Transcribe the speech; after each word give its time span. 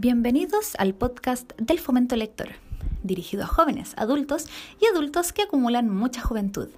Bienvenidos 0.00 0.76
al 0.78 0.94
podcast 0.94 1.50
del 1.58 1.80
Fomento 1.80 2.14
Lector, 2.14 2.50
dirigido 3.02 3.42
a 3.42 3.46
jóvenes, 3.48 3.94
adultos 3.96 4.46
y 4.80 4.86
adultos 4.86 5.32
que 5.32 5.42
acumulan 5.42 5.90
mucha 5.90 6.22
juventud. 6.22 6.68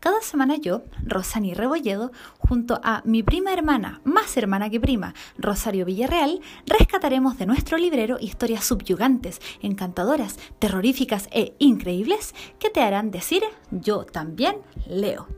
Cada 0.00 0.20
semana 0.20 0.56
yo, 0.56 0.82
Rosani 1.04 1.54
Rebolledo, 1.54 2.10
junto 2.38 2.80
a 2.82 3.02
mi 3.04 3.22
prima 3.22 3.52
hermana, 3.52 4.00
más 4.02 4.36
hermana 4.36 4.68
que 4.68 4.80
prima, 4.80 5.14
Rosario 5.38 5.84
Villarreal, 5.84 6.40
rescataremos 6.66 7.38
de 7.38 7.46
nuestro 7.46 7.78
librero 7.78 8.16
historias 8.18 8.64
subyugantes, 8.64 9.40
encantadoras, 9.62 10.36
terroríficas 10.58 11.28
e 11.30 11.54
increíbles 11.60 12.34
que 12.58 12.70
te 12.70 12.80
harán 12.80 13.12
decir 13.12 13.44
yo 13.70 14.04
también 14.04 14.56
leo. 14.88 15.28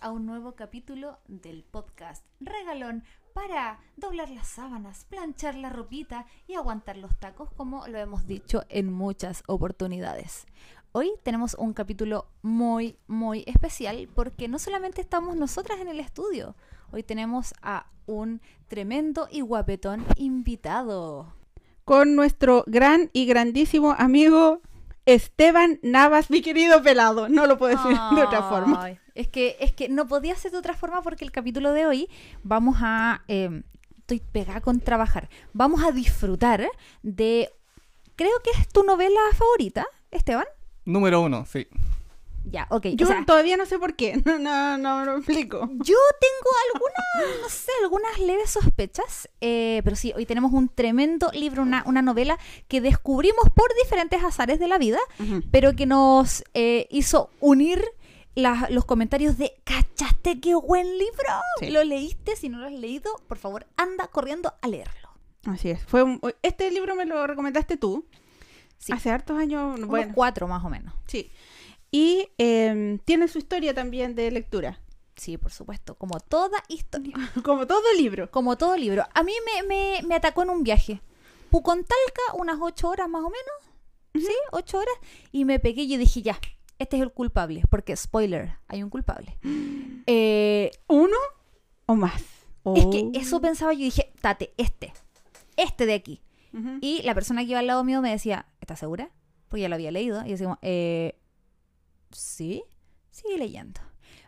A 0.00 0.12
un 0.12 0.26
nuevo 0.26 0.52
capítulo 0.52 1.18
del 1.26 1.64
podcast 1.64 2.24
Regalón 2.38 3.02
para 3.34 3.80
doblar 3.96 4.30
las 4.30 4.46
sábanas, 4.46 5.06
planchar 5.10 5.56
la 5.56 5.70
ropita 5.70 6.24
y 6.46 6.54
aguantar 6.54 6.96
los 6.96 7.18
tacos 7.18 7.50
como 7.56 7.88
lo 7.88 7.98
hemos 7.98 8.28
dicho 8.28 8.62
en 8.68 8.92
muchas 8.92 9.42
oportunidades. 9.48 10.46
Hoy 10.92 11.10
tenemos 11.24 11.54
un 11.54 11.72
capítulo 11.72 12.28
muy, 12.42 12.96
muy 13.08 13.42
especial 13.48 14.08
porque 14.14 14.46
no 14.46 14.60
solamente 14.60 15.00
estamos 15.00 15.34
nosotras 15.34 15.80
en 15.80 15.88
el 15.88 15.98
estudio, 15.98 16.54
hoy 16.92 17.02
tenemos 17.02 17.52
a 17.60 17.86
un 18.06 18.40
tremendo 18.68 19.26
y 19.32 19.40
guapetón 19.40 20.06
invitado. 20.14 21.34
Con 21.84 22.14
nuestro 22.14 22.62
gran 22.68 23.10
y 23.12 23.26
grandísimo 23.26 23.96
amigo 23.98 24.60
Esteban 25.06 25.78
Navas, 25.82 26.30
mi 26.30 26.42
querido 26.42 26.82
pelado. 26.82 27.28
No 27.28 27.46
lo 27.46 27.58
puedo 27.58 27.76
decir 27.76 27.98
de 28.14 28.22
otra 28.22 28.42
forma. 28.44 28.98
Es 29.14 29.28
que, 29.28 29.56
es 29.60 29.72
que 29.72 29.88
no 29.88 30.06
podía 30.06 30.34
ser 30.36 30.52
de 30.52 30.58
otra 30.58 30.74
forma 30.74 31.02
porque 31.02 31.24
el 31.24 31.32
capítulo 31.32 31.72
de 31.72 31.86
hoy 31.86 32.08
vamos 32.42 32.78
a... 32.80 33.22
eh, 33.28 33.62
estoy 33.98 34.20
pegada 34.20 34.60
con 34.60 34.80
trabajar. 34.80 35.28
Vamos 35.52 35.82
a 35.84 35.92
disfrutar 35.92 36.68
de... 37.02 37.50
Creo 38.16 38.32
que 38.44 38.50
es 38.50 38.68
tu 38.68 38.84
novela 38.84 39.20
favorita, 39.34 39.86
Esteban. 40.10 40.46
Número 40.84 41.20
uno, 41.20 41.46
sí. 41.46 41.66
Ya, 42.44 42.66
ok. 42.70 42.86
Yo 42.94 43.06
o 43.06 43.08
sea, 43.08 43.24
todavía 43.24 43.56
no 43.56 43.66
sé 43.66 43.78
por 43.78 43.94
qué. 43.94 44.20
No, 44.26 44.38
no, 44.38 44.78
no 44.78 45.04
lo 45.04 45.16
explico. 45.18 45.60
Yo 45.72 45.96
tengo 46.20 46.50
algunas, 46.74 47.40
no 47.42 47.48
sé, 47.48 47.70
algunas 47.82 48.18
leves 48.18 48.50
sospechas, 48.50 49.28
eh, 49.40 49.80
pero 49.84 49.96
sí, 49.96 50.12
hoy 50.16 50.26
tenemos 50.26 50.52
un 50.52 50.68
tremendo 50.68 51.30
libro, 51.32 51.62
una, 51.62 51.82
una 51.86 52.02
novela 52.02 52.38
que 52.68 52.80
descubrimos 52.80 53.48
por 53.54 53.72
diferentes 53.82 54.22
azares 54.24 54.58
de 54.58 54.68
la 54.68 54.78
vida, 54.78 54.98
pero 55.50 55.74
que 55.74 55.86
nos 55.86 56.42
eh, 56.54 56.86
hizo 56.90 57.30
unir 57.40 57.84
la- 58.34 58.66
los 58.70 58.84
comentarios 58.86 59.38
de 59.38 59.54
¿cachaste 59.64 60.40
qué 60.40 60.54
buen 60.54 60.86
libro? 60.98 61.28
Sí. 61.60 61.70
¿Lo 61.70 61.84
leíste? 61.84 62.34
Si 62.36 62.48
no 62.48 62.58
lo 62.58 62.66
has 62.66 62.72
leído, 62.72 63.12
por 63.28 63.38
favor, 63.38 63.66
anda 63.76 64.08
corriendo 64.08 64.54
a 64.62 64.68
leerlo. 64.68 65.10
Así 65.46 65.70
es. 65.70 65.82
Fue 65.84 66.02
un- 66.02 66.20
este 66.42 66.70
libro 66.70 66.94
me 66.96 67.04
lo 67.04 67.26
recomendaste 67.26 67.76
tú. 67.76 68.06
Sí. 68.78 68.92
Hace 68.92 69.10
hartos 69.10 69.38
años. 69.38 69.76
Unos 69.76 69.88
Bueno, 69.88 70.12
cuatro 70.14 70.48
más 70.48 70.64
o 70.64 70.68
menos. 70.70 70.92
sí. 71.06 71.30
Y 71.92 72.28
eh, 72.38 72.98
tiene 73.04 73.28
su 73.28 73.38
historia 73.38 73.72
también 73.74 74.14
de 74.16 74.30
lectura. 74.32 74.80
Sí, 75.14 75.36
por 75.36 75.52
supuesto, 75.52 75.94
como 75.94 76.18
toda 76.20 76.58
historia. 76.68 77.14
Como 77.44 77.66
todo 77.66 77.82
libro. 77.98 78.30
Como 78.30 78.56
todo 78.56 78.76
libro. 78.76 79.04
A 79.14 79.22
mí 79.22 79.32
me, 79.44 79.62
me, 79.68 80.00
me 80.08 80.14
atacó 80.16 80.42
en 80.42 80.50
un 80.50 80.62
viaje. 80.64 81.00
Pucontalca, 81.50 82.22
unas 82.34 82.56
ocho 82.60 82.88
horas 82.88 83.08
más 83.10 83.20
o 83.22 83.30
menos. 83.30 84.26
¿Sí? 84.26 84.34
Ocho 84.52 84.78
horas. 84.78 84.94
Y 85.30 85.44
me 85.44 85.58
pegué 85.60 85.82
y 85.82 85.88
yo 85.88 85.98
dije, 85.98 86.22
ya, 86.22 86.40
este 86.78 86.96
es 86.96 87.02
el 87.02 87.12
culpable. 87.12 87.62
Porque, 87.70 87.94
spoiler, 87.94 88.56
hay 88.68 88.82
un 88.82 88.90
culpable. 88.90 89.38
Eh, 90.06 90.72
¿Uno 90.88 91.16
o 91.86 91.94
más? 91.94 92.20
Es 92.20 92.26
Oh. 92.64 92.90
que 92.90 93.10
eso 93.14 93.40
pensaba 93.40 93.72
yo 93.72 93.80
y 93.80 93.84
dije, 93.84 94.12
tate, 94.20 94.52
este. 94.56 94.92
Este 95.56 95.86
de 95.86 95.94
aquí. 95.94 96.22
Y 96.80 97.02
la 97.02 97.14
persona 97.14 97.42
que 97.44 97.50
iba 97.50 97.60
al 97.60 97.66
lado 97.68 97.84
mío 97.84 98.00
me 98.02 98.10
decía, 98.10 98.46
¿estás 98.60 98.80
segura? 98.80 99.10
Porque 99.48 99.62
ya 99.62 99.68
lo 99.68 99.76
había 99.76 99.92
leído. 99.92 100.24
Y 100.26 100.30
decía, 100.30 100.58
eh, 100.62 101.18
sí, 102.12 102.62
sigue 103.10 103.38
leyendo. 103.38 103.80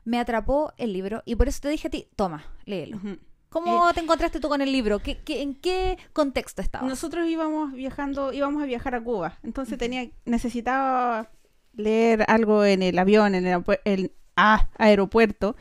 Me 0.04 0.18
atrapó 0.18 0.72
el 0.76 0.92
libro 0.92 1.22
y 1.24 1.34
por 1.36 1.48
eso 1.48 1.60
te 1.62 1.68
dije 1.68 1.88
a 1.88 1.90
ti, 1.90 2.08
toma, 2.16 2.44
léelo. 2.64 3.00
¿Cómo 3.48 3.92
te 3.94 4.00
encontraste 4.00 4.40
tú 4.40 4.48
con 4.48 4.60
el 4.60 4.72
libro? 4.72 4.98
¿Qué, 4.98 5.18
qué- 5.22 5.40
en 5.40 5.54
qué 5.54 5.96
contexto 6.12 6.60
estabas? 6.60 6.88
Nosotros 6.88 7.28
íbamos 7.28 7.72
viajando, 7.72 8.32
íbamos 8.32 8.62
a 8.62 8.66
viajar 8.66 8.94
a 8.96 9.02
Cuba. 9.02 9.38
Entonces 9.44 9.78
tenía, 9.78 10.10
necesitaba 10.24 11.30
leer 11.72 12.24
algo 12.28 12.64
en 12.64 12.82
el 12.82 12.98
avión, 12.98 13.34
en 13.34 13.46
el- 13.84 14.12
ah, 14.36 14.68
aeropuerto. 14.76 15.56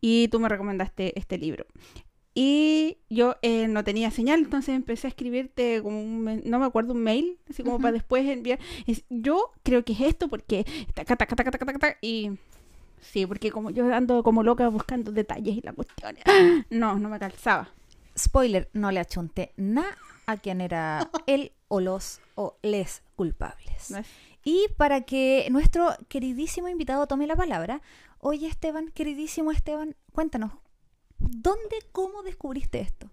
Y 0.00 0.28
tú 0.28 0.40
me 0.40 0.48
recomendaste 0.48 1.18
este 1.18 1.38
libro. 1.38 1.66
Y 2.38 2.98
yo 3.08 3.36
eh, 3.40 3.66
no 3.66 3.82
tenía 3.82 4.10
señal, 4.10 4.40
entonces 4.40 4.74
empecé 4.74 5.06
a 5.06 5.08
escribirte 5.08 5.80
como 5.82 6.02
un, 6.02 6.42
no 6.44 6.58
me 6.58 6.66
acuerdo, 6.66 6.92
un 6.92 7.02
mail, 7.02 7.38
así 7.48 7.62
como 7.62 7.78
para 7.80 7.92
después 7.92 8.26
enviar. 8.28 8.58
Es- 8.86 9.04
yo 9.08 9.52
creo 9.62 9.86
que 9.86 9.94
es 9.94 10.00
esto 10.02 10.28
porque 10.28 10.66
taca, 10.92 11.16
taca, 11.16 11.34
taca, 11.34 11.50
taca, 11.50 11.64
taca, 11.64 11.78
taca, 11.78 11.98
y 12.02 12.32
sí, 13.00 13.24
porque 13.24 13.50
como 13.50 13.70
yo 13.70 13.90
ando 13.94 14.22
como 14.22 14.42
loca 14.42 14.68
buscando 14.68 15.12
detalles 15.12 15.56
y 15.56 15.62
la 15.62 15.72
cuestión. 15.72 16.14
No, 16.68 16.98
no 16.98 17.08
me 17.08 17.18
calzaba. 17.18 17.70
Spoiler, 18.18 18.68
no 18.74 18.90
le 18.90 19.00
achunté 19.00 19.52
nada 19.56 19.96
a 20.26 20.36
quien 20.36 20.60
era 20.60 21.10
él 21.26 21.52
o 21.68 21.80
los 21.80 22.20
o 22.34 22.58
les 22.60 23.02
culpables. 23.16 23.90
No 23.90 24.02
Y 24.44 24.66
para 24.76 25.00
que 25.00 25.48
nuestro 25.50 25.88
queridísimo 26.08 26.68
invitado 26.68 27.06
tome 27.06 27.26
la 27.26 27.34
palabra, 27.34 27.80
oye 28.20 28.46
Esteban, 28.46 28.90
queridísimo 28.92 29.52
Esteban, 29.52 29.96
cuéntanos, 30.12 30.52
¿dónde, 31.18 31.76
cómo 31.92 32.22
descubriste 32.22 32.80
esto? 32.80 33.10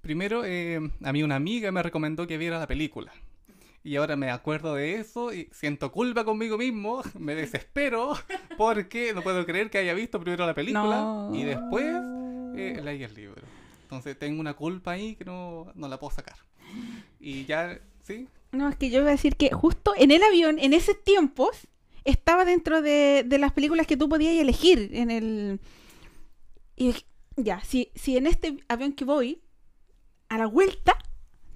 Primero, 0.00 0.44
eh, 0.44 0.80
a 1.02 1.12
mí 1.12 1.22
una 1.22 1.36
amiga 1.36 1.72
me 1.72 1.82
recomendó 1.82 2.26
que 2.26 2.36
viera 2.38 2.58
la 2.58 2.66
película. 2.66 3.12
Y 3.82 3.96
ahora 3.96 4.16
me 4.16 4.30
acuerdo 4.30 4.74
de 4.74 4.94
eso 4.94 5.32
y 5.32 5.48
siento 5.52 5.92
culpa 5.92 6.24
conmigo 6.24 6.56
mismo, 6.56 7.02
me 7.18 7.34
desespero 7.34 8.14
porque 8.56 9.12
no 9.14 9.22
puedo 9.22 9.44
creer 9.44 9.70
que 9.70 9.78
haya 9.78 9.92
visto 9.92 10.18
primero 10.20 10.46
la 10.46 10.54
película 10.54 10.82
No. 10.82 11.30
y 11.34 11.44
después 11.44 11.84
eh, 12.56 12.80
leí 12.82 13.02
el 13.02 13.14
libro. 13.14 13.42
Entonces 13.82 14.18
tengo 14.18 14.40
una 14.40 14.54
culpa 14.54 14.92
ahí 14.92 15.16
que 15.16 15.24
no, 15.24 15.70
no 15.74 15.88
la 15.88 15.98
puedo 15.98 16.14
sacar. 16.14 16.36
Y 17.20 17.44
ya, 17.44 17.78
¿sí? 18.02 18.26
No, 18.52 18.68
es 18.68 18.76
que 18.76 18.88
yo 18.88 19.00
iba 19.00 19.08
a 19.08 19.12
decir 19.12 19.36
que 19.36 19.50
justo 19.50 19.92
en 19.96 20.10
el 20.10 20.22
avión, 20.22 20.58
en 20.58 20.72
esos 20.72 21.02
tiempos, 21.04 21.68
estaba 22.04 22.44
dentro 22.44 22.80
de, 22.82 23.22
de 23.26 23.38
las 23.38 23.52
películas 23.52 23.86
que 23.86 23.96
tú 23.96 24.08
podías 24.08 24.34
elegir 24.34 24.90
en 24.94 25.10
el... 25.10 25.60
Y 26.76 26.88
dije, 26.88 27.04
ya, 27.36 27.60
si, 27.64 27.90
si 27.94 28.16
en 28.16 28.26
este 28.26 28.58
avión 28.68 28.92
que 28.92 29.04
voy, 29.04 29.42
a 30.28 30.38
la 30.38 30.46
vuelta, 30.46 30.96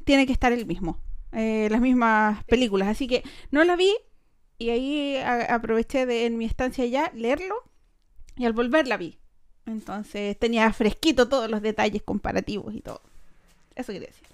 tiene 0.04 0.26
que 0.26 0.32
estar 0.32 0.52
el 0.52 0.66
mismo. 0.66 1.00
eh, 1.32 1.68
las 1.70 1.80
mismas 1.82 2.42
películas. 2.44 2.88
Así 2.88 3.06
que 3.06 3.22
no 3.50 3.62
la 3.64 3.76
vi 3.76 3.94
y 4.58 4.70
ahí 4.70 5.16
a- 5.16 5.54
aproveché 5.54 6.06
de 6.06 6.26
en 6.26 6.38
mi 6.38 6.46
estancia 6.46 6.86
ya 6.86 7.12
leerlo 7.14 7.54
y 8.36 8.46
al 8.46 8.54
volver 8.54 8.88
la 8.88 8.96
vi. 8.96 9.18
Entonces 9.66 10.38
tenía 10.38 10.72
fresquito 10.72 11.28
todos 11.28 11.50
los 11.50 11.60
detalles 11.62 12.02
comparativos 12.02 12.74
y 12.74 12.80
todo. 12.80 13.02
Eso 13.76 13.92
quería 13.92 14.08
decir. 14.08 14.26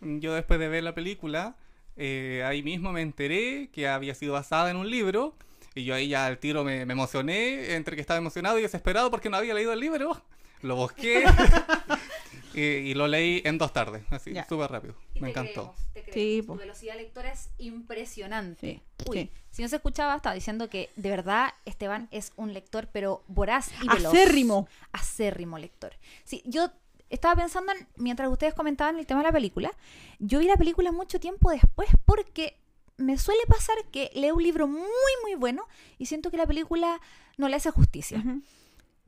Yo 0.00 0.34
después 0.34 0.58
de 0.60 0.68
ver 0.68 0.84
la 0.84 0.94
película, 0.94 1.56
eh, 1.96 2.42
ahí 2.46 2.62
mismo 2.62 2.92
me 2.92 3.02
enteré 3.02 3.68
que 3.72 3.88
había 3.88 4.14
sido 4.14 4.34
basada 4.34 4.70
en 4.70 4.76
un 4.76 4.90
libro. 4.90 5.34
Y 5.74 5.84
yo 5.84 5.94
ahí 5.94 6.08
ya 6.08 6.26
al 6.26 6.38
tiro 6.38 6.64
me, 6.64 6.84
me 6.86 6.92
emocioné, 6.92 7.74
entre 7.74 7.96
que 7.96 8.00
estaba 8.02 8.18
emocionado 8.18 8.58
y 8.58 8.62
desesperado 8.62 9.10
porque 9.10 9.30
no 9.30 9.36
había 9.38 9.54
leído 9.54 9.72
el 9.72 9.80
libro. 9.80 10.22
Lo 10.62 10.76
busqué 10.76 11.24
y, 12.54 12.60
y 12.60 12.94
lo 12.94 13.08
leí 13.08 13.42
en 13.44 13.58
dos 13.58 13.72
tardes, 13.72 14.04
así, 14.10 14.34
súper 14.48 14.70
rápido. 14.70 14.94
Me 15.20 15.30
encantó. 15.30 15.74
Sí, 16.12 16.42
po. 16.46 16.54
Tu 16.54 16.60
velocidad 16.60 16.96
lectora 16.96 17.32
es 17.32 17.50
impresionante. 17.58 18.82
Sí, 18.98 19.10
Uy, 19.10 19.18
sí. 19.18 19.30
si 19.50 19.62
no 19.62 19.68
se 19.68 19.76
escuchaba, 19.76 20.16
estaba 20.16 20.34
diciendo 20.34 20.68
que 20.68 20.90
de 20.96 21.10
verdad 21.10 21.54
Esteban 21.64 22.08
es 22.10 22.32
un 22.36 22.52
lector, 22.52 22.88
pero 22.92 23.22
voraz 23.28 23.70
y 23.82 23.88
veloz. 23.88 24.12
Acérrimo. 24.12 24.68
Acérrimo 24.92 25.58
lector. 25.58 25.92
Sí, 26.24 26.42
yo 26.44 26.70
estaba 27.08 27.36
pensando, 27.36 27.72
en, 27.72 27.86
mientras 27.96 28.30
ustedes 28.30 28.54
comentaban 28.54 28.98
el 28.98 29.06
tema 29.06 29.20
de 29.20 29.26
la 29.26 29.32
película, 29.32 29.70
yo 30.18 30.38
vi 30.38 30.46
la 30.46 30.56
película 30.56 30.92
mucho 30.92 31.20
tiempo 31.20 31.50
después 31.50 31.88
porque 32.04 32.56
me 32.96 33.18
suele 33.18 33.42
pasar 33.46 33.76
que 33.90 34.10
leo 34.14 34.34
un 34.34 34.42
libro 34.42 34.66
muy, 34.66 35.12
muy 35.22 35.34
bueno 35.34 35.66
y 35.98 36.06
siento 36.06 36.30
que 36.30 36.36
la 36.36 36.46
película 36.46 37.00
no 37.36 37.48
le 37.48 37.56
hace 37.56 37.70
justicia. 37.70 38.22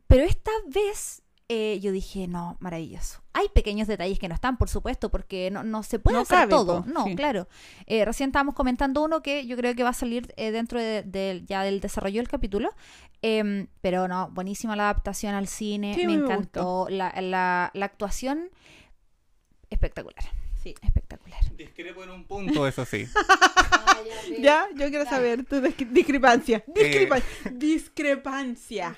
Pero 0.07 0.25
esta 0.25 0.51
vez 0.67 1.23
eh, 1.49 1.79
yo 1.81 1.93
dije, 1.93 2.27
no, 2.27 2.57
maravilloso. 2.61 3.23
Hay 3.35 3.49
pequeños 3.55 3.87
detalles 3.87 4.19
que 4.19 4.29
no 4.29 4.35
están, 4.35 4.57
por 4.57 4.69
supuesto, 4.71 5.11
porque 5.11 5.51
no, 5.51 5.63
no 5.63 5.83
se 5.83 5.99
puede 5.99 6.17
No 6.17 6.23
hacer 6.23 6.39
cabe, 6.39 6.51
todo. 6.51 6.83
po, 6.85 6.89
no, 6.91 7.05
sí. 7.05 7.15
claro. 7.17 7.49
Eh, 7.87 8.05
recién 8.05 8.31
estábamos 8.31 8.55
comentando 8.55 9.03
uno 9.05 9.23
que 9.23 9.47
yo 9.47 9.57
creo 9.57 9.75
que 9.75 9.83
va 9.83 9.91
a 9.91 9.95
salir 9.95 10.33
eh, 10.37 10.51
dentro 10.53 10.81
de, 10.81 11.03
de- 11.03 11.43
ya 11.47 11.63
del 11.63 11.81
desarrollo 11.81 12.21
del 12.21 12.29
capítulo. 12.29 12.71
Em, 13.21 13.67
pero 13.81 14.09
no, 14.09 14.31
buenísima 14.31 14.75
la 14.77 14.85
adaptación 14.85 15.35
al 15.35 15.49
cine. 15.49 15.95
Sí, 15.95 16.07
me 16.07 16.17
me 16.17 16.25
encantó. 16.25 16.87
La, 16.89 17.13
la- 17.21 17.71
la 17.75 17.85
actuación, 17.87 18.51
espectacular. 19.71 20.25
Sí. 20.63 20.75
Espectacular. 20.81 21.41
Discrepo 21.57 22.05
en 22.05 22.11
un 22.11 22.25
punto, 22.25 22.67
eso 22.67 22.85
sí. 22.87 23.07
Ya, 24.41 24.67
yo 24.75 24.89
quiero 24.91 25.05
saber 25.07 25.45
tu 25.45 25.57
discre- 25.57 25.89
discrepancia. 25.91 26.65
Eh. 26.69 26.73
Discrepa- 26.75 27.23
Discrepancia. 27.53 28.97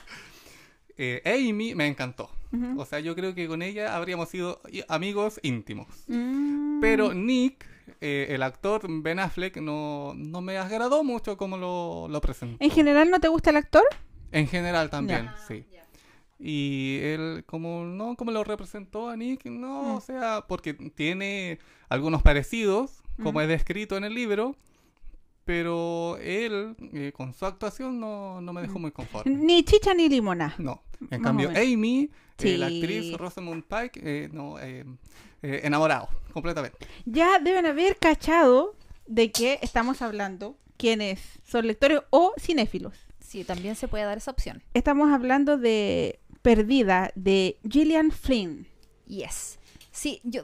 Eh, 0.96 1.22
Amy 1.24 1.74
me 1.74 1.86
encantó. 1.86 2.30
Ujú. 2.52 2.80
O 2.80 2.84
sea, 2.84 3.00
yo 3.00 3.14
creo 3.14 3.34
que 3.34 3.48
con 3.48 3.62
ella 3.62 3.96
habríamos 3.96 4.28
sido 4.28 4.60
amigos 4.88 5.40
íntimos. 5.42 5.86
Mm. 6.08 6.80
Pero 6.80 7.12
Nick, 7.14 7.66
eh, 8.00 8.26
el 8.30 8.42
actor 8.42 8.82
Ben 8.88 9.18
Affleck, 9.18 9.56
no, 9.58 10.12
no 10.16 10.40
me 10.40 10.58
agradó 10.58 11.02
mucho 11.04 11.36
como 11.36 11.56
lo, 11.56 12.06
lo 12.08 12.20
presentó. 12.20 12.56
¿En 12.62 12.70
general 12.70 13.10
no 13.10 13.18
te 13.20 13.28
gusta 13.28 13.50
el 13.50 13.56
actor? 13.56 13.84
En 14.32 14.46
general 14.48 14.90
también, 14.90 15.24
Ya. 15.24 15.36
sí. 15.48 15.64
Y 16.38 16.98
él, 17.02 17.44
como 17.46 17.84
no, 17.84 18.14
como 18.16 18.30
lo 18.30 18.44
representó 18.44 19.08
a 19.08 19.16
Nick, 19.16 19.46
no, 19.46 19.82
Mm. 19.82 19.90
o 19.96 20.00
sea, 20.02 20.44
porque 20.46 20.74
tiene 20.74 21.58
algunos 21.88 22.20
parecidos, 22.22 23.02
como 23.22 23.38
Mm. 23.38 23.42
es 23.42 23.48
descrito 23.48 23.96
en 23.96 24.04
el 24.04 24.12
libro, 24.14 24.54
pero 25.46 26.18
él, 26.18 26.74
eh, 26.92 27.12
con 27.14 27.32
su 27.32 27.46
actuación, 27.46 28.00
no, 28.00 28.40
no 28.40 28.52
me 28.52 28.62
dejó 28.62 28.80
muy 28.80 28.90
conforme. 28.90 29.32
Ni 29.34 29.62
chicha 29.62 29.94
ni 29.94 30.08
limona. 30.08 30.54
No. 30.58 30.82
En 31.08 31.20
Más 31.22 31.28
cambio. 31.28 31.50
Amy, 31.50 32.10
eh, 32.38 32.58
la 32.58 32.66
actriz 32.66 33.16
Rosamund 33.16 33.62
Pike, 33.64 34.00
eh, 34.02 34.28
no, 34.32 34.58
eh, 34.58 34.84
eh, 35.42 35.60
enamorado, 35.62 36.08
completamente. 36.32 36.76
Ya 37.04 37.38
deben 37.38 37.64
haber 37.64 37.96
cachado 37.96 38.74
de 39.06 39.30
que 39.30 39.60
estamos 39.62 40.02
hablando 40.02 40.58
quienes 40.76 41.20
son 41.44 41.68
lectores 41.68 42.00
o 42.10 42.34
cinéfilos. 42.38 42.94
Sí, 43.20 43.44
también 43.44 43.76
se 43.76 43.86
puede 43.86 44.04
dar 44.04 44.18
esa 44.18 44.32
opción. 44.32 44.64
Estamos 44.74 45.12
hablando 45.12 45.58
de 45.58 46.18
Perdida 46.42 47.12
de 47.14 47.56
Gillian 47.70 48.10
Flynn. 48.10 48.66
Yes. 49.06 49.60
Sí, 49.92 50.20
yo. 50.24 50.42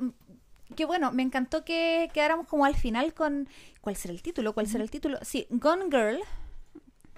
Qué 0.75 0.85
bueno, 0.85 1.13
me 1.13 1.23
encantó 1.23 1.65
que 1.65 2.11
quedáramos 2.13 2.47
como 2.47 2.65
al 2.65 2.77
final 2.77 3.15
con. 3.15 3.49
¿Cuál 3.81 3.97
será 3.97 4.15
el 4.15 4.23
título? 4.23 4.53
¿Cuál 4.55 4.67
será 4.67 4.85
el 4.85 4.91
título? 4.91 5.19
Sí, 5.23 5.47
Gone 5.51 5.85
Girl. 5.85 6.21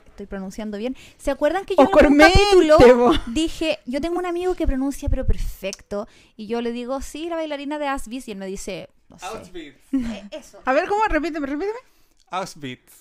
Estoy 0.06 0.26
pronunciando 0.26 0.78
bien. 0.78 0.96
¿Se 1.18 1.32
acuerdan 1.32 1.64
que 1.64 1.74
yo 1.74 1.82
en 1.82 1.88
algún 1.88 2.00
Ocormente, 2.00 2.38
capítulo 2.38 2.96
bo. 2.96 3.12
dije, 3.26 3.80
yo 3.84 4.00
tengo 4.00 4.18
un 4.18 4.26
amigo 4.26 4.54
que 4.54 4.64
pronuncia 4.64 5.08
pero 5.08 5.26
perfecto? 5.26 6.06
Y 6.36 6.46
yo 6.46 6.60
le 6.60 6.70
digo, 6.70 7.00
sí, 7.00 7.28
la 7.28 7.34
bailarina 7.34 7.80
de 7.80 7.88
Asbis. 7.88 8.28
Y 8.28 8.32
él 8.32 8.38
me 8.38 8.46
dice, 8.46 8.90
no 9.08 9.18
sé. 9.18 9.26
Auschwitz. 9.26 9.80
Eh, 9.92 10.28
eso. 10.30 10.60
A 10.64 10.72
ver, 10.72 10.88
¿cómo? 10.88 11.02
Repíteme, 11.08 11.46
repíteme. 11.46 11.78
Auschwitz. 12.30 12.92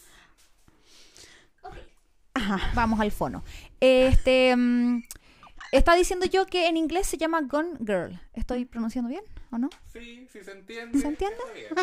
Ajá. 2.33 2.71
Vamos 2.73 3.00
al 3.00 3.11
fono. 3.11 3.44
Este. 3.79 4.55
mm, 4.55 5.03
estaba 5.71 5.95
diciendo 5.97 6.25
yo 6.25 6.47
que 6.47 6.67
en 6.67 6.77
inglés 6.77 7.05
se 7.05 7.17
llama 7.17 7.41
Gone 7.41 7.77
Girl. 7.79 8.19
¿Estoy 8.33 8.65
pronunciando 8.65 9.09
bien 9.09 9.23
o 9.53 9.57
no? 9.57 9.69
Sí, 9.91 10.27
sí 10.31 10.44
se 10.44 10.51
entiende. 10.51 11.00
¿Se 11.00 11.07
entiende? 11.07 11.38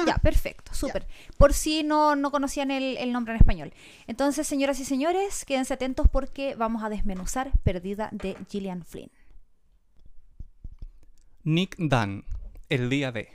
Ya, 0.06 0.16
perfecto, 0.18 0.74
súper. 0.74 1.06
Por 1.38 1.52
si 1.54 1.82
no, 1.82 2.16
no 2.16 2.30
conocían 2.30 2.70
el, 2.70 2.96
el 2.96 3.12
nombre 3.12 3.34
en 3.34 3.40
español. 3.40 3.72
Entonces, 4.06 4.46
señoras 4.46 4.80
y 4.80 4.84
señores, 4.84 5.44
quédense 5.44 5.74
atentos 5.74 6.08
porque 6.08 6.54
vamos 6.54 6.82
a 6.82 6.88
desmenuzar 6.88 7.50
Perdida 7.62 8.08
de 8.12 8.36
Gillian 8.48 8.84
Flynn. 8.84 9.10
Nick 11.42 11.76
Dunn, 11.78 12.24
el 12.68 12.90
día 12.90 13.12
de. 13.12 13.28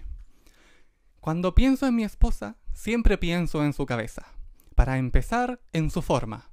Cuando 1.19 1.55
pienso 1.55 1.87
en 1.87 1.95
mi 1.95 2.03
esposa, 2.03 2.55
siempre 2.71 3.17
pienso 3.17 3.65
en 3.65 3.73
su 3.73 3.87
cabeza. 3.87 4.27
Para 4.75 4.97
empezar, 4.97 5.59
en 5.73 5.89
su 5.89 6.03
forma. 6.03 6.51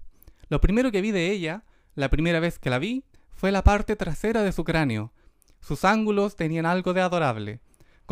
Lo 0.48 0.60
primero 0.60 0.90
que 0.90 1.02
vi 1.02 1.10
de 1.10 1.30
ella, 1.30 1.64
la 1.94 2.08
primera 2.08 2.40
vez 2.40 2.58
que 2.58 2.70
la 2.70 2.78
vi, 2.78 3.04
fue 3.34 3.52
la 3.52 3.64
parte 3.64 3.96
trasera 3.96 4.42
de 4.42 4.52
su 4.52 4.64
cráneo. 4.64 5.12
Sus 5.60 5.84
ángulos 5.84 6.36
tenían 6.36 6.64
algo 6.64 6.94
de 6.94 7.02
adorable, 7.02 7.60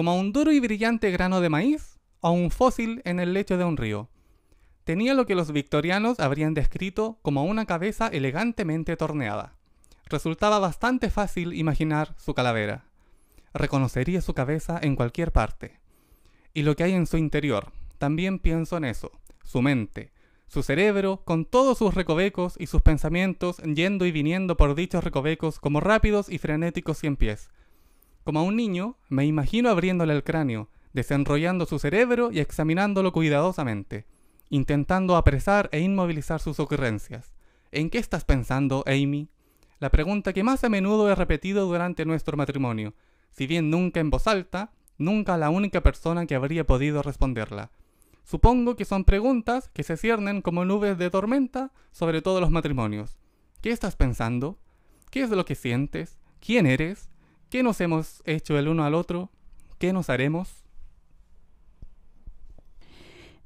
como 0.00 0.18
un 0.18 0.32
duro 0.32 0.50
y 0.50 0.60
brillante 0.60 1.10
grano 1.10 1.42
de 1.42 1.50
maíz 1.50 1.98
o 2.20 2.30
un 2.30 2.50
fósil 2.50 3.02
en 3.04 3.20
el 3.20 3.34
lecho 3.34 3.58
de 3.58 3.64
un 3.64 3.76
río. 3.76 4.08
Tenía 4.84 5.12
lo 5.12 5.26
que 5.26 5.34
los 5.34 5.52
victorianos 5.52 6.20
habrían 6.20 6.54
descrito 6.54 7.18
como 7.20 7.44
una 7.44 7.66
cabeza 7.66 8.06
elegantemente 8.08 8.96
torneada. 8.96 9.58
Resultaba 10.06 10.58
bastante 10.58 11.10
fácil 11.10 11.52
imaginar 11.52 12.14
su 12.16 12.32
calavera 12.32 12.86
reconocería 13.52 14.22
su 14.22 14.32
cabeza 14.32 14.80
en 14.82 14.96
cualquier 14.96 15.32
parte. 15.32 15.80
Y 16.54 16.62
lo 16.62 16.76
que 16.76 16.84
hay 16.84 16.94
en 16.94 17.06
su 17.06 17.18
interior, 17.18 17.70
también 17.98 18.38
pienso 18.38 18.78
en 18.78 18.86
eso, 18.86 19.12
su 19.44 19.60
mente, 19.60 20.12
su 20.46 20.62
cerebro, 20.62 21.24
con 21.26 21.44
todos 21.44 21.76
sus 21.76 21.92
recovecos 21.92 22.54
y 22.58 22.68
sus 22.68 22.80
pensamientos 22.80 23.58
yendo 23.58 24.06
y 24.06 24.12
viniendo 24.12 24.56
por 24.56 24.74
dichos 24.74 25.04
recovecos 25.04 25.60
como 25.60 25.80
rápidos 25.80 26.30
y 26.30 26.38
frenéticos 26.38 26.96
cien 26.96 27.16
pies. 27.16 27.50
Como 28.24 28.40
a 28.40 28.42
un 28.42 28.56
niño, 28.56 28.96
me 29.08 29.26
imagino 29.26 29.70
abriéndole 29.70 30.14
el 30.14 30.24
cráneo, 30.24 30.68
desenrollando 30.92 31.66
su 31.66 31.78
cerebro 31.78 32.30
y 32.32 32.40
examinándolo 32.40 33.12
cuidadosamente, 33.12 34.06
intentando 34.48 35.16
apresar 35.16 35.68
e 35.72 35.80
inmovilizar 35.80 36.40
sus 36.40 36.60
ocurrencias. 36.60 37.32
¿En 37.72 37.90
qué 37.90 37.98
estás 37.98 38.24
pensando, 38.24 38.84
Amy? 38.86 39.28
La 39.78 39.90
pregunta 39.90 40.32
que 40.32 40.42
más 40.42 40.64
a 40.64 40.68
menudo 40.68 41.10
he 41.10 41.14
repetido 41.14 41.66
durante 41.66 42.04
nuestro 42.04 42.36
matrimonio, 42.36 42.94
si 43.30 43.46
bien 43.46 43.70
nunca 43.70 44.00
en 44.00 44.10
voz 44.10 44.26
alta, 44.26 44.72
nunca 44.98 45.38
la 45.38 45.50
única 45.50 45.82
persona 45.82 46.26
que 46.26 46.34
habría 46.34 46.66
podido 46.66 47.02
responderla. 47.02 47.70
Supongo 48.24 48.76
que 48.76 48.84
son 48.84 49.04
preguntas 49.04 49.70
que 49.72 49.82
se 49.82 49.96
ciernen 49.96 50.42
como 50.42 50.64
nubes 50.64 50.98
de 50.98 51.10
tormenta 51.10 51.72
sobre 51.90 52.22
todos 52.22 52.40
los 52.40 52.50
matrimonios. 52.50 53.18
¿Qué 53.60 53.70
estás 53.70 53.96
pensando? 53.96 54.58
¿Qué 55.10 55.22
es 55.22 55.30
lo 55.30 55.44
que 55.44 55.54
sientes? 55.54 56.18
¿Quién 56.40 56.66
eres? 56.66 57.09
¿Qué 57.50 57.62
nos 57.62 57.80
hemos 57.80 58.22
hecho 58.24 58.58
el 58.58 58.68
uno 58.68 58.84
al 58.84 58.94
otro? 58.94 59.30
¿Qué 59.78 59.92
nos 59.92 60.08
haremos? 60.08 60.48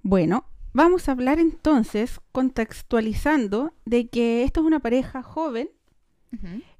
Bueno, 0.02 0.44
vamos 0.74 1.08
a 1.08 1.12
hablar 1.12 1.38
entonces, 1.38 2.20
contextualizando, 2.32 3.72
de 3.86 4.08
que 4.08 4.44
esto 4.44 4.60
es 4.60 4.66
una 4.66 4.80
pareja 4.80 5.22
joven, 5.22 5.70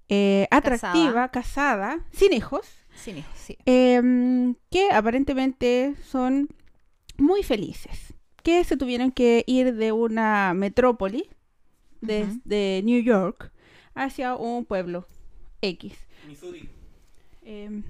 eh, 0.09 0.47
atractiva, 0.51 1.29
casada, 1.31 2.05
sin 2.13 2.33
hijos, 2.35 2.67
Sin 2.95 3.19
hijos, 3.19 3.33
sí. 3.39 3.57
em, 3.65 4.55
que 4.71 4.91
aparentemente 4.91 5.95
son 6.05 6.49
muy 7.17 7.43
felices, 7.43 8.13
que 8.43 8.63
se 8.65 8.77
tuvieron 8.77 9.11
que 9.13 9.45
ir 9.47 9.75
de 9.75 9.93
una 9.93 10.53
metrópoli, 10.55 11.31
desde 12.03 12.83
New 12.85 13.03
York, 13.03 13.51
hacia 13.95 14.35
un 14.37 14.67
pueblo 14.67 15.07
X. 15.63 15.95
Missouri. 16.29 16.69
Em, 17.45 17.83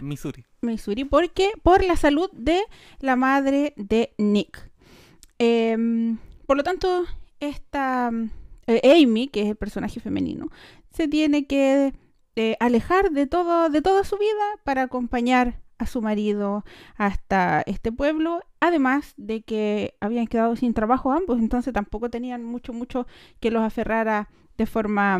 Missouri. 0.00 0.44
Missouri, 0.60 1.04
porque 1.04 1.52
por 1.62 1.84
la 1.84 1.96
salud 1.96 2.30
de 2.32 2.60
la 3.00 3.16
madre 3.16 3.72
de 3.76 4.14
Nick. 4.18 4.70
Em, 5.38 6.18
por 6.46 6.56
lo 6.56 6.62
tanto, 6.62 7.04
esta 7.40 8.10
eh, 8.66 9.02
Amy, 9.02 9.28
que 9.28 9.42
es 9.42 9.48
el 9.48 9.56
personaje 9.56 10.00
femenino, 10.00 10.48
se 10.90 11.08
tiene 11.08 11.46
que 11.46 11.94
eh, 12.36 12.56
alejar 12.60 13.10
de 13.10 13.26
todo, 13.26 13.68
de 13.70 13.82
toda 13.82 14.04
su 14.04 14.16
vida 14.18 14.44
para 14.64 14.82
acompañar 14.82 15.60
a 15.78 15.86
su 15.86 16.02
marido 16.02 16.64
hasta 16.96 17.62
este 17.62 17.90
pueblo, 17.90 18.42
además 18.60 19.14
de 19.16 19.42
que 19.42 19.94
habían 20.00 20.26
quedado 20.26 20.54
sin 20.54 20.74
trabajo 20.74 21.10
ambos, 21.10 21.38
entonces 21.38 21.72
tampoco 21.72 22.10
tenían 22.10 22.44
mucho, 22.44 22.74
mucho 22.74 23.06
que 23.40 23.50
los 23.50 23.62
aferrara 23.62 24.28
de 24.58 24.66
forma 24.66 25.18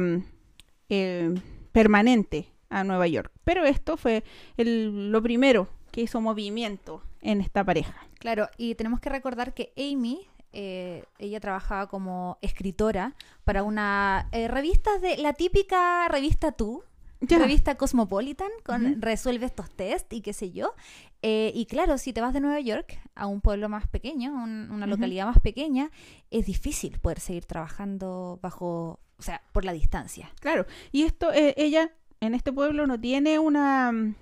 eh, 0.90 1.34
permanente 1.72 2.52
a 2.70 2.84
Nueva 2.84 3.06
York. 3.06 3.30
Pero 3.44 3.64
esto 3.64 3.96
fue 3.96 4.24
el- 4.56 5.10
lo 5.12 5.22
primero 5.22 5.68
que 5.92 6.00
hizo 6.02 6.20
movimiento 6.20 7.02
en 7.20 7.40
esta 7.40 7.62
pareja. 7.64 7.94
Claro, 8.18 8.48
y 8.56 8.74
tenemos 8.76 9.00
que 9.00 9.10
recordar 9.10 9.52
que 9.54 9.72
Amy, 9.76 10.26
eh, 10.52 11.04
ella 11.18 11.38
trabajaba 11.40 11.88
como 11.88 12.38
escritora 12.42 13.14
para 13.44 13.62
una 13.62 14.28
eh, 14.32 14.48
revista 14.48 14.98
de 14.98 15.16
la 15.18 15.32
típica 15.34 16.08
revista 16.08 16.52
Tú, 16.52 16.82
Ya. 17.20 17.38
revista 17.38 17.76
Cosmopolitan, 17.76 18.48
con 18.64 19.02
resuelve 19.02 19.44
estos 19.46 19.68
test 19.70 20.10
y 20.12 20.22
qué 20.22 20.32
sé 20.32 20.52
yo. 20.52 20.74
Eh, 21.22 21.52
y 21.54 21.66
claro, 21.66 21.98
si 21.98 22.12
te 22.14 22.20
vas 22.22 22.32
de 22.32 22.40
Nueva 22.40 22.60
York 22.60 22.98
a 23.14 23.26
un 23.26 23.42
pueblo 23.42 23.68
más 23.68 23.86
pequeño, 23.88 24.32
un- 24.32 24.70
una 24.70 24.86
localidad 24.86 25.26
más 25.26 25.38
pequeña, 25.38 25.90
es 26.30 26.46
difícil 26.46 26.98
poder 26.98 27.20
seguir 27.20 27.44
trabajando 27.44 28.38
bajo, 28.42 29.00
o 29.18 29.22
sea, 29.22 29.42
por 29.52 29.64
la 29.66 29.72
distancia. 29.72 30.30
Claro, 30.40 30.64
y 30.92 31.02
esto, 31.02 31.30
eh, 31.32 31.52
ella 31.58 31.90
en 32.20 32.34
este 32.34 32.52
pueblo 32.52 32.86
no 32.86 33.00
tiene 33.00 33.38
una 33.38 33.92
mm, 33.92 34.14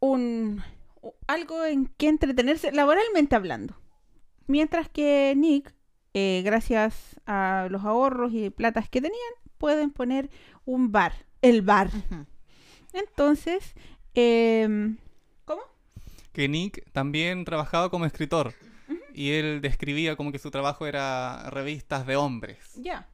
un 0.00 0.62
algo 1.26 1.64
en 1.64 1.86
que 1.86 2.08
entretenerse 2.08 2.72
laboralmente 2.72 3.36
hablando. 3.36 3.76
Mientras 4.46 4.88
que 4.88 5.34
Nick, 5.36 5.74
eh, 6.12 6.42
gracias 6.44 7.20
a 7.26 7.68
los 7.70 7.84
ahorros 7.84 8.32
y 8.32 8.50
platas 8.50 8.88
que 8.88 9.00
tenían, 9.00 9.32
pueden 9.58 9.90
poner 9.90 10.30
un 10.64 10.92
bar, 10.92 11.14
el 11.42 11.62
bar. 11.62 11.90
Entonces, 12.92 13.74
em, 14.14 14.98
¿cómo? 15.44 15.62
Que 16.32 16.48
Nick 16.48 16.90
también 16.92 17.44
trabajaba 17.44 17.90
como 17.90 18.06
escritor. 18.06 18.54
Y 19.14 19.30
él 19.30 19.60
describía 19.60 20.16
como 20.16 20.32
que 20.32 20.38
su 20.38 20.50
trabajo 20.50 20.86
era 20.86 21.48
revistas 21.50 22.06
de 22.06 22.16
hombres. 22.16 22.58
Ya, 22.76 23.08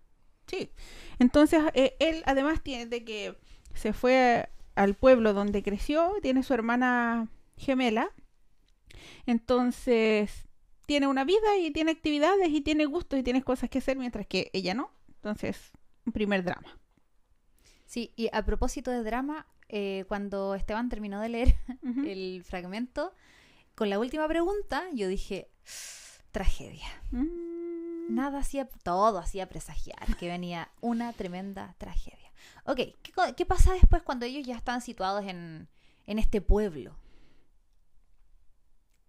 sí. 0.46 0.70
Entonces, 1.18 1.62
eh, 1.74 1.94
él 2.00 2.22
además 2.24 2.62
tiene 2.62 2.86
de 2.86 3.04
que 3.04 3.36
se 3.74 3.92
fue 3.92 4.48
al 4.74 4.94
pueblo 4.94 5.32
donde 5.32 5.62
creció, 5.62 6.12
tiene 6.22 6.42
su 6.42 6.54
hermana 6.54 7.28
gemela. 7.56 8.10
Entonces, 9.26 10.46
tiene 10.86 11.06
una 11.06 11.24
vida 11.24 11.56
y 11.58 11.70
tiene 11.70 11.92
actividades 11.92 12.48
y 12.50 12.60
tiene 12.60 12.86
gustos 12.86 13.18
y 13.18 13.22
tiene 13.22 13.42
cosas 13.42 13.70
que 13.70 13.78
hacer, 13.78 13.96
mientras 13.96 14.26
que 14.26 14.50
ella 14.52 14.74
no. 14.74 14.90
Entonces, 15.08 15.72
un 16.04 16.12
primer 16.12 16.42
drama. 16.44 16.78
Sí, 17.86 18.12
y 18.16 18.28
a 18.32 18.44
propósito 18.44 18.90
de 18.90 19.02
drama, 19.02 19.46
eh, 19.68 20.04
cuando 20.08 20.54
Esteban 20.54 20.88
terminó 20.88 21.20
de 21.20 21.28
leer 21.28 21.56
el 22.06 22.42
fragmento, 22.44 23.12
con 23.74 23.88
la 23.90 23.98
última 23.98 24.26
pregunta, 24.28 24.84
yo 24.92 25.08
dije, 25.08 25.48
tragedia. 26.32 26.86
Mm, 27.10 28.14
Nada 28.14 28.40
hacía, 28.40 28.68
todo 28.82 29.18
hacía 29.18 29.48
presagiar 29.48 30.16
que 30.18 30.28
venía 30.28 30.70
una 30.80 31.12
tremenda 31.12 31.74
tragedia. 31.78 32.19
Ok, 32.64 32.80
¿qué, 33.36 33.46
pasa 33.46 33.72
después 33.72 34.02
cuando 34.02 34.26
ellos 34.26 34.46
ya 34.46 34.56
están 34.56 34.80
situados 34.80 35.24
en, 35.24 35.68
en 36.06 36.18
este 36.18 36.40
pueblo? 36.40 36.96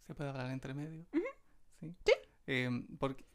¿Se 0.07 0.15
puede 0.15 0.29
hablar 0.29 0.51
entre 0.51 0.73
medio? 0.73 1.05
Sí. 1.11 1.95
Sí. 2.05 2.13
Eh, 2.47 2.69
porque, 2.99 3.25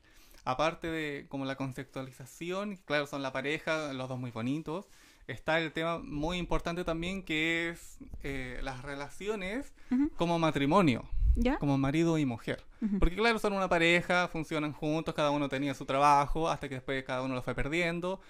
aparte 0.45 0.89
de 0.89 1.27
como 1.29 1.45
la 1.45 1.57
conceptualización, 1.57 2.77
claro, 2.85 3.07
son 3.07 3.23
la 3.23 3.33
pareja, 3.33 3.93
los 3.93 4.09
dos 4.09 4.19
muy 4.19 4.31
bonitos, 4.31 4.87
está 5.27 5.59
el 5.59 5.73
tema 5.73 5.99
muy 5.99 6.39
importante 6.39 6.85
también 6.85 7.23
que 7.23 7.71
es 7.71 7.99
eh, 8.23 8.61
las 8.63 8.83
relaciones 8.83 9.75
como 10.17 10.39
matrimonio, 10.39 11.09
¿Ya? 11.35 11.59
como 11.59 11.79
marido 11.79 12.19
y 12.19 12.25
mujer. 12.25 12.65
Porque 12.99 13.17
claro, 13.17 13.39
son 13.39 13.53
una 13.55 13.69
pareja, 13.69 14.29
funcionan 14.29 14.73
juntos, 14.73 15.15
cada 15.15 15.31
uno 15.31 15.49
tenía 15.49 15.75
su 15.75 15.85
trabajo, 15.85 16.49
hasta 16.49 16.69
que 16.69 16.77
después 16.77 17.03
cada 17.05 17.23
uno 17.23 17.35
lo 17.35 17.43
fue 17.43 17.55
perdiendo. 17.55 18.21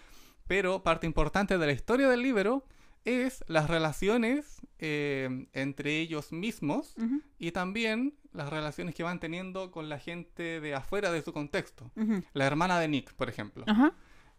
Pero 0.46 0.82
parte 0.82 1.06
importante 1.06 1.58
de 1.58 1.66
la 1.66 1.72
historia 1.72 2.08
del 2.08 2.22
libro 2.22 2.64
es 3.04 3.44
las 3.48 3.68
relaciones 3.68 4.60
eh, 4.78 5.46
entre 5.52 5.98
ellos 6.00 6.32
mismos 6.32 6.94
y 7.38 7.52
también 7.52 8.14
las 8.32 8.50
relaciones 8.50 8.94
que 8.94 9.02
van 9.02 9.20
teniendo 9.20 9.70
con 9.70 9.88
la 9.88 9.98
gente 9.98 10.60
de 10.60 10.74
afuera 10.74 11.10
de 11.12 11.22
su 11.22 11.32
contexto. 11.32 11.90
La 12.32 12.46
hermana 12.46 12.78
de 12.80 12.88
Nick, 12.88 13.12
por 13.14 13.28
ejemplo. 13.28 13.64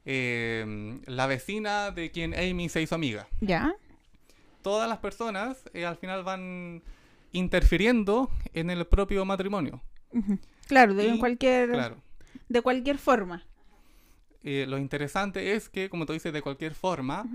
Eh, 0.06 1.00
la 1.06 1.28
vecina 1.28 1.92
de 1.92 2.12
quien 2.12 2.34
Amy 2.34 2.70
se 2.70 2.82
hizo 2.82 2.96
amiga. 2.96 3.28
Ya. 3.42 3.74
Todas 4.62 4.88
las 4.88 5.00
personas 5.00 5.64
eh, 5.74 5.86
al 5.86 5.98
final 5.98 6.24
van 6.24 6.82
interfiriendo 7.32 8.30
en 8.54 8.70
el 8.70 8.86
propio 8.86 9.26
matrimonio. 9.26 9.82
Claro, 10.68 10.94
de 10.94 11.08
Y- 11.16 11.20
cualquier 11.20 11.72
Claro. 11.72 11.98
de 12.48 12.62
cualquier 12.62 12.98
forma. 12.98 13.44
Eh, 14.44 14.66
lo 14.68 14.78
interesante 14.78 15.56
es 15.56 15.70
que, 15.70 15.90
como 15.90 16.06
tú 16.06 16.14
dices, 16.14 16.32
de 16.32 16.42
cualquier 16.42 16.74
forma, 16.74 17.26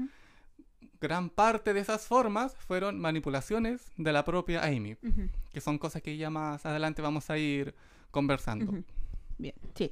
gran 1.00 1.30
parte 1.30 1.74
de 1.74 1.80
esas 1.80 2.06
formas 2.06 2.54
fueron 2.54 3.00
manipulaciones 3.00 3.90
de 3.96 4.12
la 4.12 4.24
propia 4.24 4.64
Amy, 4.64 4.96
que 5.52 5.60
son 5.60 5.78
cosas 5.78 6.00
que 6.02 6.16
ya 6.16 6.30
más 6.30 6.64
adelante 6.64 7.02
vamos 7.02 7.28
a 7.30 7.38
ir 7.38 7.74
conversando. 8.10 8.72
Bien, 9.38 9.54
sí. 9.74 9.90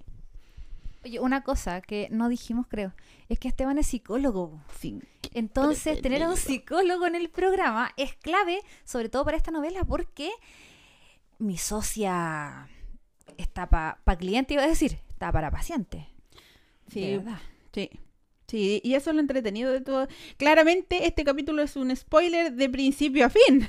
Oye, 1.05 1.19
una 1.19 1.43
cosa 1.43 1.81
que 1.81 2.09
no 2.11 2.29
dijimos, 2.29 2.67
creo, 2.69 2.93
es 3.29 3.39
que 3.39 3.49
Esteban 3.49 3.79
es 3.79 3.87
psicólogo. 3.87 4.61
sí. 4.79 5.01
Entonces, 5.33 6.03
tener 6.03 6.25
a 6.25 6.29
un 6.29 6.37
psicólogo 6.37 7.07
en 7.07 7.15
el 7.15 7.31
programa 7.31 7.93
es 7.97 8.17
clave, 8.17 8.61
sobre 8.85 9.09
todo 9.09 9.25
para 9.25 9.37
esta 9.37 9.53
novela, 9.53 9.85
porque 9.85 10.31
mi 11.39 11.57
socia 11.57 12.69
está 13.37 13.69
para 13.69 14.19
cliente, 14.19 14.55
iba 14.55 14.65
a 14.65 14.67
decir, 14.67 14.99
está 15.09 15.31
para 15.31 15.51
paciente. 15.51 16.09
Sí, 16.91 17.17
verdad. 17.17 17.39
sí. 17.73 17.91
Sí, 18.47 18.81
y 18.83 18.95
eso 18.95 19.11
es 19.11 19.15
lo 19.15 19.21
entretenido 19.23 19.71
de 19.71 19.81
todo. 19.81 20.09
Claramente 20.37 21.07
este 21.07 21.23
capítulo 21.23 21.63
es 21.63 21.77
un 21.77 21.95
spoiler 21.95 22.53
de 22.53 22.69
principio 22.69 23.27
a 23.27 23.31
fin, 23.31 23.69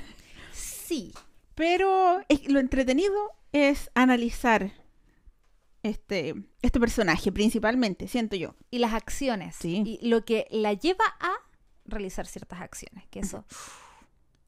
Sí, 0.52 1.12
pero 1.54 2.18
es- 2.28 2.50
lo 2.50 2.58
entretenido 2.58 3.14
es 3.52 3.90
analizar 3.94 4.72
este, 5.84 6.34
este 6.62 6.80
personaje 6.80 7.30
principalmente, 7.32 8.08
siento 8.08 8.34
yo. 8.36 8.54
y 8.70 8.78
las 8.78 8.92
acciones. 8.94 9.54
Sí. 9.56 9.82
Y 10.00 10.08
lo 10.08 10.24
que 10.24 10.46
la 10.50 10.72
lleva 10.72 11.04
a 11.20 11.32
realizar 11.84 12.26
ciertas 12.26 12.60
acciones, 12.60 13.04
que 13.08 13.20
eso... 13.20 13.44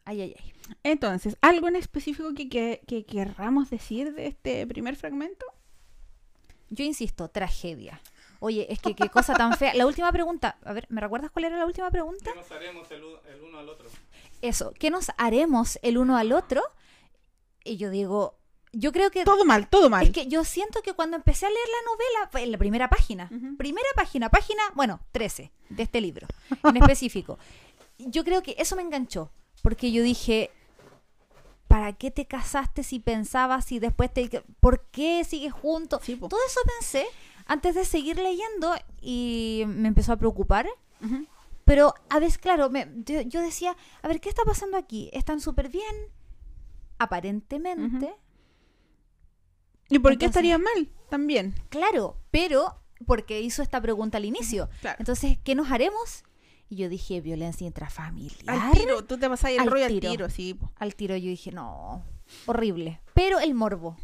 Ay, 0.04 0.20
ay, 0.20 0.34
ay. 0.38 0.52
Entonces, 0.82 1.36
¿algo 1.40 1.66
en 1.68 1.76
específico 1.76 2.34
que, 2.34 2.48
que, 2.48 2.82
que 2.86 3.04
querramos 3.06 3.70
decir 3.70 4.14
de 4.14 4.26
este 4.26 4.66
primer 4.66 4.96
fragmento? 4.96 5.46
Yo 6.70 6.84
insisto, 6.84 7.28
tragedia. 7.30 8.00
Oye, 8.44 8.70
es 8.70 8.78
que 8.78 8.94
qué 8.94 9.08
cosa 9.08 9.32
tan 9.32 9.56
fea. 9.56 9.72
La 9.72 9.86
última 9.86 10.12
pregunta, 10.12 10.58
a 10.66 10.74
ver, 10.74 10.86
¿me 10.90 11.00
recuerdas 11.00 11.30
cuál 11.30 11.46
era 11.46 11.56
la 11.56 11.64
última 11.64 11.90
pregunta? 11.90 12.30
¿Qué 12.30 12.38
nos 12.38 12.52
haremos 12.52 12.90
el, 12.90 13.02
uno 13.42 13.58
al 13.58 13.70
otro? 13.70 13.88
Eso, 14.42 14.74
¿qué 14.78 14.90
nos 14.90 15.12
haremos 15.16 15.78
el 15.80 15.96
uno 15.96 16.18
al 16.18 16.30
otro? 16.30 16.62
Y 17.64 17.78
yo 17.78 17.88
digo, 17.88 18.36
yo 18.70 18.92
creo 18.92 19.10
que... 19.10 19.24
Todo 19.24 19.46
mal, 19.46 19.70
todo 19.70 19.88
mal. 19.88 20.04
Es 20.04 20.12
que 20.12 20.26
yo 20.26 20.44
siento 20.44 20.82
que 20.82 20.92
cuando 20.92 21.16
empecé 21.16 21.46
a 21.46 21.48
leer 21.48 21.66
la 21.68 21.90
novela, 21.90 22.28
fue 22.32 22.42
en 22.42 22.52
la 22.52 22.58
primera 22.58 22.90
página, 22.90 23.30
primera 23.56 23.88
página, 23.96 24.28
página, 24.28 24.62
bueno, 24.74 25.00
13 25.12 25.50
de 25.70 25.82
este 25.82 26.02
libro 26.02 26.26
en 26.64 26.76
específico, 26.76 27.38
yo 27.96 28.24
creo 28.24 28.42
que 28.42 28.56
eso 28.58 28.76
me 28.76 28.82
enganchó, 28.82 29.30
porque 29.62 29.90
yo 29.90 30.02
dije, 30.02 30.50
¿para 31.66 31.94
qué 31.94 32.10
te 32.10 32.26
casaste 32.26 32.82
si 32.82 33.00
pensabas 33.00 33.72
y 33.72 33.78
después 33.78 34.12
te... 34.12 34.28
¿Por 34.60 34.84
qué 34.90 35.24
sigues 35.24 35.54
juntos? 35.54 36.02
Sí, 36.04 36.16
po. 36.16 36.28
Todo 36.28 36.40
eso 36.46 36.60
pensé 36.78 37.06
antes 37.46 37.74
de 37.74 37.84
seguir 37.84 38.16
leyendo 38.18 38.74
y 39.00 39.64
me 39.66 39.88
empezó 39.88 40.12
a 40.12 40.16
preocupar. 40.16 40.68
Pero 41.64 41.94
a 42.10 42.18
veces, 42.18 42.38
claro, 42.38 42.68
me- 42.70 42.88
yo, 43.04 43.20
yo 43.22 43.40
decía, 43.40 43.76
a 44.02 44.08
ver, 44.08 44.20
¿qué 44.20 44.28
está 44.28 44.42
pasando 44.44 44.76
aquí? 44.76 45.08
Están 45.12 45.40
súper 45.40 45.68
bien, 45.68 45.94
aparentemente, 46.98 48.14
¿Y 49.90 49.98
por 49.98 50.12
qué 50.12 50.24
Entonces- 50.24 50.28
estaría 50.30 50.58
mal? 50.58 50.88
También. 51.10 51.54
claro, 51.68 52.16
pero 52.30 52.80
porque 53.06 53.40
hizo 53.42 53.62
esta 53.62 53.80
pregunta 53.82 54.16
al 54.18 54.24
inicio. 54.24 54.68
Claro. 54.80 54.96
Entonces, 54.98 55.38
¿qué 55.44 55.54
nos 55.54 55.70
haremos? 55.70 56.24
Y 56.70 56.76
yo 56.76 56.88
dije, 56.88 57.20
violencia 57.20 57.66
intrafamiliar. 57.66 58.42
Al 58.48 58.72
tiro, 58.72 59.04
tú 59.04 59.18
te 59.18 59.28
vas 59.28 59.44
a 59.44 59.52
ir 59.52 59.60
Al 59.60 59.70
rollo 59.70 59.84
al 59.84 59.90
tiro. 59.92 60.10
tiro, 60.10 60.30
sí. 60.30 60.58
Al 60.76 60.94
tiro 60.94 61.14
yo 61.16 61.28
dije, 61.28 61.52
no, 61.52 62.02
horrible. 62.46 63.00
Pero 63.12 63.38
el 63.40 63.54
morbo, 63.54 63.96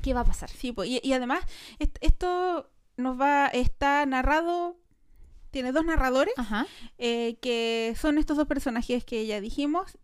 ¿qué 0.00 0.14
va 0.14 0.20
a 0.20 0.24
pasar? 0.24 0.50
Sí, 0.50 0.72
po. 0.72 0.84
Y, 0.84 1.00
y 1.02 1.12
además, 1.12 1.40
est- 1.78 1.96
esto 2.00 2.70
nos 2.96 3.20
va, 3.20 3.46
está 3.48 4.04
narrado, 4.06 4.76
tiene 5.50 5.72
dos 5.72 5.84
narradores, 5.84 6.34
Ajá. 6.36 6.66
eh, 6.98 7.36
que 7.40 7.94
son 7.98 8.18
estos 8.18 8.36
dos 8.36 8.46
personajes 8.46 9.04
que 9.04 9.26
ya 9.26 9.40
dijimos, 9.40 9.98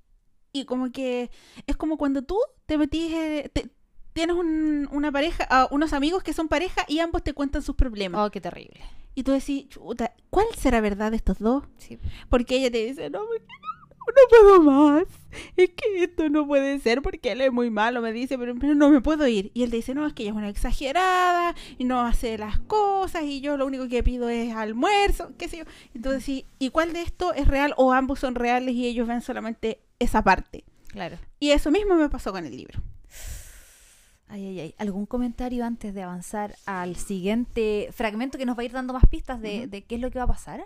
y 0.52 0.64
como 0.64 0.90
que 0.90 1.30
es 1.66 1.76
como 1.76 1.98
cuando 1.98 2.22
tú 2.22 2.38
te 2.66 2.78
metís, 2.78 3.12
eh, 3.12 3.50
te- 3.52 3.70
tienes 4.12 4.34
un- 4.36 4.88
una 4.92 5.12
pareja, 5.12 5.46
ah, 5.50 5.68
unos 5.70 5.92
amigos 5.92 6.22
que 6.22 6.32
son 6.32 6.48
pareja 6.48 6.84
y 6.88 7.00
ambos 7.00 7.22
te 7.22 7.34
cuentan 7.34 7.62
sus 7.62 7.76
problemas. 7.76 8.26
Oh, 8.26 8.30
qué 8.30 8.40
terrible. 8.40 8.80
Y 9.14 9.22
tú 9.22 9.32
decís, 9.32 9.68
chuta, 9.68 10.14
¿cuál 10.30 10.46
será 10.56 10.80
verdad 10.80 11.10
de 11.10 11.16
estos 11.18 11.38
dos? 11.38 11.64
Sí. 11.78 11.98
Porque 12.30 12.56
ella 12.56 12.70
te 12.70 12.84
dice, 12.86 13.10
no, 13.10 13.20
porque 13.26 13.44
no, 13.44 13.68
no 14.06 14.28
puedo 14.28 14.62
más. 14.62 15.04
Es 15.56 15.70
que 15.70 16.02
esto 16.02 16.28
no 16.28 16.46
puede 16.46 16.78
ser 16.80 17.02
porque 17.02 17.32
él 17.32 17.40
es 17.40 17.52
muy 17.52 17.70
malo, 17.70 18.00
me 18.00 18.12
dice, 18.12 18.38
pero, 18.38 18.54
pero 18.58 18.74
no 18.74 18.90
me 18.90 19.00
puedo 19.00 19.26
ir. 19.26 19.50
Y 19.54 19.64
él 19.64 19.70
dice, 19.70 19.94
no, 19.94 20.06
es 20.06 20.12
que 20.12 20.22
ella 20.22 20.32
es 20.32 20.36
una 20.36 20.48
exagerada 20.48 21.54
y 21.78 21.84
no 21.84 22.00
hace 22.00 22.38
las 22.38 22.58
cosas 22.60 23.24
y 23.24 23.40
yo 23.40 23.56
lo 23.56 23.66
único 23.66 23.88
que 23.88 24.02
pido 24.02 24.28
es 24.28 24.54
almuerzo, 24.54 25.32
qué 25.36 25.48
sé 25.48 25.58
yo. 25.58 25.64
Entonces, 25.94 26.24
sí, 26.24 26.46
¿y 26.58 26.70
cuál 26.70 26.92
de 26.92 27.02
esto 27.02 27.32
es 27.34 27.48
real 27.48 27.74
o 27.76 27.92
ambos 27.92 28.20
son 28.20 28.34
reales 28.34 28.74
y 28.74 28.86
ellos 28.86 29.06
ven 29.06 29.20
solamente 29.20 29.80
esa 29.98 30.22
parte? 30.22 30.64
Claro. 30.88 31.18
Y 31.38 31.50
eso 31.50 31.70
mismo 31.70 31.96
me 31.96 32.08
pasó 32.08 32.32
con 32.32 32.46
el 32.46 32.56
libro. 32.56 32.80
Ay, 34.28 34.46
ay, 34.46 34.60
ay. 34.60 34.74
¿Algún 34.78 35.06
comentario 35.06 35.64
antes 35.64 35.94
de 35.94 36.02
avanzar 36.02 36.56
al 36.66 36.96
siguiente 36.96 37.90
fragmento 37.92 38.38
que 38.38 38.46
nos 38.46 38.56
va 38.56 38.62
a 38.62 38.64
ir 38.64 38.72
dando 38.72 38.92
más 38.92 39.04
pistas 39.06 39.40
de 39.40 39.84
qué 39.86 39.94
es 39.94 40.00
lo 40.00 40.10
que 40.10 40.18
va 40.18 40.24
a 40.24 40.28
pasar? 40.28 40.64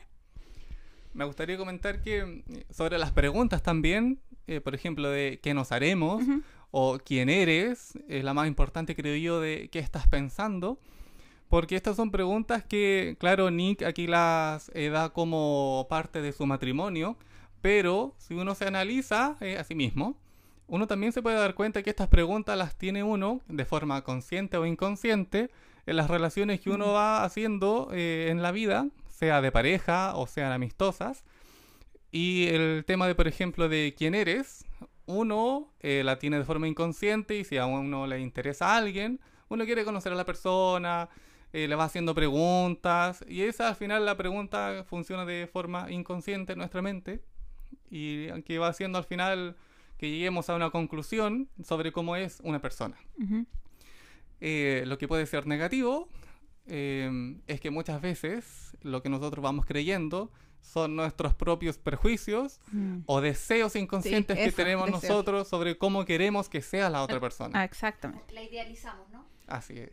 Me 1.12 1.24
gustaría 1.24 1.56
comentar 1.56 2.02
que 2.02 2.18
eh, 2.18 2.64
sobre 2.70 2.98
las 2.98 3.12
preguntas 3.12 3.62
también, 3.62 4.20
eh, 4.46 4.60
por 4.60 4.74
ejemplo, 4.74 5.08
de 5.10 5.40
qué 5.42 5.54
nos 5.54 5.72
haremos 5.72 6.22
o 6.70 6.98
quién 7.04 7.28
eres, 7.28 7.98
es 8.08 8.24
la 8.24 8.34
más 8.34 8.46
importante 8.46 8.94
creo 8.94 9.16
yo 9.16 9.40
de 9.40 9.68
qué 9.70 9.80
estás 9.80 10.06
pensando, 10.06 10.78
porque 11.50 11.74
estas 11.74 11.96
son 11.96 12.12
preguntas 12.12 12.64
que, 12.64 13.16
claro, 13.18 13.50
Nick 13.50 13.82
aquí 13.82 14.06
las 14.06 14.70
eh, 14.72 14.88
da 14.88 15.10
como 15.10 15.86
parte 15.90 16.22
de 16.22 16.32
su 16.32 16.46
matrimonio, 16.46 17.16
pero 17.60 18.14
si 18.18 18.34
uno 18.34 18.54
se 18.54 18.66
analiza 18.66 19.36
eh, 19.40 19.58
a 19.58 19.64
sí 19.64 19.74
mismo, 19.74 20.16
uno 20.68 20.86
también 20.86 21.12
se 21.12 21.22
puede 21.22 21.36
dar 21.36 21.54
cuenta 21.54 21.82
que 21.82 21.90
estas 21.90 22.06
preguntas 22.06 22.56
las 22.56 22.76
tiene 22.78 23.02
uno 23.02 23.40
de 23.48 23.64
forma 23.64 24.02
consciente 24.02 24.56
o 24.58 24.64
inconsciente 24.64 25.50
en 25.86 25.96
las 25.96 26.08
relaciones 26.08 26.60
que 26.60 26.70
uno 26.70 26.92
va 26.92 27.24
haciendo 27.24 27.88
eh, 27.92 28.28
en 28.30 28.42
la 28.42 28.52
vida, 28.52 28.86
sea 29.20 29.42
de 29.42 29.52
pareja 29.52 30.16
o 30.16 30.26
sean 30.26 30.50
amistosas. 30.50 31.24
Y 32.10 32.48
el 32.48 32.84
tema 32.86 33.06
de, 33.06 33.14
por 33.14 33.28
ejemplo, 33.28 33.68
de 33.68 33.94
quién 33.96 34.14
eres, 34.14 34.64
uno 35.06 35.72
eh, 35.80 36.02
la 36.04 36.18
tiene 36.18 36.38
de 36.38 36.44
forma 36.44 36.66
inconsciente 36.66 37.36
y 37.36 37.44
si 37.44 37.58
a 37.58 37.66
uno 37.66 38.06
le 38.06 38.18
interesa 38.20 38.72
a 38.72 38.78
alguien, 38.78 39.20
uno 39.48 39.64
quiere 39.66 39.84
conocer 39.84 40.12
a 40.12 40.16
la 40.16 40.24
persona, 40.24 41.10
eh, 41.52 41.68
le 41.68 41.74
va 41.74 41.84
haciendo 41.84 42.14
preguntas 42.14 43.24
y 43.28 43.42
esa 43.42 43.68
al 43.68 43.76
final 43.76 44.06
la 44.06 44.16
pregunta 44.16 44.84
funciona 44.88 45.26
de 45.26 45.48
forma 45.52 45.90
inconsciente 45.90 46.52
en 46.52 46.58
nuestra 46.58 46.80
mente 46.80 47.20
y 47.90 48.28
que 48.42 48.58
va 48.58 48.68
haciendo 48.68 48.98
al 48.98 49.04
final 49.04 49.56
que 49.98 50.08
lleguemos 50.08 50.48
a 50.48 50.54
una 50.54 50.70
conclusión 50.70 51.48
sobre 51.62 51.92
cómo 51.92 52.16
es 52.16 52.40
una 52.42 52.60
persona. 52.60 52.96
Eh, 54.40 54.84
lo 54.86 54.96
que 54.96 55.06
puede 55.06 55.26
ser 55.26 55.46
negativo 55.46 56.08
es 56.66 57.60
que 57.60 57.70
muchas 57.70 58.00
veces 58.00 58.69
lo 58.82 59.02
que 59.02 59.08
nosotros 59.08 59.42
vamos 59.42 59.66
creyendo 59.66 60.30
son 60.60 60.94
nuestros 60.94 61.34
propios 61.34 61.78
perjuicios 61.78 62.60
Mm. 62.72 62.98
o 63.06 63.20
deseos 63.20 63.76
inconscientes 63.76 64.36
que 64.36 64.44
eso, 64.46 64.56
tenemos 64.56 64.86
deseos. 64.86 65.02
nosotros 65.04 65.48
sobre 65.48 65.78
cómo 65.78 66.04
queremos 66.04 66.48
que 66.48 66.60
sea 66.60 66.90
la 66.90 67.02
otra 67.02 67.18
persona. 67.20 67.58
Ah, 67.60 67.64
exactamente. 67.64 68.34
La 68.34 68.42
idealizamos, 68.42 69.08
¿no? 69.10 69.24
Así 69.46 69.78
es. 69.78 69.92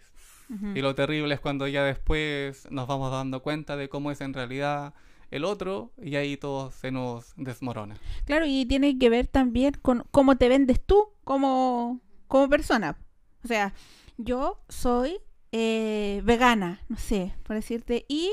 Y 0.76 0.82
lo 0.82 0.96
terrible 0.96 1.34
es 1.34 1.42
cuando 1.42 1.68
ya 1.68 1.84
después 1.84 2.72
nos 2.72 2.88
vamos 2.88 3.12
dando 3.12 3.42
cuenta 3.42 3.76
de 3.76 3.90
cómo 3.90 4.12
es 4.12 4.22
en 4.22 4.34
realidad 4.34 4.94
el 5.30 5.44
otro 5.44 5.92
y 6.02 6.16
ahí 6.16 6.38
todo 6.38 6.72
se 6.72 6.90
nos 6.90 7.34
desmorona. 7.36 7.98
Claro, 8.26 8.46
y 8.46 8.66
tiene 8.66 8.98
que 8.98 9.10
ver 9.10 9.28
también 9.28 9.74
con 9.82 10.06
cómo 10.12 10.38
te 10.38 10.48
vendes 10.48 10.80
tú 10.86 11.10
como, 11.26 12.00
como 12.28 12.48
persona. 12.50 12.98
O 13.44 13.48
sea, 13.48 13.74
yo 14.18 14.62
soy 14.70 15.18
eh, 15.52 16.22
vegana, 16.24 16.82
no 16.88 16.96
sé, 16.98 17.34
por 17.44 17.56
decirte, 17.58 18.06
y 18.08 18.32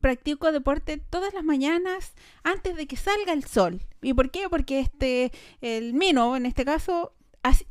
practico 0.00 0.52
deporte 0.52 0.98
todas 0.98 1.34
las 1.34 1.44
mañanas 1.44 2.14
antes 2.42 2.76
de 2.76 2.86
que 2.86 2.96
salga 2.96 3.32
el 3.32 3.44
sol. 3.44 3.80
¿Y 4.02 4.14
por 4.14 4.30
qué? 4.30 4.48
Porque 4.48 4.80
este, 4.80 5.32
el 5.60 5.94
mino, 5.94 6.36
en 6.36 6.46
este 6.46 6.64
caso, 6.64 7.12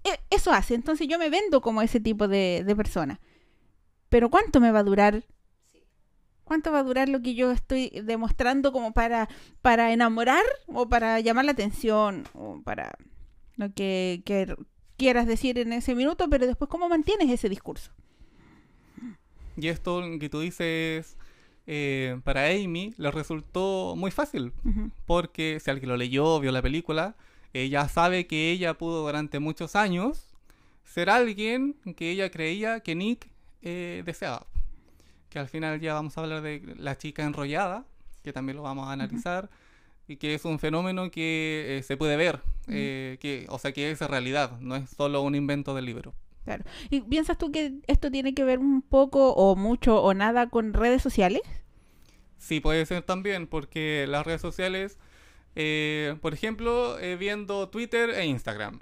e- 0.03 0.19
eso 0.29 0.51
hace. 0.51 0.75
Entonces 0.75 1.07
yo 1.07 1.19
me 1.19 1.29
vendo 1.29 1.61
como 1.61 1.81
ese 1.81 1.99
tipo 1.99 2.27
de, 2.27 2.73
persona. 2.75 3.19
Pero 4.09 4.29
¿cuánto 4.29 4.59
me 4.59 4.71
va 4.71 4.79
a 4.79 4.83
durar? 4.83 5.23
¿Cuánto 6.43 6.71
va 6.71 6.79
a 6.79 6.83
durar 6.83 7.09
lo 7.09 7.21
que 7.21 7.33
yo 7.33 7.51
estoy 7.51 7.89
demostrando 8.03 8.71
como 8.71 8.93
para, 8.93 9.27
para 9.61 9.91
enamorar 9.91 10.43
o 10.67 10.87
para 10.87 11.19
llamar 11.19 11.45
la 11.45 11.53
atención 11.53 12.23
o 12.33 12.61
para 12.61 12.91
lo 13.55 13.73
que 13.73 14.21
quieras 14.97 15.25
decir 15.25 15.57
en 15.57 15.73
ese 15.73 15.95
minuto, 15.95 16.29
pero 16.29 16.45
después 16.45 16.69
cómo 16.69 16.87
mantienes 16.87 17.29
ese 17.31 17.49
discurso? 17.49 17.91
Y 19.57 19.69
esto 19.69 20.01
que 20.19 20.29
tú 20.29 20.41
dices 20.41 21.17
eh, 21.67 22.19
para 22.23 22.47
Amy 22.47 22.93
le 22.97 23.11
resultó 23.11 23.95
muy 23.97 24.11
fácil, 24.11 24.53
porque 25.05 25.59
si 25.59 25.71
alguien 25.71 25.89
lo 25.89 25.97
leyó, 25.97 26.39
vio 26.39 26.51
la 26.51 26.61
película, 26.61 27.15
ella 27.53 27.87
sabe 27.87 28.27
que 28.27 28.51
ella 28.51 28.75
pudo 28.75 29.03
durante 29.03 29.39
muchos 29.39 29.75
años 29.75 30.27
ser 30.83 31.09
alguien 31.09 31.75
que 31.95 32.11
ella 32.11 32.29
creía 32.29 32.81
que 32.81 32.95
Nick 32.95 33.27
eh, 33.61 34.03
deseaba. 34.05 34.45
Que 35.29 35.39
al 35.39 35.47
final 35.47 35.79
ya 35.79 35.93
vamos 35.93 36.17
a 36.17 36.21
hablar 36.21 36.41
de 36.41 36.61
la 36.77 36.97
chica 36.97 37.23
enrollada, 37.23 37.85
que 38.23 38.31
también 38.31 38.57
lo 38.57 38.63
vamos 38.63 38.87
a 38.87 38.91
analizar, 38.91 39.49
y 40.07 40.17
que 40.17 40.35
es 40.35 40.45
un 40.45 40.59
fenómeno 40.59 41.09
que 41.09 41.77
eh, 41.79 41.83
se 41.83 41.97
puede 41.97 42.15
ver, 42.15 42.41
que, 42.67 43.45
o 43.49 43.57
sea 43.57 43.71
que 43.71 43.89
es 43.89 43.99
realidad, 44.01 44.59
no 44.59 44.75
es 44.75 44.89
solo 44.89 45.21
un 45.21 45.33
invento 45.33 45.73
del 45.73 45.85
libro. 45.85 46.13
Claro. 46.45 46.63
¿Y 46.91 47.01
piensas 47.01 47.37
tú 47.37 47.51
que 47.51 47.73
esto 47.87 48.11
tiene 48.11 48.33
que 48.33 48.43
ver 48.43 48.59
un 48.59 48.81
poco 48.81 49.33
o 49.33 49.55
mucho 49.55 50.01
o 50.01 50.13
nada 50.13 50.47
con 50.47 50.73
redes 50.73 51.01
sociales? 51.01 51.41
Sí, 52.37 52.59
puede 52.59 52.85
ser 52.85 53.01
también, 53.01 53.47
porque 53.47 54.05
las 54.07 54.25
redes 54.25 54.41
sociales, 54.41 54.99
eh, 55.55 56.15
por 56.21 56.33
ejemplo, 56.33 56.99
eh, 56.99 57.15
viendo 57.15 57.69
Twitter 57.69 58.11
e 58.11 58.25
Instagram, 58.25 58.79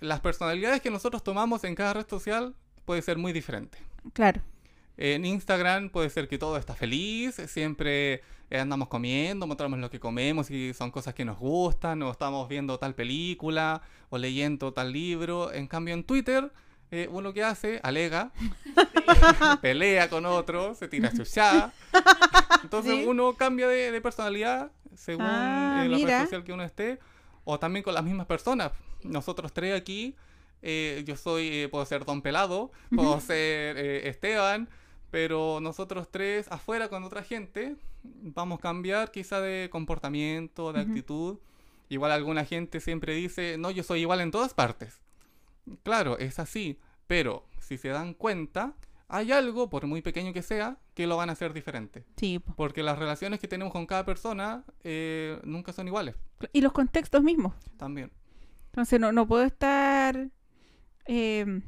las 0.00 0.20
personalidades 0.20 0.80
que 0.80 0.90
nosotros 0.90 1.22
tomamos 1.22 1.64
en 1.64 1.74
cada 1.74 1.92
red 1.92 2.06
social 2.08 2.54
puede 2.86 3.02
ser 3.02 3.18
muy 3.18 3.32
diferente. 3.32 3.78
Claro. 4.14 4.40
En 4.96 5.26
Instagram 5.26 5.90
puede 5.90 6.08
ser 6.08 6.26
que 6.26 6.38
todo 6.38 6.56
está 6.56 6.74
feliz, 6.74 7.34
siempre 7.48 8.22
eh, 8.48 8.58
andamos 8.58 8.88
comiendo, 8.88 9.46
mostramos 9.46 9.78
lo 9.78 9.90
que 9.90 10.00
comemos 10.00 10.50
y 10.50 10.72
son 10.72 10.90
cosas 10.90 11.12
que 11.12 11.26
nos 11.26 11.38
gustan, 11.38 12.02
o 12.02 12.10
estamos 12.10 12.48
viendo 12.48 12.78
tal 12.78 12.94
película 12.94 13.82
o 14.08 14.16
leyendo 14.16 14.72
tal 14.72 14.92
libro. 14.92 15.52
En 15.52 15.66
cambio 15.66 15.92
en 15.92 16.04
Twitter, 16.04 16.50
eh, 16.90 17.08
uno 17.10 17.32
que 17.32 17.42
hace, 17.44 17.80
alega, 17.82 18.32
pelea 19.60 20.08
con 20.10 20.26
otro, 20.26 20.74
se 20.74 20.88
tira 20.88 21.12
chuchada. 21.12 21.72
Entonces 22.62 22.92
Sí. 22.94 23.04
uno 23.06 23.34
cambia 23.34 23.68
de, 23.68 23.90
de 23.90 24.00
personalidad 24.00 24.70
según 24.94 25.24
Ah, 25.26 25.82
eh, 25.84 25.88
la 25.88 25.98
red 25.98 26.24
social 26.24 26.44
que 26.44 26.52
uno 26.52 26.62
esté, 26.64 26.98
o 27.44 27.58
también 27.58 27.82
con 27.82 27.94
las 27.94 28.02
mismas 28.04 28.26
personas. 28.26 28.72
Nosotros 29.02 29.52
tres 29.52 29.78
aquí, 29.78 30.16
eh, 30.62 31.02
yo 31.06 31.16
soy, 31.16 31.48
eh, 31.48 31.68
puedo 31.68 31.84
ser 31.84 32.04
Don 32.04 32.22
Pelado, 32.22 32.72
puedo 32.94 33.20
ser 33.20 33.76
eh, 33.78 34.08
Esteban, 34.08 34.68
pero 35.10 35.60
nosotros 35.60 36.08
tres 36.10 36.46
afuera 36.50 36.88
con 36.88 37.04
otra 37.04 37.22
gente 37.22 37.76
vamos 38.02 38.58
a 38.58 38.62
cambiar 38.62 39.10
quizá 39.10 39.40
de 39.40 39.68
comportamiento, 39.70 40.72
de 40.72 40.80
actitud. 40.80 41.38
Igual 41.88 42.10
alguna 42.10 42.44
gente 42.44 42.80
siempre 42.80 43.14
dice, 43.14 43.56
no, 43.58 43.70
yo 43.70 43.82
soy 43.84 44.00
igual 44.00 44.20
en 44.20 44.30
todas 44.30 44.54
partes. 44.54 45.00
Claro, 45.82 46.18
es 46.18 46.38
así, 46.38 46.78
pero 47.06 47.46
si 47.60 47.78
se 47.78 47.88
dan 47.88 48.14
cuenta, 48.14 48.74
hay 49.08 49.32
algo, 49.32 49.68
por 49.68 49.86
muy 49.86 50.02
pequeño 50.02 50.32
que 50.32 50.42
sea, 50.42 50.78
que 50.94 51.06
lo 51.06 51.16
van 51.16 51.28
a 51.28 51.32
hacer 51.32 51.52
diferente. 51.52 52.04
Sí. 52.16 52.38
po. 52.38 52.54
Porque 52.56 52.82
las 52.82 52.98
relaciones 52.98 53.40
que 53.40 53.48
tenemos 53.48 53.72
con 53.72 53.86
cada 53.86 54.04
persona 54.04 54.64
eh, 54.84 55.40
nunca 55.44 55.72
son 55.72 55.86
iguales, 55.86 56.16
Y 56.52 56.60
los 56.60 56.72
contextos 56.72 57.22
mismos. 57.22 57.54
también. 57.76 58.10
Entonces 58.66 59.00
no, 59.00 59.12
no 59.12 59.26
puedo 59.26 59.44
estar, 59.44 60.28
eh, 61.06 61.60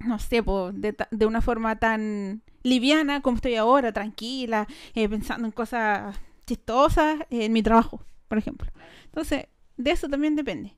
no 0.00 0.18
sé, 0.18 0.42
po, 0.42 0.72
de 0.72 1.26
una 1.26 1.40
forma 1.40 1.76
tan 1.78 2.42
liviana 2.62 3.20
como 3.22 3.36
estoy 3.36 3.56
ahora, 3.56 3.92
tranquila, 3.92 4.66
eh, 4.94 5.08
pensando 5.08 5.46
en 5.46 5.52
cosas 5.52 6.16
chistosas 6.46 7.20
en 7.30 7.52
mi 7.52 7.62
trabajo, 7.62 8.04
por 8.28 8.38
ejemplo. 8.38 8.70
Entonces, 9.04 9.46
de 9.76 9.90
eso 9.90 10.08
también 10.08 10.36
depende. 10.36 10.76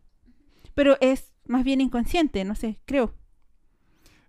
Pero 0.74 0.96
es 1.00 1.32
más 1.46 1.64
bien 1.64 1.80
inconsciente, 1.80 2.44
no 2.44 2.54
sé, 2.54 2.78
creo. 2.84 3.14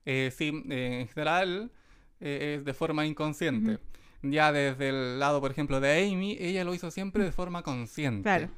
Eh, 0.05 0.31
sí, 0.35 0.51
eh, 0.69 0.99
en 1.01 1.07
general 1.07 1.71
eh, 2.19 2.55
es 2.59 2.65
de 2.65 2.73
forma 2.73 3.05
inconsciente. 3.05 3.79
Ya 4.21 4.51
desde 4.51 4.89
el 4.89 5.19
lado, 5.19 5.39
por 5.41 5.51
ejemplo, 5.51 5.79
de 5.79 6.07
Amy, 6.11 6.37
ella 6.39 6.63
lo 6.63 6.73
hizo 6.73 6.89
siempre 6.91 7.23
de 7.23 7.31
forma 7.31 7.61
consciente. 7.63 8.23
Claro, 8.23 8.49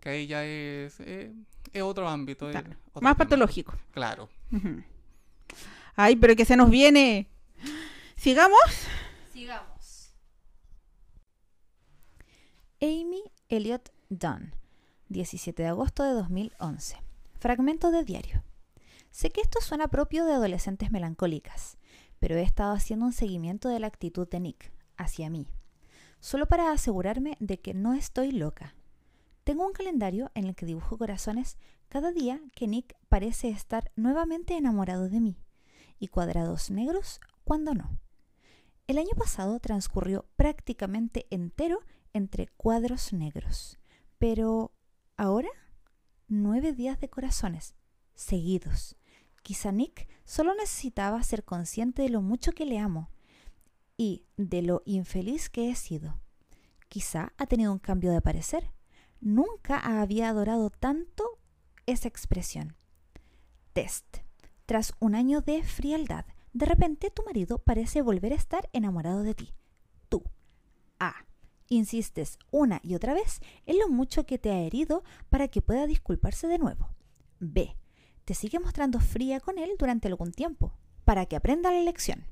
Que 0.00 0.08
ahí 0.10 0.26
ya 0.26 0.44
es, 0.44 0.98
eh, 1.00 1.32
es 1.72 1.82
otro 1.82 2.08
ámbito. 2.08 2.48
es 2.48 2.52
claro. 2.52 2.70
otro 2.92 3.02
Más 3.02 3.14
tema. 3.16 3.24
patológico. 3.24 3.74
Claro. 3.92 4.28
Ay, 5.94 6.16
pero 6.16 6.34
que 6.36 6.44
se 6.44 6.56
nos 6.56 6.70
viene. 6.70 7.28
Sigamos. 8.16 8.58
Sigamos. 9.32 10.12
Amy 12.80 13.22
Elliot 13.48 13.90
Dunn, 14.08 14.54
17 15.08 15.62
de 15.62 15.68
agosto 15.68 16.02
de 16.02 16.12
2011. 16.12 16.96
Fragmento 17.38 17.90
de 17.90 18.02
diario. 18.02 18.42
Sé 19.10 19.30
que 19.30 19.42
esto 19.42 19.60
suena 19.60 19.88
propio 19.88 20.24
de 20.24 20.32
adolescentes 20.32 20.90
melancólicas, 20.90 21.76
pero 22.18 22.36
he 22.36 22.42
estado 22.42 22.72
haciendo 22.72 23.04
un 23.04 23.12
seguimiento 23.12 23.68
de 23.68 23.78
la 23.78 23.86
actitud 23.86 24.26
de 24.26 24.40
Nick 24.40 24.72
hacia 24.96 25.28
mí, 25.28 25.46
solo 26.18 26.46
para 26.46 26.72
asegurarme 26.72 27.36
de 27.38 27.60
que 27.60 27.74
no 27.74 27.92
estoy 27.92 28.32
loca. 28.32 28.74
Tengo 29.44 29.66
un 29.66 29.74
calendario 29.74 30.30
en 30.34 30.46
el 30.46 30.54
que 30.54 30.64
dibujo 30.64 30.96
corazones 30.96 31.58
cada 31.88 32.10
día 32.10 32.40
que 32.54 32.66
Nick 32.66 32.96
parece 33.08 33.50
estar 33.50 33.92
nuevamente 33.96 34.56
enamorado 34.56 35.10
de 35.10 35.20
mí, 35.20 35.36
y 35.98 36.08
cuadrados 36.08 36.70
negros 36.70 37.20
cuando 37.44 37.74
no. 37.74 37.98
El 38.86 38.96
año 38.96 39.12
pasado 39.16 39.60
transcurrió 39.60 40.24
prácticamente 40.36 41.26
entero 41.30 41.80
entre 42.14 42.48
cuadros 42.48 43.12
negros, 43.12 43.78
pero 44.18 44.72
ahora 45.18 45.50
nueve 46.28 46.72
días 46.72 47.00
de 47.00 47.08
corazones 47.08 47.74
seguidos. 48.14 48.96
Quizá 49.42 49.70
Nick 49.70 50.08
solo 50.24 50.54
necesitaba 50.54 51.22
ser 51.22 51.44
consciente 51.44 52.02
de 52.02 52.08
lo 52.08 52.22
mucho 52.22 52.52
que 52.52 52.66
le 52.66 52.78
amo 52.78 53.10
y 53.96 54.24
de 54.36 54.62
lo 54.62 54.82
infeliz 54.84 55.48
que 55.48 55.70
he 55.70 55.74
sido. 55.74 56.20
Quizá 56.88 57.32
ha 57.36 57.46
tenido 57.46 57.72
un 57.72 57.78
cambio 57.78 58.12
de 58.12 58.20
parecer. 58.20 58.72
Nunca 59.20 59.78
había 59.78 60.28
adorado 60.28 60.70
tanto 60.70 61.38
esa 61.86 62.08
expresión. 62.08 62.76
Test. 63.72 64.18
Tras 64.66 64.94
un 64.98 65.14
año 65.14 65.42
de 65.42 65.62
frialdad, 65.62 66.24
de 66.52 66.66
repente 66.66 67.10
tu 67.10 67.22
marido 67.24 67.58
parece 67.58 68.02
volver 68.02 68.32
a 68.32 68.36
estar 68.36 68.68
enamorado 68.72 69.22
de 69.22 69.34
ti. 69.34 69.54
Tú. 70.08 70.24
A. 70.98 71.24
Insistes 71.68 72.38
una 72.50 72.80
y 72.82 72.94
otra 72.94 73.14
vez 73.14 73.40
en 73.66 73.78
lo 73.78 73.88
mucho 73.88 74.24
que 74.24 74.38
te 74.38 74.50
ha 74.50 74.60
herido 74.60 75.02
para 75.30 75.48
que 75.48 75.62
pueda 75.62 75.86
disculparse 75.86 76.46
de 76.46 76.58
nuevo. 76.58 76.88
B. 77.40 77.76
Te 78.24 78.34
sigue 78.34 78.58
mostrando 78.58 79.00
fría 79.00 79.40
con 79.40 79.58
él 79.58 79.70
durante 79.78 80.08
algún 80.08 80.32
tiempo, 80.32 80.72
para 81.04 81.26
que 81.26 81.36
aprenda 81.36 81.70
la 81.70 81.80
lección. 81.80 82.26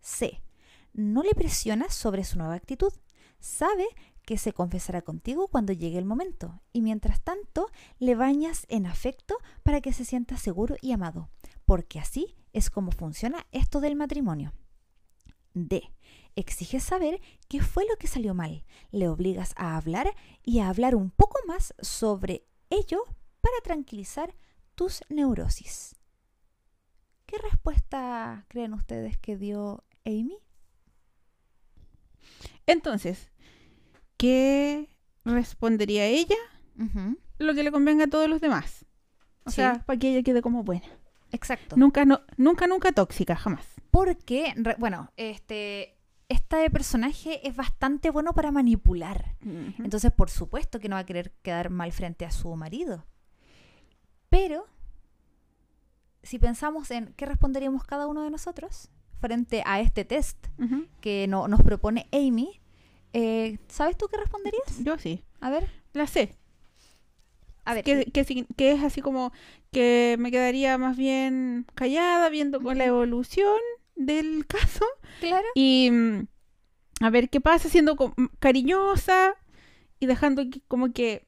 C. 0.00 0.42
No 0.92 1.22
le 1.22 1.34
presionas 1.34 1.94
sobre 1.94 2.24
su 2.24 2.38
nueva 2.38 2.54
actitud. 2.54 2.92
Sabe 3.38 3.86
que 4.24 4.38
se 4.38 4.52
confesará 4.52 5.02
contigo 5.02 5.48
cuando 5.48 5.72
llegue 5.72 5.98
el 5.98 6.04
momento, 6.04 6.60
y 6.72 6.82
mientras 6.82 7.20
tanto 7.22 7.68
le 7.98 8.14
bañas 8.14 8.66
en 8.68 8.86
afecto 8.86 9.36
para 9.62 9.80
que 9.80 9.92
se 9.92 10.04
sienta 10.04 10.36
seguro 10.36 10.76
y 10.80 10.92
amado, 10.92 11.30
porque 11.64 11.98
así 11.98 12.36
es 12.52 12.70
como 12.70 12.92
funciona 12.92 13.46
esto 13.50 13.80
del 13.80 13.96
matrimonio. 13.96 14.52
D. 15.54 15.90
Exiges 16.36 16.82
saber 16.84 17.20
qué 17.48 17.60
fue 17.60 17.84
lo 17.86 17.96
que 17.96 18.06
salió 18.06 18.34
mal. 18.34 18.64
Le 18.90 19.08
obligas 19.08 19.52
a 19.56 19.76
hablar 19.76 20.14
y 20.42 20.60
a 20.60 20.68
hablar 20.68 20.94
un 20.94 21.10
poco 21.10 21.38
más 21.46 21.74
sobre 21.80 22.46
ello 22.70 23.02
para 23.40 23.56
tranquilizar 23.62 24.34
tus 24.74 25.02
neurosis. 25.08 25.96
¿Qué 27.26 27.36
respuesta 27.38 28.44
creen 28.48 28.74
ustedes 28.74 29.16
que 29.18 29.36
dio 29.36 29.84
Amy? 30.04 30.36
Entonces, 32.66 33.30
¿qué 34.16 34.88
respondería 35.24 36.06
ella? 36.06 36.36
Lo 37.38 37.54
que 37.54 37.62
le 37.62 37.72
convenga 37.72 38.04
a 38.04 38.08
todos 38.10 38.28
los 38.28 38.40
demás. 38.40 38.84
O 39.44 39.50
Sí. 39.50 39.56
sea, 39.56 39.82
para 39.86 39.98
que 39.98 40.10
ella 40.10 40.22
quede 40.22 40.42
como 40.42 40.62
buena. 40.62 40.86
Exacto. 41.32 41.76
Nunca, 41.76 42.04
no, 42.04 42.20
nunca, 42.36 42.66
nunca 42.66 42.92
tóxica, 42.92 43.36
jamás. 43.36 43.66
Porque, 43.90 44.52
re- 44.56 44.76
bueno, 44.78 45.10
este, 45.16 45.96
este 46.30 46.70
personaje 46.70 47.46
es 47.46 47.54
bastante 47.56 48.10
bueno 48.10 48.32
para 48.32 48.50
manipular. 48.52 49.36
Entonces, 49.78 50.10
por 50.12 50.30
supuesto 50.30 50.78
que 50.80 50.88
no 50.88 50.94
va 50.96 51.00
a 51.00 51.06
querer 51.06 51.32
quedar 51.42 51.68
mal 51.70 51.92
frente 51.92 52.24
a 52.24 52.30
su 52.30 52.54
marido. 52.56 53.04
Pero, 54.28 54.66
si 56.22 56.38
pensamos 56.38 56.90
en 56.90 57.12
qué 57.16 57.26
responderíamos 57.26 57.84
cada 57.84 58.06
uno 58.06 58.22
de 58.22 58.30
nosotros 58.30 58.88
frente 59.20 59.62
a 59.66 59.80
este 59.80 60.04
test 60.04 60.46
que 61.00 61.26
no- 61.28 61.48
nos 61.48 61.62
propone 61.62 62.06
Amy, 62.12 62.60
eh, 63.12 63.58
¿sabes 63.68 63.96
tú 63.96 64.06
qué 64.08 64.16
responderías? 64.16 64.84
Yo 64.84 64.96
sí. 64.98 65.24
A 65.40 65.50
ver, 65.50 65.68
La 65.94 66.06
sé. 66.06 66.36
a 67.64 67.74
ver. 67.74 67.82
que, 67.84 68.04
que, 68.06 68.46
que 68.56 68.72
es 68.72 68.82
así 68.84 69.00
como 69.00 69.32
que 69.72 70.16
me 70.18 70.30
quedaría 70.30 70.78
más 70.78 70.96
bien 70.96 71.66
callada 71.74 72.28
viendo 72.28 72.60
con 72.60 72.78
la 72.78 72.84
evolución 72.84 73.58
del 74.06 74.46
caso 74.46 74.84
Claro. 75.20 75.46
y 75.54 75.90
mm, 75.90 76.26
a 77.02 77.10
ver 77.10 77.28
qué 77.30 77.40
pasa 77.40 77.68
siendo 77.68 77.94
mm, 77.94 78.24
cariñosa 78.38 79.34
y 79.98 80.06
dejando 80.06 80.42
que, 80.48 80.60
como 80.68 80.92
que 80.92 81.24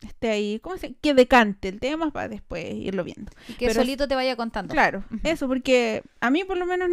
esté 0.00 0.30
ahí, 0.30 0.58
¿cómo 0.60 0.76
se 0.76 0.94
Que 0.94 1.14
decante 1.14 1.68
el 1.68 1.78
tema 1.78 2.10
para 2.10 2.28
después 2.28 2.64
irlo 2.74 3.04
viendo. 3.04 3.30
Y 3.48 3.52
que 3.54 3.66
pero- 3.68 3.80
solito 3.80 4.08
te 4.08 4.14
vaya 4.16 4.34
contando. 4.36 4.72
Claro, 4.72 5.04
eso, 5.22 5.46
porque 5.46 6.02
a 6.20 6.30
mí 6.30 6.42
por 6.44 6.56
lo 6.56 6.66
menos 6.66 6.88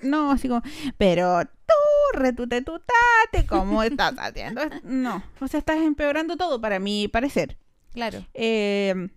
no, 0.00 0.30
así 0.30 0.48
como, 0.48 0.62
pero 0.96 1.44
tú, 1.44 2.18
retute 2.18 2.62
tutate, 2.62 3.46
¿cómo 3.48 3.82
estás 3.82 4.14
haciendo? 4.18 4.62
No, 4.84 5.22
o 5.40 5.48
sea, 5.48 5.58
estás 5.58 5.78
empeorando 5.78 6.36
todo 6.36 6.60
para 6.60 6.78
mi 6.78 7.08
parecer. 7.08 7.56
Claro. 7.92 8.24
Eh, 8.34 9.08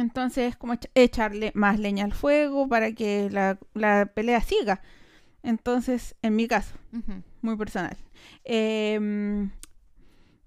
entonces, 0.00 0.56
como 0.56 0.74
echa- 0.74 0.90
echarle 0.94 1.52
más 1.54 1.78
leña 1.78 2.04
al 2.04 2.12
fuego 2.12 2.68
para 2.68 2.92
que 2.92 3.28
la, 3.30 3.58
la 3.74 4.06
pelea 4.14 4.40
siga. 4.40 4.80
Entonces, 5.42 6.14
en 6.22 6.36
mi 6.36 6.46
caso, 6.48 6.74
muy 7.42 7.56
personal. 7.56 7.96
Eh, 8.44 9.48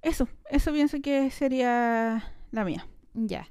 eso, 0.02 0.28
eso 0.50 0.72
pienso 0.74 1.02
que 1.02 1.32
sería 1.32 2.24
la 2.52 2.64
mía. 2.66 2.86
Ya. 3.14 3.48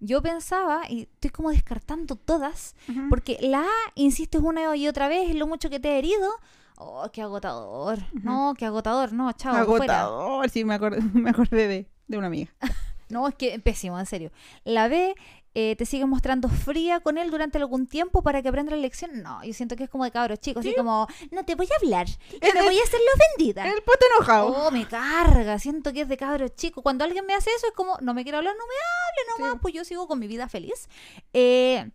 Yo 0.00 0.20
pensaba, 0.20 0.82
y 0.88 1.02
estoy 1.02 1.30
como 1.30 1.50
descartando 1.50 2.16
todas, 2.16 2.74
porque 3.08 3.38
la 3.40 3.60
A 3.62 3.68
insistes 3.94 4.40
una 4.42 4.74
y 4.76 4.88
otra 4.88 5.06
vez 5.06 5.30
en 5.30 5.38
lo 5.38 5.46
mucho 5.46 5.70
que 5.70 5.78
te 5.78 5.90
he 5.90 5.98
herido. 5.98 6.28
Oh, 6.76 7.08
qué 7.12 7.22
agotador. 7.22 8.00
No, 8.12 8.54
qué 8.58 8.66
agotador. 8.66 9.12
No, 9.12 9.30
chao. 9.32 9.64
fuera. 9.64 10.00
Agotador, 10.02 10.50
sí, 10.50 10.64
me 10.64 10.74
acordé, 10.74 11.00
me 11.14 11.30
acordé 11.30 11.68
de, 11.68 11.88
de 12.08 12.18
una 12.18 12.26
amiga. 12.26 12.50
No, 13.08 13.28
es 13.28 13.34
que 13.34 13.58
pésimo, 13.58 14.00
en 14.00 14.06
serio. 14.06 14.30
La 14.64 14.88
B 14.88 15.14
eh, 15.54 15.76
te 15.76 15.84
sigue 15.86 16.06
mostrando 16.06 16.48
fría 16.48 17.00
con 17.00 17.18
él 17.18 17.30
durante 17.30 17.58
algún 17.58 17.86
tiempo 17.86 18.22
para 18.22 18.40
que 18.42 18.48
aprenda 18.48 18.70
la 18.72 18.78
lección. 18.78 19.22
No, 19.22 19.44
yo 19.44 19.52
siento 19.52 19.76
que 19.76 19.84
es 19.84 19.90
como 19.90 20.04
de 20.04 20.10
cabros 20.10 20.40
chicos, 20.40 20.64
así 20.64 20.74
como, 20.74 21.06
no 21.30 21.44
te 21.44 21.54
voy 21.54 21.66
a 21.70 21.76
hablar, 21.82 22.06
yo 22.06 22.38
El- 22.40 22.64
voy 22.64 22.78
a 22.78 22.82
hacer 22.82 23.00
la 23.00 23.24
ofendida. 23.24 23.66
El 23.70 23.82
pote 23.82 24.06
enojado. 24.16 24.46
Oh, 24.48 24.70
me 24.70 24.86
carga, 24.88 25.58
siento 25.58 25.92
que 25.92 26.02
es 26.02 26.08
de 26.08 26.16
cabros 26.16 26.54
chicos. 26.56 26.82
Cuando 26.82 27.04
alguien 27.04 27.26
me 27.26 27.34
hace 27.34 27.50
eso 27.56 27.66
es 27.66 27.72
como, 27.74 27.98
no 28.00 28.14
me 28.14 28.22
quiere 28.22 28.38
hablar, 28.38 28.54
no 28.56 28.64
me 28.66 28.74
hable 28.74 29.30
nomás, 29.38 29.52
Sí. 29.54 29.58
pues 29.62 29.74
yo 29.74 29.84
sigo 29.84 30.06
con 30.08 30.18
mi 30.18 30.26
vida 30.26 30.48
feliz. 30.48 30.88
Eh, 31.32 31.90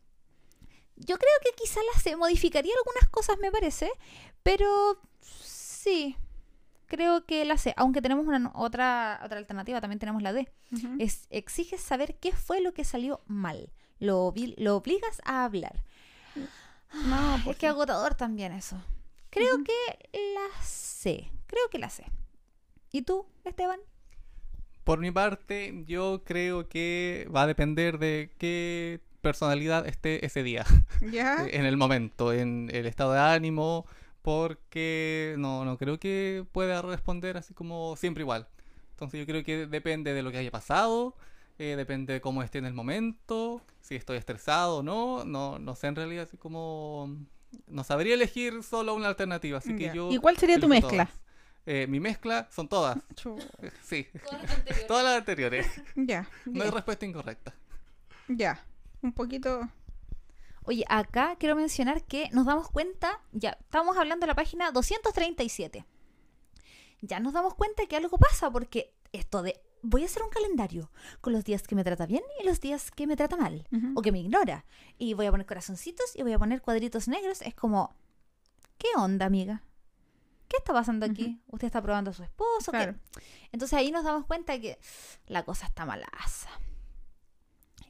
yo 0.96 1.17
creo 1.17 1.32
que 1.43 1.52
quizá 1.56 1.80
la 1.93 2.00
C 2.00 2.15
modificaría 2.15 2.74
algunas 2.78 3.10
cosas, 3.10 3.38
me 3.39 3.52
parece, 3.52 3.91
pero 4.43 5.00
sí, 5.22 6.15
creo 6.88 7.26
que 7.26 7.45
la 7.45 7.58
C, 7.58 7.73
aunque 7.78 8.02
tenemos 8.02 8.26
una 8.28 8.52
otra, 8.56 9.21
otra 9.23 9.38
alternativa, 9.38 9.82
también 9.82 10.00
tenemos 10.00 10.21
la 10.21 10.34
D. 10.34 10.50
Es, 11.00 11.28
exiges 11.30 11.82
saber 11.82 12.15
qué 12.19 12.32
fue 12.32 12.62
lo 12.62 12.73
que 12.73 12.84
salió 12.84 13.21
mal. 13.28 13.71
Lo, 14.00 14.34
lo 14.58 14.76
obligas 14.78 15.21
a 15.26 15.43
hablar. 15.43 15.84
No, 17.06 17.36
Es 17.36 17.43
pues 17.43 17.58
que 17.58 17.67
sí. 17.67 17.67
agotador 17.67 18.15
también 18.15 18.52
eso. 18.54 18.82
Creo 19.30 19.63
que 19.63 20.10
la 20.13 20.63
sé. 20.63 21.32
Creo 21.47 21.69
que 21.69 21.80
la 21.80 21.89
sé. 21.89 22.06
¿Y 22.91 23.02
tú, 23.04 23.26
Esteban? 23.43 23.80
Por 24.84 25.00
mi 25.00 25.12
parte, 25.12 25.84
yo 25.86 26.23
creo 26.23 26.69
que 26.69 27.28
va 27.36 27.43
a 27.43 27.47
depender 27.47 28.00
de 28.00 28.34
qué 28.38 29.02
personalidad 29.21 29.86
esté 29.86 30.26
ese 30.26 30.43
día, 30.43 30.65
¿Ya? 31.02 31.45
en 31.50 31.65
el 31.65 31.76
momento, 31.76 32.32
en 32.32 32.69
el 32.71 32.86
estado 32.86 33.12
de 33.12 33.19
ánimo, 33.19 33.86
porque 34.28 35.36
no, 35.38 35.63
no 35.63 35.78
creo 35.78 36.02
que 36.02 36.46
pueda 36.52 36.82
responder 36.82 37.38
así 37.38 37.54
como 37.54 37.96
siempre 37.96 38.24
igual. 38.24 38.46
Entonces 38.92 39.22
yo 39.22 39.26
creo 39.26 39.42
que 39.42 39.68
depende 39.68 40.13
de 40.13 40.22
lo 40.22 40.34
que 40.34 40.38
haya 40.38 40.52
pasado, 40.52 41.16
eh, 41.58 41.76
depende 41.78 42.12
de 42.12 42.20
cómo 42.20 42.44
esté 42.44 42.58
en 42.58 42.66
el 42.66 42.74
momento, 42.74 43.62
si 43.80 43.96
estoy 43.96 44.18
estresado 44.18 44.80
o 44.80 44.84
no, 44.84 45.24
no, 45.24 45.60
no 45.60 45.76
sé 45.76 45.88
en 45.88 45.96
realidad 45.96 46.26
así 46.26 46.36
como... 46.36 47.16
No 47.68 47.86
sabría 47.86 48.16
elegir 48.16 48.63
solo 48.63 48.96
una 48.96 49.08
alternativa, 49.08 49.60
así 49.60 49.78
que 49.78 49.94
yo... 49.96 50.12
¿Y 50.12 50.18
cuál 50.18 50.36
sería 50.36 50.60
tu 50.60 50.68
mezcla? 50.68 51.10
Eh, 51.66 51.88
mi 51.88 52.02
mezcla 52.02 52.50
son 52.52 52.68
todas, 52.68 52.98
sí, 53.82 54.08
todas 54.90 55.06
las 55.06 55.20
anteriores. 55.20 55.68
Ya, 55.96 56.28
No 56.44 56.66
hay 56.66 56.70
respuesta 56.70 57.06
incorrecta. 57.06 57.56
ya. 58.28 58.62
Un 59.02 59.13
poquito. 59.13 59.70
Oye, 60.68 60.84
acá 60.90 61.38
quiero 61.40 61.56
mencionar 61.56 62.04
que 62.04 62.30
nos 62.34 62.46
damos 62.46 62.70
cuenta, 62.70 63.22
ya 63.32 63.58
estamos 63.62 63.96
hablando 63.96 64.26
de 64.26 64.28
la 64.28 64.36
página 64.36 64.70
237. 64.72 65.86
Ya 67.02 67.22
nos 67.22 67.32
damos 67.32 67.56
cuenta 67.56 67.86
que 67.86 67.96
algo 67.96 68.18
pasa 68.18 68.52
porque 68.52 68.94
esto 69.14 69.42
de 69.44 69.62
voy 69.82 70.04
a 70.04 70.08
hacer 70.08 70.24
un 70.24 70.30
calendario 70.30 70.92
con 71.22 71.32
los 71.32 71.46
días 71.46 71.64
que 71.64 71.76
me 71.76 71.86
trata 71.86 72.06
bien 72.06 72.22
y 72.42 72.46
los 72.46 72.60
días 72.60 72.92
que 72.92 73.08
me 73.08 73.16
trata 73.16 73.38
mal 73.38 73.66
o 73.96 74.02
que 74.02 74.12
me 74.12 74.20
ignora. 74.20 74.66
Y 74.98 75.14
voy 75.14 75.28
a 75.28 75.32
poner 75.32 75.46
corazoncitos 75.46 76.14
y 76.18 76.24
voy 76.24 76.34
a 76.34 76.40
poner 76.40 76.62
cuadritos 76.62 77.08
negros. 77.08 77.42
Es 77.44 77.56
como, 77.56 77.96
¿qué 78.78 78.90
onda, 78.98 79.26
amiga? 79.26 79.64
¿Qué 80.50 80.58
está 80.58 80.74
pasando 80.74 81.06
aquí? 81.06 81.40
¿Usted 81.48 81.68
está 81.68 81.82
probando 81.82 82.12
a 82.12 82.14
su 82.14 82.24
esposo? 82.24 82.74
Entonces 83.54 83.80
ahí 83.80 83.90
nos 83.90 84.04
damos 84.04 84.26
cuenta 84.26 84.60
que 84.60 84.78
la 85.28 85.44
cosa 85.44 85.66
está 85.66 85.86
malaza. 85.86 86.50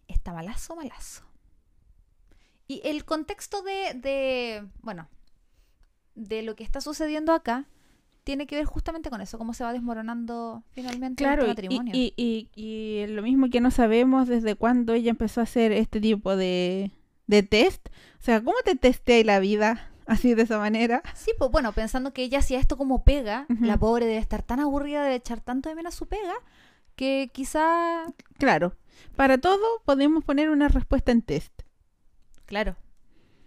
Está 0.07 0.31
malazo, 0.31 0.75
malazo. 0.75 1.26
Y 2.67 2.81
el 2.83 3.05
contexto 3.05 3.61
de, 3.61 3.93
de, 3.95 4.67
bueno, 4.81 5.07
de 6.15 6.41
lo 6.43 6.55
que 6.55 6.63
está 6.63 6.81
sucediendo 6.81 7.33
acá 7.33 7.65
tiene 8.23 8.45
que 8.45 8.57
ver 8.57 8.65
justamente 8.65 9.09
con 9.09 9.21
eso, 9.21 9.37
cómo 9.37 9.53
se 9.53 9.63
va 9.63 9.71
desmoronando 9.71 10.63
finalmente 10.71 11.23
Claro, 11.23 11.43
este 11.45 11.51
y, 11.65 11.69
matrimonio. 11.69 11.93
y, 11.95 12.13
y, 12.17 12.49
y 12.61 13.07
lo 13.07 13.21
mismo 13.21 13.49
que 13.49 13.61
no 13.61 13.71
sabemos 13.71 14.27
desde 14.27 14.55
cuándo 14.55 14.93
ella 14.93 15.11
empezó 15.11 15.39
a 15.39 15.43
hacer 15.43 15.71
este 15.71 16.01
tipo 16.01 16.35
de, 16.35 16.91
de 17.27 17.43
test. 17.43 17.87
O 18.19 18.23
sea, 18.23 18.43
¿cómo 18.43 18.57
te 18.65 18.75
testea 18.75 19.23
la 19.23 19.39
vida 19.39 19.89
así 20.07 20.33
de 20.33 20.41
esa 20.41 20.57
manera? 20.57 21.03
Sí, 21.15 21.31
pues 21.37 21.49
bueno, 21.51 21.71
pensando 21.71 22.11
que 22.11 22.23
ella 22.23 22.39
hacía 22.39 22.59
esto 22.59 22.75
como 22.75 23.05
pega, 23.05 23.45
la 23.61 23.77
pobre 23.77 24.05
debe 24.07 24.17
estar 24.17 24.41
tan 24.41 24.59
aburrida, 24.59 25.03
debe 25.03 25.15
echar 25.15 25.39
tanto 25.39 25.69
de 25.69 25.75
menos 25.75 25.95
su 25.95 26.07
pega, 26.07 26.33
que 26.97 27.29
quizá, 27.31 28.03
Claro, 28.39 28.75
para 29.15 29.37
todo 29.37 29.63
podemos 29.85 30.25
poner 30.25 30.49
una 30.49 30.67
respuesta 30.67 31.13
en 31.13 31.21
test. 31.21 31.53
Claro, 32.47 32.75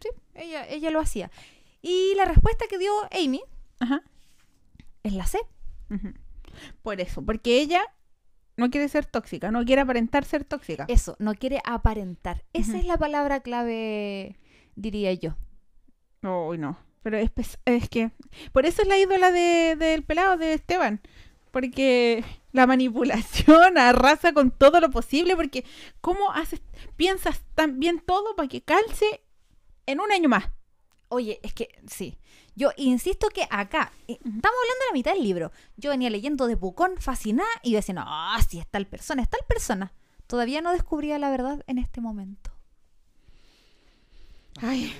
sí, 0.00 0.08
ella, 0.34 0.64
ella 0.68 0.90
lo 0.92 1.00
hacía. 1.00 1.30
Y 1.82 2.14
la 2.16 2.24
respuesta 2.26 2.66
que 2.70 2.78
dio 2.78 2.92
Amy 3.12 3.42
Ajá. 3.80 4.02
es 5.02 5.12
la 5.14 5.26
C. 5.26 5.38
Por 6.82 7.00
eso, 7.00 7.22
porque 7.22 7.60
ella 7.60 7.82
no 8.56 8.70
quiere 8.70 8.88
ser 8.88 9.06
tóxica, 9.06 9.50
no 9.50 9.64
quiere 9.64 9.82
aparentar 9.82 10.24
ser 10.24 10.44
tóxica. 10.44 10.84
Eso, 10.88 11.16
no 11.18 11.34
quiere 11.34 11.60
aparentar. 11.64 12.44
Esa 12.52 12.78
es 12.78 12.84
la 12.84 12.98
palabra 12.98 13.40
clave, 13.40 14.36
diría 14.76 15.12
yo. 15.14 15.36
Uy, 16.22 16.58
no. 16.58 16.78
Pero 17.02 17.16
es, 17.16 17.30
es 17.64 17.88
que. 17.88 18.10
Por 18.52 18.66
eso 18.66 18.82
es 18.82 18.88
la 18.88 18.98
ídola 18.98 19.30
de- 19.32 19.74
del 19.76 20.02
pelado 20.04 20.36
de 20.36 20.52
Esteban. 20.52 21.00
Porque 21.50 22.24
la 22.52 22.66
manipulación 22.66 23.78
arrasa 23.78 24.32
con 24.32 24.50
todo 24.50 24.80
lo 24.80 24.90
posible. 24.90 25.36
Porque, 25.36 25.64
¿cómo 26.00 26.32
haces, 26.32 26.60
piensas 26.96 27.42
tan 27.54 27.80
bien 27.80 28.00
todo 28.00 28.36
para 28.36 28.48
que 28.48 28.62
calce 28.62 29.22
en 29.86 30.00
un 30.00 30.12
año 30.12 30.28
más? 30.28 30.50
Oye, 31.08 31.40
es 31.42 31.52
que 31.52 31.68
sí. 31.88 32.18
Yo 32.54 32.70
insisto 32.76 33.28
que 33.28 33.46
acá, 33.50 33.92
eh, 34.06 34.14
estamos 34.14 34.44
hablando 34.44 34.80
de 34.80 34.86
la 34.88 34.92
mitad 34.92 35.12
del 35.14 35.22
libro. 35.22 35.52
Yo 35.76 35.90
venía 35.90 36.10
leyendo 36.10 36.46
de 36.46 36.56
Pucón, 36.56 36.98
fascinada, 36.98 37.48
y 37.62 37.72
yo 37.72 37.76
decía, 37.76 37.94
no, 37.94 38.06
si 38.48 38.58
es 38.58 38.66
tal 38.68 38.86
persona, 38.86 39.22
es 39.22 39.28
tal 39.28 39.40
persona. 39.48 39.92
Todavía 40.26 40.60
no 40.60 40.72
descubría 40.72 41.18
la 41.18 41.30
verdad 41.30 41.64
en 41.66 41.78
este 41.78 42.00
momento. 42.00 42.50
Ay, 44.60 44.94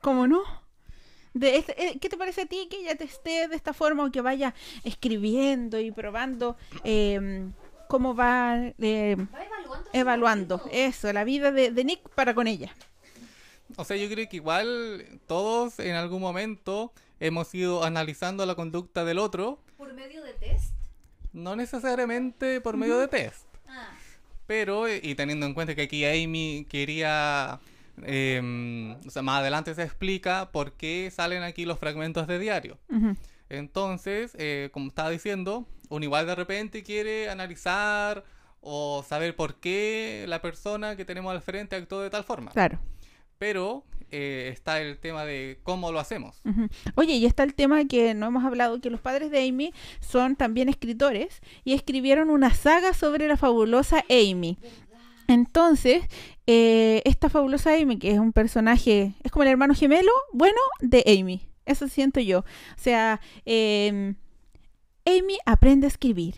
¿cómo 0.00 0.26
no? 0.26 0.42
De 1.34 1.56
este- 1.56 1.74
eh, 1.88 1.98
¿Qué 2.00 2.08
te 2.08 2.16
parece 2.16 2.42
a 2.42 2.46
ti 2.46 2.68
que 2.70 2.78
ella 2.78 2.96
te 2.96 3.04
esté 3.04 3.48
de 3.48 3.56
esta 3.56 3.72
forma 3.74 4.04
o 4.06 4.10
que 4.10 4.20
vaya 4.20 4.54
escribiendo 4.84 5.78
y 5.80 5.90
probando 5.90 6.56
eh, 6.84 7.48
cómo 7.88 8.14
va 8.14 8.56
eh, 8.78 9.16
evaluando 9.92 10.62
eso, 10.70 11.12
la 11.12 11.24
vida 11.24 11.50
de, 11.52 11.70
de 11.70 11.84
Nick 11.84 12.08
para 12.10 12.34
con 12.34 12.46
ella? 12.46 12.72
O 13.76 13.84
sea, 13.84 13.96
yo 13.96 14.08
creo 14.08 14.28
que 14.28 14.36
igual 14.36 15.20
todos 15.26 15.78
en 15.80 15.94
algún 15.96 16.20
momento 16.20 16.92
hemos 17.18 17.52
ido 17.54 17.82
analizando 17.84 18.46
la 18.46 18.54
conducta 18.54 19.04
del 19.04 19.18
otro, 19.18 19.58
¿Por 19.76 19.92
medio 19.94 20.22
de 20.22 20.34
test? 20.34 20.72
no 21.32 21.56
necesariamente 21.56 22.60
por 22.60 22.76
medio 22.76 22.98
de 22.98 23.08
test, 23.08 23.44
Ah. 23.68 23.88
pero, 24.46 24.86
eh, 24.86 25.00
y 25.02 25.14
teniendo 25.16 25.46
en 25.46 25.54
cuenta 25.54 25.74
que 25.74 25.82
aquí 25.82 26.04
Amy 26.04 26.66
quería, 26.68 27.58
em, 28.02 28.92
o 29.06 29.10
sea, 29.10 29.22
más 29.22 29.40
adelante 29.40 29.74
se 29.74 29.82
explica 29.82 30.50
por 30.52 30.72
qué 30.72 31.10
salen 31.10 31.42
aquí 31.42 31.64
los 31.64 31.78
fragmentos 31.78 32.26
de 32.26 32.38
diario. 32.38 32.78
Ujú. 32.88 33.16
Entonces, 33.48 34.34
eh, 34.38 34.70
como 34.72 34.88
estaba 34.88 35.10
diciendo, 35.10 35.66
uno 35.88 36.04
igual 36.04 36.26
de 36.26 36.34
repente 36.34 36.82
quiere 36.82 37.30
analizar 37.30 38.24
o 38.60 39.04
saber 39.06 39.36
por 39.36 39.56
qué 39.56 40.24
la 40.26 40.40
persona 40.40 40.96
que 40.96 41.04
tenemos 41.04 41.32
al 41.32 41.42
frente 41.42 41.76
actuó 41.76 42.00
de 42.00 42.10
tal 42.10 42.24
forma. 42.24 42.50
Claro. 42.52 42.78
Pero 43.38 43.84
eh, 44.10 44.48
está 44.52 44.80
el 44.80 44.98
tema 44.98 45.24
de 45.24 45.58
cómo 45.62 45.92
lo 45.92 46.00
hacemos. 46.00 46.40
Ujú. 46.44 46.68
Oye, 46.94 47.14
y 47.14 47.26
está 47.26 47.42
el 47.42 47.54
tema 47.54 47.84
que 47.84 48.14
no 48.14 48.26
hemos 48.26 48.44
hablado, 48.44 48.80
que 48.80 48.88
los 48.88 49.00
padres 49.00 49.30
de 49.30 49.46
Amy 49.46 49.74
son 50.00 50.36
también 50.36 50.68
escritores 50.68 51.40
y 51.64 51.74
escribieron 51.74 52.30
una 52.30 52.54
saga 52.54 52.94
sobre 52.94 53.28
la 53.28 53.36
fabulosa 53.36 54.04
Amy. 54.08 54.56
Entonces, 55.26 56.04
eh, 56.46 57.02
esta 57.04 57.28
fabulosa 57.30 57.74
Amy, 57.74 57.98
que 57.98 58.10
es 58.12 58.18
un 58.18 58.32
personaje, 58.32 59.14
es 59.22 59.30
como 59.32 59.44
el 59.44 59.48
hermano 59.50 59.74
gemelo, 59.74 60.10
bueno, 60.32 60.58
de 60.80 61.02
Amy. 61.06 61.48
Eso 61.66 61.88
siento 61.88 62.20
yo. 62.20 62.40
O 62.40 62.44
sea, 62.76 63.20
em, 63.46 64.16
Amy 65.06 65.38
aprende 65.46 65.86
a 65.86 65.88
escribir. 65.88 66.36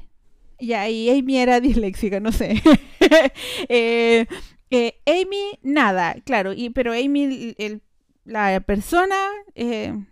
Ya, 0.58 0.88
y 0.88 1.10
Amy 1.10 1.38
era 1.38 1.60
disléxica, 1.60 2.20
no 2.20 2.32
sé. 2.32 2.62
Eh, 3.68 4.26
eh, 4.70 4.94
Amy, 5.06 5.58
nada, 5.62 6.16
claro, 6.24 6.52
y, 6.52 6.70
pero 6.70 6.92
Amy, 6.92 7.54
el- 7.58 7.82
la 8.24 8.58
persona, 8.60 9.14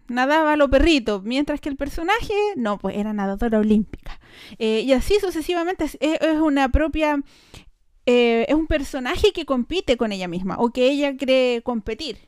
nadaba 0.07 0.53
a 0.53 0.57
lo 0.57 0.71
perrito, 0.71 1.21
mientras 1.23 1.61
que 1.61 1.69
el 1.69 1.77
personaje, 1.77 2.33
no, 2.57 2.79
pues 2.79 2.97
era 2.97 3.13
nadadora 3.13 3.59
olímpica. 3.59 4.21
Y 4.59 4.93
así 4.93 5.15
sucesivamente, 5.21 5.85
es, 5.85 5.99
es- 6.01 6.21
es 6.21 6.39
una 6.41 6.69
propia, 6.69 7.21
eh, 8.07 8.47
es 8.49 8.55
un 8.55 8.67
personaje 8.67 9.33
que 9.33 9.45
compite 9.47 9.97
con 9.97 10.13
ella 10.13 10.29
misma, 10.29 10.57
o 10.59 10.71
que 10.71 10.89
ella 10.91 11.17
cree 11.17 11.63
competir. 11.63 12.19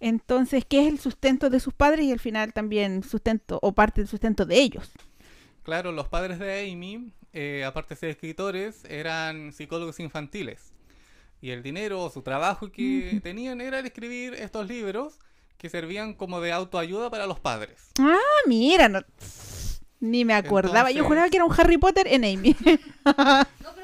Entonces, 0.00 0.64
¿qué 0.68 0.80
es 0.82 0.88
el 0.88 0.98
sustento 0.98 1.50
de 1.50 1.60
sus 1.60 1.72
padres 1.72 2.04
y 2.06 2.12
al 2.12 2.20
final 2.20 2.52
también 2.52 3.02
sustento, 3.02 3.58
o 3.62 3.72
parte 3.72 4.00
del 4.00 4.08
sustento 4.08 4.44
de 4.44 4.60
ellos? 4.60 4.90
Claro, 5.62 5.92
los 5.92 6.08
padres 6.08 6.38
de 6.38 6.70
Amy, 6.70 7.10
eh, 7.32 7.64
aparte 7.64 7.94
de 7.94 8.00
ser 8.00 8.10
escritores, 8.10 8.84
eran 8.88 9.52
psicólogos 9.52 9.98
infantiles. 10.00 10.72
Y 11.40 11.50
el 11.50 11.62
dinero 11.62 12.02
o 12.02 12.10
su 12.10 12.22
trabajo 12.22 12.70
que 12.70 13.20
tenían 13.22 13.60
era 13.60 13.78
el 13.78 13.86
escribir 13.86 14.34
estos 14.34 14.66
libros 14.68 15.18
que 15.58 15.68
servían 15.68 16.14
como 16.14 16.40
de 16.40 16.52
autoayuda 16.52 17.10
para 17.10 17.26
los 17.26 17.40
padres. 17.40 17.90
Ah, 17.98 18.18
mira, 18.46 18.88
no- 18.88 19.02
ni 20.00 20.24
me 20.24 20.34
acordaba. 20.34 20.90
Yo 20.90 21.04
juraba 21.04 21.30
que 21.30 21.36
era 21.36 21.46
un 21.46 21.52
Harry 21.58 21.78
Potter 21.78 22.06
en 22.10 22.24
Amy. 22.24 22.54
No, 22.64 22.78
pero 23.74 23.83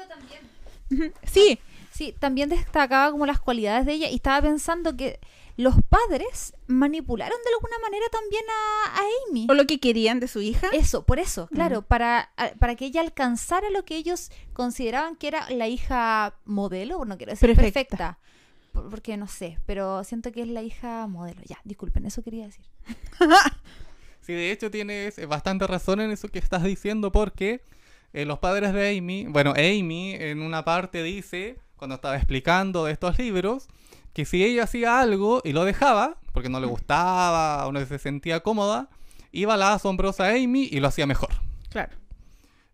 sí, 1.23 1.59
Sí, 1.93 2.15
también 2.17 2.47
destacaba 2.49 3.11
como 3.11 3.25
las 3.25 3.39
cualidades 3.41 3.85
de 3.85 3.91
ella 3.93 4.09
y 4.09 4.15
estaba 4.15 4.41
pensando 4.41 4.95
que 4.95 5.19
los 5.57 5.75
padres 5.89 6.53
manipularon 6.67 7.37
de 7.43 7.49
alguna 7.53 7.77
manera 7.79 8.05
también 8.09 8.43
a, 8.49 8.95
a 8.97 9.01
Amy. 9.29 9.45
o 9.49 9.53
lo 9.53 9.67
que 9.67 9.79
querían 9.81 10.21
de 10.21 10.29
su 10.29 10.41
hija. 10.41 10.69
Eso, 10.71 11.03
por 11.05 11.19
eso, 11.19 11.47
claro, 11.47 11.81
para, 11.81 12.31
a- 12.37 12.51
para 12.57 12.75
que 12.75 12.85
ella 12.85 13.01
alcanzara 13.01 13.69
lo 13.69 13.83
que 13.83 13.97
ellos 13.97 14.31
consideraban 14.53 15.17
que 15.17 15.27
era 15.27 15.49
la 15.49 15.67
hija 15.67 16.33
modelo, 16.45 17.03
no 17.03 17.17
quiero 17.17 17.33
decir 17.33 17.53
Perfecta. 17.53 17.73
perfecta, 17.97 18.19
por- 18.71 18.89
porque 18.89 19.17
no 19.17 19.27
sé, 19.27 19.59
pero 19.65 20.03
siento 20.05 20.31
que 20.31 20.43
es 20.43 20.47
la 20.47 20.63
hija 20.63 21.05
modelo. 21.07 21.41
Ya, 21.45 21.59
disculpen, 21.65 22.05
eso 22.05 22.23
quería 22.23 22.45
decir. 22.45 22.65
Sí, 24.21 24.33
de 24.33 24.51
hecho 24.51 24.69
tienes 24.69 25.27
bastante 25.27 25.65
razón 25.65 25.99
en 25.99 26.11
eso 26.11 26.27
que 26.29 26.37
estás 26.39 26.63
diciendo 26.63 27.11
porque 27.11 27.63
eh, 28.13 28.25
los 28.25 28.39
padres 28.39 28.73
de 28.73 28.97
Amy, 28.97 29.25
bueno, 29.27 29.51
Amy 29.51 30.15
en 30.15 30.41
una 30.41 30.65
parte 30.65 31.03
dice, 31.03 31.57
cuando 31.75 31.95
estaba 31.95 32.17
explicando 32.17 32.85
de 32.85 32.91
estos 32.91 33.17
libros, 33.17 33.67
que 34.13 34.25
si 34.25 34.43
ella 34.43 34.63
hacía 34.63 34.99
algo 34.99 35.41
y 35.43 35.53
lo 35.53 35.63
dejaba, 35.63 36.17
porque 36.33 36.49
no 36.49 36.59
le 36.59 36.67
gustaba 36.67 37.65
o 37.65 37.71
no 37.71 37.85
se 37.85 37.99
sentía 37.99 38.41
cómoda, 38.41 38.89
iba 39.31 39.55
la 39.57 39.73
asombrosa 39.73 40.29
Amy 40.29 40.67
y 40.71 40.79
lo 40.79 40.87
hacía 40.87 41.05
mejor. 41.05 41.29
Claro. 41.69 41.95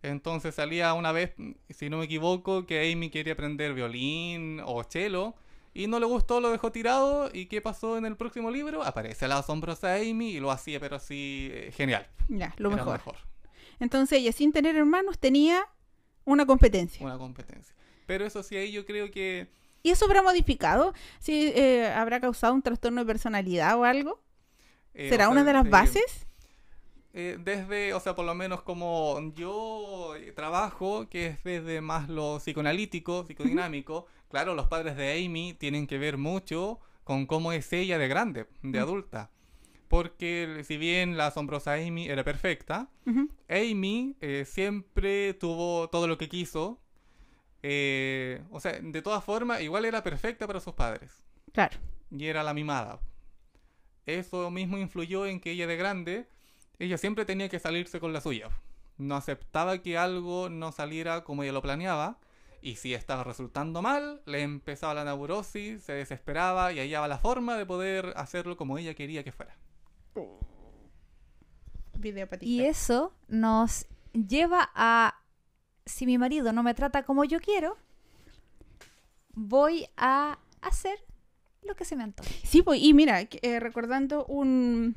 Entonces 0.02 0.56
salía 0.56 0.94
una 0.94 1.12
vez, 1.12 1.34
si 1.70 1.90
no 1.90 1.98
me 1.98 2.06
equivoco, 2.06 2.66
que 2.66 2.92
Amy 2.92 3.10
quería 3.10 3.34
aprender 3.34 3.74
violín 3.74 4.62
o 4.66 4.84
cello 4.84 5.36
y 5.74 5.88
no 5.88 6.00
le 6.00 6.06
gustó, 6.06 6.40
lo 6.40 6.50
dejó 6.50 6.72
tirado. 6.72 7.30
¿Y 7.32 7.46
qué 7.46 7.62
pasó 7.62 7.98
en 7.98 8.06
el 8.06 8.16
próximo 8.16 8.50
libro? 8.50 8.84
Aparece 8.84 9.28
la 9.28 9.38
asombrosa 9.38 9.96
Amy 9.96 10.30
y 10.32 10.40
lo 10.40 10.52
hacía, 10.52 10.80
pero 10.80 10.96
así 10.96 11.50
eh, 11.52 11.72
genial. 11.76 12.08
Ya, 12.30 12.54
lo 12.58 12.72
Era 12.72 12.84
mejor. 12.84 13.16
Entonces 13.80 14.20
ella, 14.20 14.32
sin 14.32 14.52
tener 14.52 14.76
hermanos, 14.76 15.20
tenía 15.20 15.66
una 16.26 16.46
competencia. 16.46 17.06
Una 17.06 17.18
competencia. 17.18 17.76
Pero 18.06 18.26
eso 18.26 18.44
sí, 18.44 18.56
ahí 18.56 18.72
yo 18.72 18.86
creo 18.86 19.12
que 19.12 19.48
¿Y 19.84 19.92
eso 19.92 20.06
habrá 20.06 20.22
modificado? 20.22 20.94
¿Sí, 21.20 21.52
eh, 21.56 21.88
¿Habrá 21.88 22.20
causado 22.20 22.54
un 22.54 22.62
trastorno 22.62 23.02
de 23.02 23.08
personalidad 23.08 23.78
o 23.78 23.84
algo? 23.84 24.22
eh, 24.94 25.10
¿Será 25.10 25.30
o 25.30 25.32
una 25.32 25.44
de 25.44 25.54
las 25.54 25.70
bases? 25.70 26.28
eh, 27.14 27.38
desde, 27.44 27.94
o 27.94 28.00
sea, 28.00 28.14
por 28.14 28.26
lo 28.26 28.36
menos 28.36 28.62
como 28.62 29.34
yo 29.34 30.16
eh, 30.16 30.32
trabajo, 30.34 31.08
que 31.10 31.28
es 31.28 31.44
desde 31.44 31.82
más 31.82 32.10
lo 32.10 32.38
psicoanalítico, 32.40 33.26
psicodinámico, 33.26 34.08
claro, 34.30 34.54
los 34.56 34.68
padres 34.68 34.96
de 34.98 35.26
Amy 35.26 35.54
tienen 35.54 35.88
que 35.88 35.98
ver 35.98 36.18
mucho 36.18 36.80
con 37.04 37.26
cómo 37.26 37.54
es 37.54 37.72
ella 37.74 37.98
de 37.98 38.08
grande, 38.08 38.48
de 38.62 38.80
adulta. 38.80 39.32
Porque 39.88 40.62
si 40.66 40.78
bien 40.78 41.16
la 41.18 41.28
asombrosa 41.28 41.74
Amy 41.74 42.08
era 42.08 42.24
perfecta. 42.24 42.90
Amy 43.50 44.16
eh, 44.22 44.44
siempre 44.46 45.34
tuvo 45.34 45.90
todo 45.90 46.08
lo 46.08 46.18
que 46.18 46.28
quiso. 46.30 46.82
eh, 47.64 48.44
o 48.52 48.60
sea, 48.60 48.74
de 48.80 49.02
todas 49.02 49.24
formas, 49.24 49.62
igual 49.62 49.86
era 49.86 50.04
perfecta 50.04 50.46
para 50.48 50.60
sus 50.60 50.74
padres. 50.74 51.24
Claro. 51.54 51.78
y 52.12 52.26
era 52.26 52.44
la 52.44 52.54
mimada. 52.54 53.00
Eso 54.06 54.50
mismo 54.52 54.78
influyó 54.78 55.26
en 55.26 55.40
que 55.42 55.52
ella 55.52 55.68
de 55.68 55.76
grande, 55.76 56.30
ella 56.80 56.98
siempre 56.98 57.26
tenía 57.26 57.50
que 57.50 57.60
salirse 57.60 58.00
con 58.00 58.14
la 58.14 58.22
suya. 58.22 58.50
No 58.98 59.16
aceptaba 59.16 59.80
que 59.82 59.98
algo 59.98 60.50
no 60.50 60.72
saliera 60.72 61.24
como 61.24 61.44
ella 61.44 61.52
lo 61.54 61.62
planeaba. 61.62 62.20
Y 62.62 62.76
si 62.78 62.94
estaba 62.94 63.24
resultando 63.24 63.82
mal, 63.82 64.22
le 64.26 64.42
empezaba 64.42 64.94
la 64.94 65.04
neurosis, 65.06 65.84
se 65.84 65.94
desesperaba 65.94 66.74
y 66.74 66.80
hallaba 66.80 67.08
la 67.08 67.20
forma 67.20 67.56
de 67.58 67.66
poder 67.66 68.14
hacerlo 68.16 68.58
como 68.58 68.78
ella 68.78 68.94
quería 68.96 69.24
que 69.24 69.32
fuera. 69.32 69.56
Video 72.00 72.28
para 72.28 72.44
Y 72.46 72.64
eso 72.64 73.14
nos 73.28 73.86
lleva 74.14 74.70
a, 74.76 75.16
si 75.86 76.06
mi 76.06 76.18
marido 76.18 76.54
no 76.54 76.64
me 76.64 76.74
trata 76.74 77.04
como 77.04 77.24
yo 77.24 77.40
quiero, 77.40 77.76
voy 79.34 79.88
a 79.98 80.40
hacer 80.62 81.00
lo 81.64 81.76
que 81.76 81.86
se 81.86 81.96
me 81.96 82.04
antoje. 82.04 82.34
Sí, 82.44 82.62
pues, 82.62 82.82
y 82.82 82.94
mira, 82.94 83.22
eh, 83.22 83.60
recordando 83.60 84.26
un, 84.26 84.96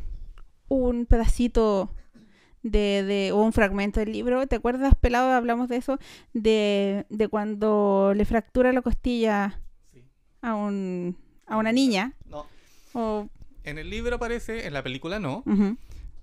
un 0.69 1.07
pedacito 1.07 1.95
de, 2.63 3.03
de, 3.03 3.33
o 3.33 3.43
un 3.43 3.53
fragmento 3.53 4.01
del 4.01 4.13
libro, 4.13 4.47
¿te 4.47 4.57
acuerdas, 4.57 4.95
pelado? 4.95 5.33
Hablamos 5.33 5.69
de 5.69 5.77
eso, 5.77 5.99
de, 6.35 7.07
de 7.09 7.29
cuando 7.29 8.13
le 8.15 8.25
fractura 8.25 8.73
la 8.73 8.83
costilla 8.83 9.59
Sí. 9.93 10.05
a, 10.43 10.55
un, 10.55 11.17
a 11.47 11.57
una 11.57 11.73
niña. 11.73 12.15
No. 12.27 12.47
O, 12.93 13.29
En 13.65 13.79
el 13.79 13.91
libro 13.91 14.17
aparece, 14.17 14.67
en 14.67 14.73
la 14.73 14.83
película 14.83 15.19
no, 15.19 15.45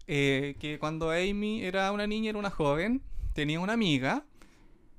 eh, 0.08 0.56
que 0.60 0.80
cuando 0.80 1.12
Amy 1.12 1.64
era 1.64 1.92
una 1.92 2.08
niña, 2.08 2.30
era 2.30 2.40
una 2.40 2.50
joven, 2.50 3.02
tenía 3.34 3.60
una 3.60 3.74
amiga 3.74 4.26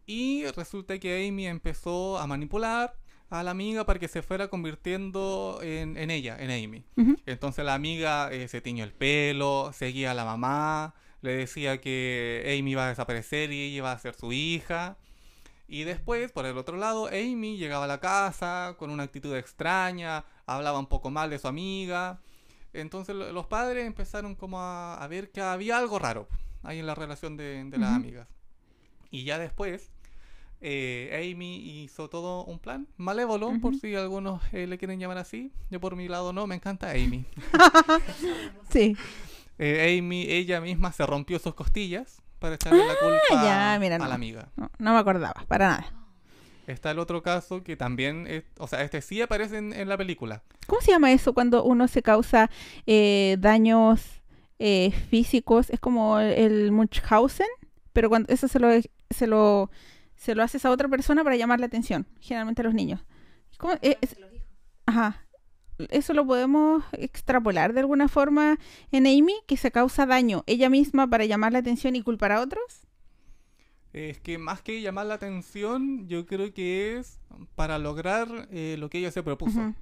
y 0.06 0.46
resulta 0.56 0.98
que 0.98 1.26
Amy 1.28 1.46
empezó 1.46 2.18
a 2.18 2.26
manipular 2.26 2.94
a 3.30 3.42
la 3.42 3.50
amiga 3.50 3.84
para 3.84 3.98
que 3.98 4.08
se 4.08 4.22
fuera 4.22 4.48
convirtiendo 4.48 5.60
en, 5.62 5.96
en 5.96 6.10
ella, 6.10 6.36
en 6.38 6.50
Amy. 6.50 6.84
Entonces 7.26 7.64
la 7.64 7.74
amiga 7.74 8.32
eh, 8.32 8.48
se 8.48 8.60
tiñó 8.60 8.84
el 8.84 8.92
pelo, 8.92 9.70
seguía 9.74 10.12
a 10.12 10.14
la 10.14 10.24
mamá, 10.24 10.94
le 11.20 11.32
decía 11.32 11.80
que 11.80 12.56
Amy 12.58 12.72
iba 12.72 12.86
a 12.86 12.88
desaparecer 12.88 13.52
y 13.52 13.60
ella 13.60 13.76
iba 13.76 13.92
a 13.92 13.98
ser 13.98 14.14
su 14.14 14.32
hija. 14.32 14.96
Y 15.66 15.84
después, 15.84 16.32
por 16.32 16.46
el 16.46 16.56
otro 16.56 16.78
lado, 16.78 17.08
Amy 17.08 17.58
llegaba 17.58 17.84
a 17.84 17.88
la 17.88 18.00
casa 18.00 18.76
con 18.78 18.88
una 18.88 19.02
actitud 19.02 19.36
extraña, 19.36 20.24
hablaba 20.46 20.78
un 20.78 20.86
poco 20.86 21.10
mal 21.10 21.28
de 21.28 21.38
su 21.38 21.48
amiga. 21.48 22.20
Entonces 22.72 23.14
lo- 23.16 23.32
los 23.32 23.46
padres 23.46 23.86
empezaron 23.86 24.34
como 24.34 24.60
a, 24.60 24.94
a 25.02 25.06
ver 25.08 25.30
que 25.30 25.40
había 25.40 25.78
algo 25.78 25.98
raro 25.98 26.28
ahí 26.62 26.78
en 26.78 26.86
la 26.86 26.94
relación 26.94 27.36
de, 27.36 27.64
de 27.64 27.78
las 27.78 27.90
amigas. 27.96 28.28
Y 29.10 29.24
ya 29.24 29.38
después, 29.38 29.90
eh, 30.60 31.32
Amy 31.34 31.82
hizo 31.82 32.08
todo 32.10 32.44
un 32.44 32.58
plan 32.58 32.86
malévolo, 32.96 33.52
por 33.60 33.74
si 33.76 33.94
algunos 33.94 34.42
eh, 34.52 34.66
le 34.66 34.76
quieren 34.76 34.98
llamar 35.00 35.18
así. 35.18 35.52
Yo 35.70 35.80
por 35.80 35.96
mi 35.96 36.08
lado 36.08 36.32
no, 36.32 36.46
me 36.46 36.54
encanta 36.56 36.90
Amy. 36.90 37.24
Sí. 38.70 38.96
Eh, 39.58 39.98
Amy, 39.98 40.22
ella 40.30 40.60
misma 40.60 40.92
se 40.92 41.04
rompió 41.06 41.38
sus 41.38 41.54
costillas 41.54 42.22
para 42.38 42.54
echarle 42.54 42.86
la 42.86 42.94
culpa 42.94 43.18
Ah, 43.30 43.72
ya, 43.74 43.78
mira, 43.80 43.96
a 43.96 44.06
la 44.06 44.14
amiga. 44.14 44.48
No, 44.56 44.70
no 44.78 44.92
me 44.92 44.98
acordaba, 45.00 45.44
para 45.48 45.68
nada. 45.70 45.92
Está 46.68 46.90
el 46.90 46.98
otro 46.98 47.22
caso 47.22 47.62
que 47.64 47.76
también, 47.76 48.26
es- 48.26 48.44
o 48.58 48.66
sea, 48.68 48.82
este 48.82 49.00
sí 49.00 49.20
aparece 49.22 49.56
en, 49.58 49.88
la 49.88 49.96
película. 49.96 50.42
¿Cómo 50.66 50.80
se 50.82 50.90
llama 50.92 51.10
eso 51.12 51.32
cuando 51.32 51.64
uno 51.64 51.88
se 51.88 52.02
causa 52.02 52.50
eh, 52.86 53.36
daños 53.40 54.02
eh, 54.58 54.92
físicos? 55.08 55.70
Es 55.70 55.80
como 55.80 56.20
el 56.20 56.70
Munchausen, 56.70 57.46
pero 57.92 58.10
cuando 58.10 58.32
eso 58.32 58.48
se 58.48 58.58
lo, 58.58 58.68
se 59.10 59.26
lo 59.26 59.70
se 60.18 60.34
lo 60.34 60.42
haces 60.42 60.64
a 60.64 60.70
otra 60.70 60.88
persona 60.88 61.24
para 61.24 61.36
llamar 61.36 61.60
la 61.60 61.66
atención, 61.66 62.06
generalmente 62.20 62.60
a 62.62 62.64
los 62.64 62.74
niños. 62.74 63.00
¿Cómo? 63.56 63.74
Eh, 63.80 63.96
ajá. 64.84 65.24
Eso 65.90 66.12
lo 66.12 66.26
podemos 66.26 66.82
extrapolar 66.92 67.72
de 67.72 67.80
alguna 67.80 68.08
forma 68.08 68.58
en 68.90 69.06
Amy, 69.06 69.34
que 69.46 69.56
se 69.56 69.70
causa 69.70 70.06
daño 70.06 70.42
ella 70.46 70.68
misma 70.68 71.06
para 71.08 71.24
llamar 71.24 71.52
la 71.52 71.60
atención 71.60 71.94
y 71.94 72.02
culpar 72.02 72.32
a 72.32 72.40
otros. 72.40 72.87
Es 73.98 74.20
que 74.20 74.38
más 74.38 74.62
que 74.62 74.80
llamar 74.80 75.06
la 75.06 75.14
atención, 75.14 76.06
yo 76.08 76.24
creo 76.26 76.52
que 76.54 76.96
es 76.98 77.18
para 77.56 77.78
lograr 77.78 78.48
eh, 78.52 78.76
lo 78.78 78.88
que 78.90 78.98
ella 78.98 79.10
se 79.10 79.22
propuso. 79.24 79.74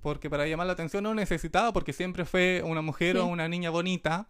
Porque 0.00 0.28
para 0.30 0.46
llamar 0.46 0.66
la 0.66 0.74
atención 0.74 1.02
no 1.02 1.14
necesitaba, 1.14 1.72
porque 1.72 1.92
siempre 1.92 2.24
fue 2.26 2.62
una 2.64 2.82
mujer 2.82 3.16
Sí. 3.16 3.22
o 3.22 3.26
una 3.26 3.48
niña 3.48 3.70
bonita, 3.70 4.28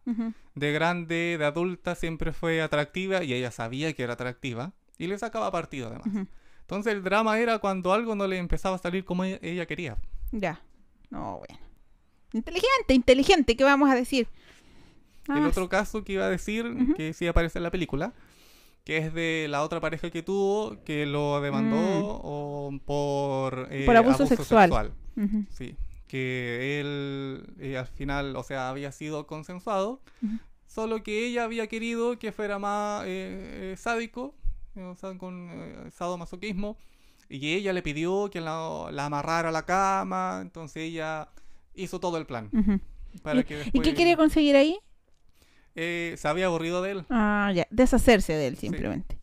de 0.54 0.72
grande, 0.72 1.36
de 1.38 1.44
adulta, 1.44 1.94
siempre 1.96 2.32
fue 2.32 2.62
atractiva 2.62 3.24
y 3.24 3.34
ella 3.34 3.50
sabía 3.50 3.92
que 3.92 4.04
era 4.04 4.12
atractiva 4.14 4.72
y 4.98 5.06
le 5.08 5.18
sacaba 5.18 5.50
partido 5.50 5.88
además. 5.88 6.26
Entonces 6.60 6.92
el 6.94 7.02
drama 7.02 7.38
era 7.38 7.58
cuando 7.58 7.92
algo 7.92 8.14
no 8.14 8.26
le 8.26 8.38
empezaba 8.38 8.76
a 8.76 8.78
salir 8.78 9.04
como 9.04 9.24
e- 9.24 9.38
ella 9.42 9.66
quería. 9.66 9.98
Ya. 10.32 10.62
No, 11.10 11.38
bueno. 11.38 11.58
Inteligente, 12.32 12.94
inteligente, 12.94 13.56
¿qué 13.56 13.64
vamos 13.64 13.90
a 13.90 13.94
decir? 13.94 14.28
El 15.28 15.42
Ah, 15.44 15.48
otro 15.48 15.68
caso 15.68 16.04
que 16.04 16.14
iba 16.14 16.24
a 16.24 16.30
decir, 16.30 16.64
que 16.96 17.12
sí 17.12 17.26
aparece 17.26 17.58
en 17.58 17.62
la 17.64 17.70
película, 17.70 18.12
que 18.84 18.98
es 18.98 19.14
de 19.14 19.46
la 19.48 19.62
otra 19.62 19.80
pareja 19.80 20.10
que 20.10 20.22
tuvo, 20.22 20.82
que 20.84 21.06
lo 21.06 21.40
demandó 21.40 21.76
o 22.22 22.70
por, 22.84 23.68
eh, 23.70 23.82
Mm. 23.82 23.86
Por 23.86 23.96
abuso 23.96 24.26
sexual. 24.26 24.92
ujú. 25.16 25.44
Sí, 25.50 25.76
que 26.06 26.80
él 26.80 27.54
eh, 27.58 27.78
al 27.78 27.86
final, 27.86 28.36
o 28.36 28.42
sea, 28.42 28.68
había 28.68 28.92
sido 28.92 29.26
consensuado, 29.26 30.00
Ujú. 30.22 30.38
solo 30.66 31.02
que 31.02 31.26
ella 31.26 31.44
había 31.44 31.66
querido 31.66 32.18
que 32.18 32.30
fuera 32.32 32.58
más 32.58 33.04
eh, 33.06 33.72
eh, 33.72 33.76
sádico, 33.78 34.34
eh, 34.76 34.82
o 34.82 34.94
sea, 34.96 35.16
con 35.16 35.48
eh, 35.50 35.90
sadomasoquismo, 35.90 36.76
y 37.28 37.54
ella 37.54 37.72
le 37.72 37.82
pidió 37.82 38.28
que 38.30 38.40
la, 38.42 38.88
la 38.92 39.06
amarrara 39.06 39.48
a 39.48 39.52
la 39.52 39.64
cama, 39.64 40.40
entonces 40.42 40.82
ella 40.84 41.28
hizo 41.74 41.98
todo 42.00 42.18
el 42.18 42.26
plan. 42.26 42.50
Ujú. 42.52 42.78
Para 43.22 43.40
¿Y, 43.40 43.44
que 43.44 43.54
y 43.54 43.58
después, 43.58 43.88
qué 43.88 43.94
quería 43.94 44.16
conseguir 44.16 44.56
ahí? 44.56 44.78
Eh, 45.74 46.14
se 46.16 46.28
había 46.28 46.46
aburrido 46.46 46.82
de 46.82 46.90
él. 46.92 47.04
Ah, 47.10 47.50
ya, 47.54 47.66
deshacerse 47.70 48.32
de 48.34 48.46
él 48.48 48.54
Sí. 48.56 48.68
simplemente. 48.68 49.18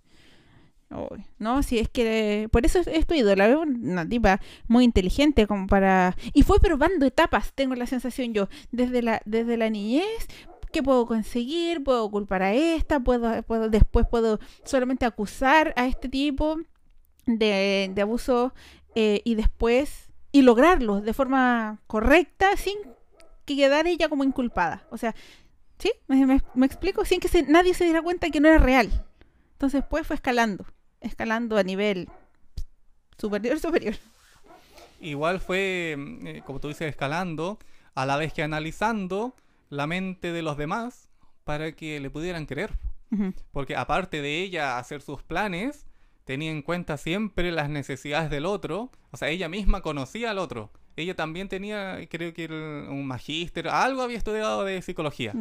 Uy, 0.90 1.24
No, 1.40 1.64
si 1.64 1.80
es 1.80 1.88
que 1.88 2.50
por 2.52 2.66
eso 2.66 2.80
es, 2.80 2.88
es 2.88 3.08
tu 3.08 3.14
ídola, 3.14 3.48
es 3.48 3.56
una 3.56 4.08
tipa 4.08 4.42
muy 4.68 4.84
inteligente 4.84 5.48
como 5.48 5.66
para 5.68 6.18
y 6.34 6.44
fue 6.44 6.60
probando 6.60 7.06
etapas, 7.06 7.54
tengo 7.54 7.76
la 7.76 7.86
sensación 7.88 8.34
yo, 8.34 8.50
desde 8.72 9.02
la 9.02 9.22
desde 9.24 9.56
la 9.56 9.70
niñez, 9.70 10.28
¿qué 10.74 10.84
puedo 10.84 11.06
conseguir? 11.06 11.82
Puedo 11.82 12.12
culpar 12.12 12.42
a 12.44 12.54
esta, 12.54 13.00
puedo 13.00 13.42
puedo 13.44 13.70
después 13.70 14.06
puedo 14.06 14.40
solamente 14.66 15.06
acusar 15.06 15.74
a 15.78 15.86
este 15.88 16.10
tipo 16.10 16.58
de, 17.26 17.90
de 17.96 18.02
abuso 18.02 18.54
eh, 18.94 19.22
y 19.24 19.36
después 19.36 20.10
y 20.34 20.42
lograrlo 20.42 21.00
de 21.00 21.14
forma 21.14 21.80
correcta 21.88 22.58
sin 22.58 22.76
que 23.46 23.56
quedara 23.56 23.90
ella 23.90 24.10
como 24.10 24.26
inculpada. 24.26 24.84
O 24.92 24.98
sea, 24.98 25.16
¿sí? 25.82 25.92
¿Me, 26.08 26.26
me- 26.26 26.42
me 26.54 26.66
explico? 26.66 27.04
Sin 27.06 27.20
que 27.20 27.28
se- 27.28 27.44
nadie 27.44 27.74
se 27.74 27.84
diera 27.86 28.02
cuenta 28.02 28.30
que 28.30 28.40
no 28.40 28.48
era 28.48 28.58
real. 28.60 28.90
Entonces 29.54 29.82
después 29.82 30.06
fue 30.08 30.16
escalando, 30.16 30.66
escalando 31.02 31.58
a 31.58 31.64
nivel 31.64 32.08
superior, 33.18 33.60
superior. 33.60 33.96
Igual 35.00 35.40
fue, 35.40 35.96
eh, 36.26 36.42
como 36.46 36.60
tú 36.60 36.68
dices, 36.68 36.88
escalando, 36.90 37.60
a 37.96 38.06
la 38.06 38.18
vez 38.18 38.34
que 38.34 38.44
analizando 38.44 39.36
la 39.70 39.88
mente 39.88 40.32
de 40.32 40.42
los 40.42 40.58
demás 40.58 41.10
para 41.44 41.72
que 41.74 42.00
le 42.00 42.10
pudieran 42.10 42.46
creer. 42.46 42.72
Porque 43.52 43.76
aparte 43.76 44.22
de 44.22 44.42
ella 44.42 44.78
hacer 44.78 45.02
sus 45.02 45.22
planes, 45.22 45.86
tenía 46.24 46.50
en 46.50 46.62
cuenta 46.62 46.96
siempre 46.96 47.52
las 47.52 47.70
necesidades 47.70 48.30
del 48.30 48.46
otro. 48.46 48.90
O 49.12 49.18
sea, 49.18 49.28
ella 49.28 49.50
misma 49.50 49.82
conocía 49.82 50.32
al 50.32 50.38
otro. 50.38 50.72
Ella 51.02 51.16
también 51.16 51.50
tenía, 51.50 52.00
creo 52.10 52.34
que 52.34 52.46
el- 52.46 52.88
un 52.90 53.06
magíster, 53.06 53.68
algo 53.68 54.02
había 54.02 54.18
estudiado 54.18 54.64
de 54.64 54.82
psicología, 54.82 55.34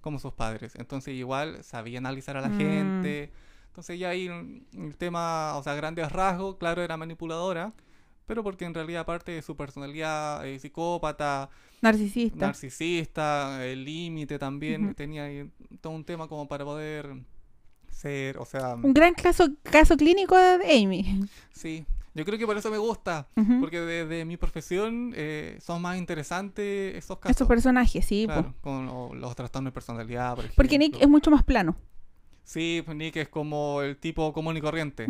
como 0.00 0.18
sus 0.18 0.32
padres. 0.32 0.74
Entonces 0.76 1.14
igual 1.14 1.62
sabía 1.62 1.98
analizar 1.98 2.36
a 2.36 2.40
la 2.40 2.48
Mm. 2.48 2.54
gente. 2.56 3.30
Entonces 3.68 3.98
ya 3.98 4.08
ahí 4.10 4.26
el 4.26 4.96
tema, 4.96 5.56
o 5.56 5.62
sea, 5.62 5.74
grandes 5.74 6.10
rasgos, 6.10 6.56
claro, 6.56 6.82
era 6.82 6.96
manipuladora. 6.96 7.72
Pero 8.26 8.44
porque 8.44 8.64
en 8.64 8.74
realidad 8.74 9.00
aparte 9.02 9.32
de 9.32 9.42
su 9.42 9.56
personalidad 9.56 10.46
eh, 10.46 10.58
psicópata, 10.60 11.50
Narcisista. 11.82 12.46
narcisista, 12.46 13.66
el 13.66 13.84
límite 13.84 14.38
también, 14.38 14.94
tenía 14.94 15.24
ahí 15.24 15.50
todo 15.80 15.92
un 15.94 16.04
tema 16.04 16.28
como 16.28 16.46
para 16.46 16.64
poder 16.64 17.10
ser, 17.90 18.38
o 18.38 18.44
sea, 18.44 18.74
Un 18.74 18.94
gran 18.94 19.14
caso, 19.14 19.48
caso 19.64 19.96
clínico 19.96 20.36
de 20.36 20.82
Amy. 20.82 21.24
sí, 21.52 21.84
yo 22.14 22.24
creo 22.24 22.38
que 22.38 22.46
por 22.46 22.56
eso 22.56 22.70
me 22.70 22.78
gusta, 22.78 23.28
porque 23.60 23.80
desde 23.80 24.24
mi 24.24 24.36
profesión 24.36 25.12
eh, 25.16 25.58
son 25.60 25.80
más 25.82 25.96
interesantes 25.98 26.94
esos 26.96 27.18
casos. 27.18 27.30
Estos 27.32 27.48
personajes, 27.48 28.04
sí. 28.04 28.24
Claro, 28.26 28.54
con 28.60 28.86
lo- 28.86 29.14
los 29.14 29.34
trastornos 29.36 29.70
de 29.70 29.74
personalidad, 29.74 30.30
por 30.34 30.44
ejemplo. 30.44 30.56
Porque 30.56 30.78
Nick 30.78 30.96
es 31.00 31.08
mucho 31.08 31.30
más 31.30 31.44
plano. 31.44 31.76
Sí, 32.44 32.82
pues 32.84 32.96
Nick 32.96 33.16
es 33.16 33.28
como 33.28 33.82
el 33.82 33.96
tipo 33.96 34.32
común 34.32 34.56
y 34.56 34.60
corriente. 34.60 35.06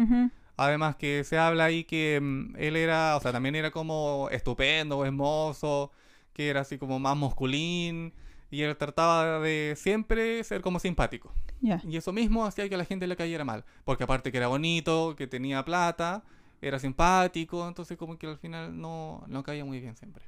Además 0.57 0.97
que 0.97 1.25
se 1.25 1.39
habla 1.39 1.65
ahí 1.65 1.85
que 1.85 2.21
mm, 2.21 2.57
él 2.59 2.77
era, 2.77 3.17
o 3.17 3.21
sea, 3.21 3.33
también 3.33 3.55
era 3.55 3.71
como 3.71 4.29
estupendo, 4.31 5.03
hermoso, 5.07 5.91
que 6.35 6.51
era 6.51 6.61
así 6.61 6.77
como 6.77 6.99
más 6.99 7.17
musculín, 7.17 8.13
y 8.51 8.61
él 8.63 8.77
trataba 8.77 9.39
de 9.41 9.75
siempre 9.77 10.45
ser 10.45 10.61
como 10.61 10.79
simpático. 10.79 11.33
Ya. 11.63 11.81
Y 11.89 11.97
eso 11.97 12.13
mismo 12.13 12.45
hacía 12.45 12.69
que 12.69 12.75
a 12.75 12.79
la 12.79 12.85
gente 12.85 13.07
le 13.07 13.17
cayera 13.17 13.45
mal, 13.45 13.65
porque 13.85 14.05
aparte 14.05 14.31
que 14.31 14.37
era 14.39 14.49
bonito, 14.49 15.15
que 15.17 15.27
tenía 15.27 15.65
plata, 15.65 16.25
era 16.61 16.79
simpático, 16.79 17.66
entonces 17.66 17.96
como 17.96 18.18
que 18.18 18.27
al 18.27 18.38
final 18.38 18.79
no, 18.81 19.25
no 19.29 19.42
caía 19.42 19.64
muy 19.64 19.81
bien 19.81 19.96
siempre. 19.96 20.25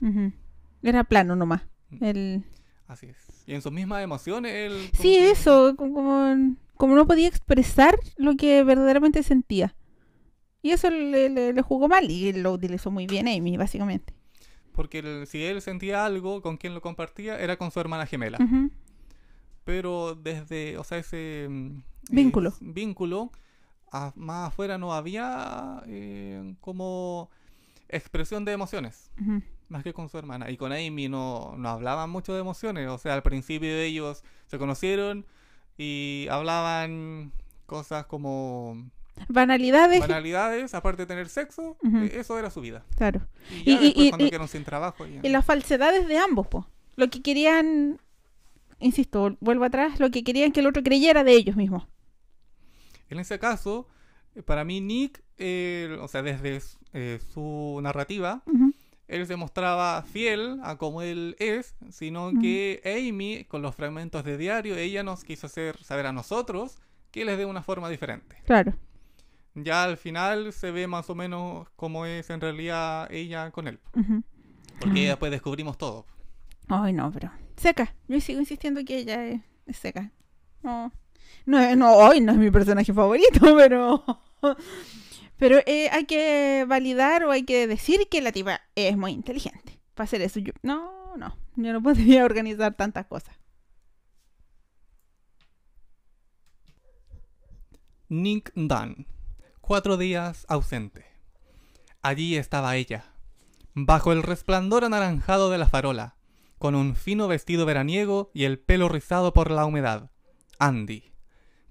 Era 0.83 1.05
plano 1.05 1.37
nomás. 1.37 1.63
Mm. 1.91 2.05
El... 2.05 2.45
Así 2.87 3.07
es. 3.07 3.17
Y 3.47 3.55
en 3.55 3.63
sus 3.63 3.73
mismas 3.73 4.03
emociones, 4.03 4.53
él... 4.55 4.91
Sí, 4.95 5.15
que- 5.17 5.31
eso, 5.31 5.75
co- 5.77 5.93
como, 5.93 6.57
como 6.77 6.95
no 6.95 7.07
podía 7.07 7.29
expresar 7.29 7.99
lo 8.17 8.35
que 8.37 8.63
verdaderamente 8.65 9.23
sentía. 9.23 9.75
Y 10.63 10.71
eso 10.71 10.91
le, 10.91 11.29
le- 11.29 11.53
le 11.53 11.63
jugó 11.63 11.89
mal 11.89 12.11
y 12.11 12.33
lo 12.33 12.53
utilizó 12.53 12.91
muy 12.91 13.07
bien 13.07 13.29
Amy, 13.29 13.57
básicamente. 13.57 14.15
Porque 14.73 15.25
si 15.27 15.45
él 15.45 15.61
sentía 15.61 16.05
algo, 16.07 16.41
con 16.41 16.57
quien 16.57 16.75
lo 16.75 16.81
compartía, 16.81 17.39
era 17.39 17.57
con 17.57 17.71
su 17.71 17.79
hermana 17.81 18.07
gemela. 18.07 18.39
Ujú. 18.43 18.71
pero 19.65 20.15
desde, 20.15 20.77
o 20.79 20.85
sea, 20.85 20.99
ese 20.99 21.47
mm, 21.49 21.83
Vínculo. 22.11 22.53
vínculo, 22.61 23.31
a- 23.93 24.13
más 24.17 24.49
afuera 24.49 24.79
no 24.79 24.93
había 24.95 25.83
eh, 25.87 26.55
como 26.61 27.31
expresión 27.89 28.45
de 28.45 28.53
emociones, 28.53 29.11
más 29.69 29.83
que 29.85 29.93
con 29.93 30.09
su 30.09 30.17
hermana. 30.19 30.51
Y 30.51 30.57
con 30.57 30.73
Amy 30.73 31.09
no, 31.09 31.55
no 31.59 31.69
hablaban 31.69 32.09
mucho 32.11 32.33
de 32.35 32.41
emociones, 32.41 32.89
o 32.89 32.99
sea, 32.99 33.15
al 33.15 33.23
principio 33.23 33.69
ellos 33.77 34.25
se 34.47 34.59
conocieron 34.59 35.27
y 35.79 36.27
hablaban 36.31 37.33
cosas 37.67 38.07
como 38.07 38.91
Banalidades, 39.29 40.01
banalidades, 40.01 40.75
aparte 40.75 41.03
de 41.03 41.07
tener 41.07 41.29
sexo, 41.29 41.77
eh, 41.85 42.13
eso 42.17 42.39
era 42.39 42.51
su 42.51 42.61
vida. 42.63 42.83
claro. 42.97 43.21
Y 43.51 43.65
ya 43.65 43.73
Y- 43.73 43.75
y- 43.75 43.79
después 43.89 44.07
y- 44.07 44.09
cuando 44.11 44.27
y- 44.27 44.31
quedaron 44.31 44.49
sin 44.49 44.65
trabajo, 44.65 45.07
ya- 45.07 45.21
Y 45.23 45.29
las 45.29 45.45
falsedades 45.45 46.09
de 46.09 46.17
ambos, 46.19 46.47
po. 46.49 46.67
Lo 46.97 47.09
que 47.11 47.21
querían, 47.23 48.01
insisto, 48.81 49.37
vuelvo 49.41 49.65
atrás, 49.65 50.01
lo 50.01 50.11
que 50.11 50.25
querían 50.25 50.53
que 50.53 50.61
el 50.61 50.67
otro 50.67 50.83
creyera 50.83 51.25
de 51.25 51.33
ellos 51.35 51.57
mismos. 51.57 51.85
En 53.13 53.21
ese 53.21 53.39
caso, 53.39 53.87
eh, 54.35 54.43
para 54.43 54.65
mí 54.65 54.81
Nick, 54.81 55.23
eh, 55.39 55.97
o 56.01 56.09
sea, 56.09 56.23
desde 56.23 56.61
eh, 56.93 57.21
su 57.33 57.79
narrativa, 57.83 58.43
él 59.09 59.27
se 59.27 59.37
mostraba 59.37 60.03
fiel 60.03 60.59
a 60.63 60.77
como 60.77 61.03
él 61.03 61.37
es, 61.39 61.77
sino 61.91 62.31
que 62.41 62.81
Amy, 62.85 63.45
con 63.45 63.61
los 63.63 63.75
fragmentos 63.75 64.25
de 64.25 64.37
diario, 64.39 64.77
ella 64.77 65.03
nos 65.03 65.25
quiso 65.25 65.47
hacer 65.47 65.77
saber 65.85 66.07
a 66.07 66.13
nosotros 66.13 66.79
que 67.11 67.23
él 67.23 67.29
es 67.29 67.39
de 67.39 67.45
una 67.45 67.63
forma 67.63 67.89
diferente. 67.91 68.37
Claro. 68.47 68.73
Ya 69.55 69.85
al 69.85 69.99
final 69.99 70.53
se 70.55 70.71
ve 70.71 70.87
más 70.87 71.11
o 71.11 71.15
menos 71.15 71.69
cómo 71.77 72.07
es 72.07 72.31
en 72.31 72.41
realidad 72.41 73.07
ella 73.13 73.51
con 73.51 73.69
él, 73.69 73.79
Ujú. 73.95 74.23
porque 74.81 75.05
Ah. 75.07 75.09
después 75.11 75.31
descubrimos 75.31 75.77
todo. 75.77 76.07
Ay, 76.69 76.95
no, 76.95 77.13
pero 77.13 77.31
seca. 77.57 77.95
Yo 78.09 78.19
sigo 78.21 78.41
insistiendo 78.41 78.83
que 78.87 78.97
ella 78.99 79.27
es, 79.27 79.43
es 79.67 79.77
seca. 79.77 80.11
No, 80.63 80.91
no, 81.47 81.93
hoy 81.97 82.21
no 82.21 82.33
es 82.33 82.39
mi 82.39 82.51
personaje 82.51 82.93
favorito, 82.93 83.41
pero... 83.57 84.05
Pero 85.43 85.59
eh, 85.67 85.89
hay 85.91 86.05
que 86.05 86.65
validar 86.69 87.25
o 87.25 87.33
hay 87.33 87.43
que 87.43 87.67
decir 87.67 88.07
que 88.09 88.21
la 88.21 88.31
tipa 88.31 88.61
es 88.77 88.97
muy 88.97 89.11
inteligente 89.11 89.81
para 89.93 90.05
hacer 90.05 90.23
eso. 90.23 90.39
Yo, 90.39 90.53
no, 90.63 91.17
no, 91.17 91.37
yo 91.57 91.73
no 91.73 91.83
podría 91.83 92.25
organizar 92.25 92.75
tantas 92.75 93.07
cosas. 93.07 93.35
Nick 98.09 98.53
Dunn. 98.55 99.09
Cuatro 99.61 99.97
días 99.97 100.47
ausente. 100.49 101.07
Allí 102.03 102.37
estaba 102.37 102.77
ella, 102.77 103.13
bajo 103.75 104.13
el 104.13 104.23
resplandor 104.23 104.85
anaranjado 104.85 105.51
de 105.51 105.59
la 105.59 105.69
farola, 105.69 106.17
con 106.59 106.75
un 106.75 106.95
fino 106.95 107.27
vestido 107.27 107.67
veraniego 107.67 108.31
y 108.33 108.45
el 108.45 108.61
pelo 108.61 108.89
rizado 108.89 109.33
por 109.33 109.51
la 109.51 109.65
humedad. 109.65 110.11
Andy. 110.59 111.12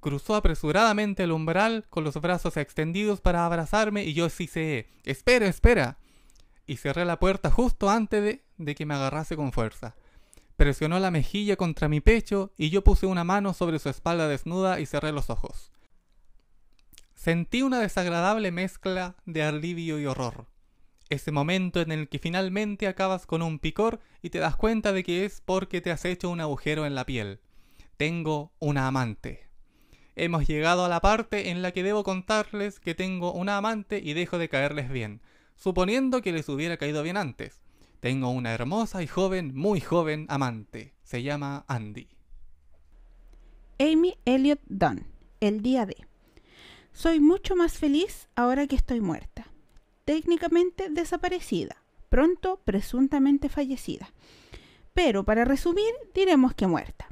Cruzó 0.01 0.35
apresuradamente 0.35 1.23
el 1.23 1.31
umbral 1.31 1.85
con 1.91 2.03
los 2.03 2.15
brazos 2.19 2.57
extendidos 2.57 3.21
para 3.21 3.45
abrazarme 3.45 4.03
y 4.03 4.13
yo 4.13 4.29
siseé, 4.29 4.89
espera, 5.03 5.45
espera. 5.45 5.99
Y 6.65 6.77
cerré 6.77 7.05
la 7.05 7.19
puerta 7.19 7.51
justo 7.51 7.87
antes 7.87 8.23
de, 8.23 8.43
de 8.57 8.73
que 8.73 8.87
me 8.87 8.95
agarrase 8.95 9.35
con 9.35 9.51
fuerza. 9.51 9.95
Presionó 10.57 10.99
la 10.99 11.11
mejilla 11.11 11.55
contra 11.55 11.87
mi 11.87 12.01
pecho 12.01 12.51
y 12.57 12.71
yo 12.71 12.83
puse 12.83 13.05
una 13.05 13.23
mano 13.23 13.53
sobre 13.53 13.77
su 13.77 13.89
espalda 13.89 14.27
desnuda 14.27 14.79
y 14.79 14.87
cerré 14.87 15.11
los 15.11 15.29
ojos. 15.29 15.71
Sentí 17.13 17.61
una 17.61 17.79
desagradable 17.79 18.51
mezcla 18.51 19.15
de 19.27 19.43
alivio 19.43 19.99
y 19.99 20.07
horror. 20.07 20.47
Ese 21.09 21.31
momento 21.31 21.79
en 21.79 21.91
el 21.91 22.09
que 22.09 22.17
finalmente 22.17 22.87
acabas 22.87 23.27
con 23.27 23.43
un 23.43 23.59
picor 23.59 23.99
y 24.23 24.31
te 24.31 24.39
das 24.39 24.55
cuenta 24.55 24.93
de 24.93 25.03
que 25.03 25.25
es 25.25 25.41
porque 25.41 25.79
te 25.79 25.91
has 25.91 26.05
hecho 26.05 26.31
un 26.31 26.41
agujero 26.41 26.87
en 26.87 26.95
la 26.95 27.05
piel. 27.05 27.39
Tengo 27.97 28.51
una 28.57 28.87
amante. 28.87 29.50
Hemos 30.23 30.47
llegado 30.47 30.85
a 30.85 30.87
la 30.87 30.99
parte 30.99 31.49
en 31.49 31.63
la 31.63 31.71
que 31.71 31.81
debo 31.81 32.03
contarles 32.03 32.79
que 32.79 32.93
tengo 32.93 33.33
una 33.33 33.57
amante 33.57 33.99
y 34.03 34.13
dejo 34.13 34.37
de 34.37 34.49
caerles 34.49 34.91
bien, 34.91 35.19
suponiendo 35.55 36.21
que 36.21 36.31
les 36.31 36.47
hubiera 36.47 36.77
caído 36.77 37.01
bien 37.01 37.17
antes. 37.17 37.63
Tengo 38.01 38.29
una 38.29 38.53
hermosa 38.53 39.01
y 39.01 39.07
joven, 39.07 39.51
muy 39.55 39.81
joven 39.81 40.27
amante. 40.29 40.93
Se 41.01 41.23
llama 41.23 41.65
Andy. 41.67 42.07
Amy 43.79 44.13
Elliot 44.25 44.59
Dunn, 44.67 45.07
el 45.39 45.63
día 45.63 45.87
de. 45.87 45.97
Soy 46.93 47.19
mucho 47.19 47.55
más 47.55 47.79
feliz 47.79 48.29
ahora 48.35 48.67
que 48.67 48.75
estoy 48.75 49.01
muerta. 49.01 49.47
Técnicamente 50.05 50.91
desaparecida, 50.91 51.81
pronto 52.09 52.61
presuntamente 52.63 53.49
fallecida. 53.49 54.13
Pero 54.93 55.23
para 55.23 55.45
resumir, 55.45 55.95
diremos 56.13 56.53
que 56.53 56.67
muerta. 56.67 57.07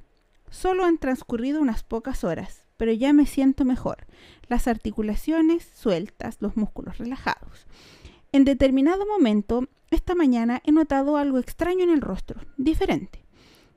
Solo 0.52 0.86
han 0.86 1.00
transcurrido 1.00 1.60
unas 1.60 1.82
pocas 1.82 2.24
horas, 2.24 2.69
pero 2.80 2.94
ya 2.94 3.12
me 3.12 3.26
siento 3.26 3.66
mejor. 3.66 4.08
Las 4.48 4.70
articulaciones 4.70 5.70
sueltas, 5.76 6.38
los 6.40 6.56
músculos 6.56 6.98
relajados. 6.98 7.68
En 8.32 8.46
determinado 8.46 9.06
momento, 9.06 9.68
esta 9.92 10.16
mañana 10.16 10.62
he 10.64 10.72
notado 10.72 11.18
algo 11.18 11.40
extraño 11.40 11.84
en 11.84 11.90
el 11.90 12.00
rostro, 12.00 12.40
diferente. 12.56 13.26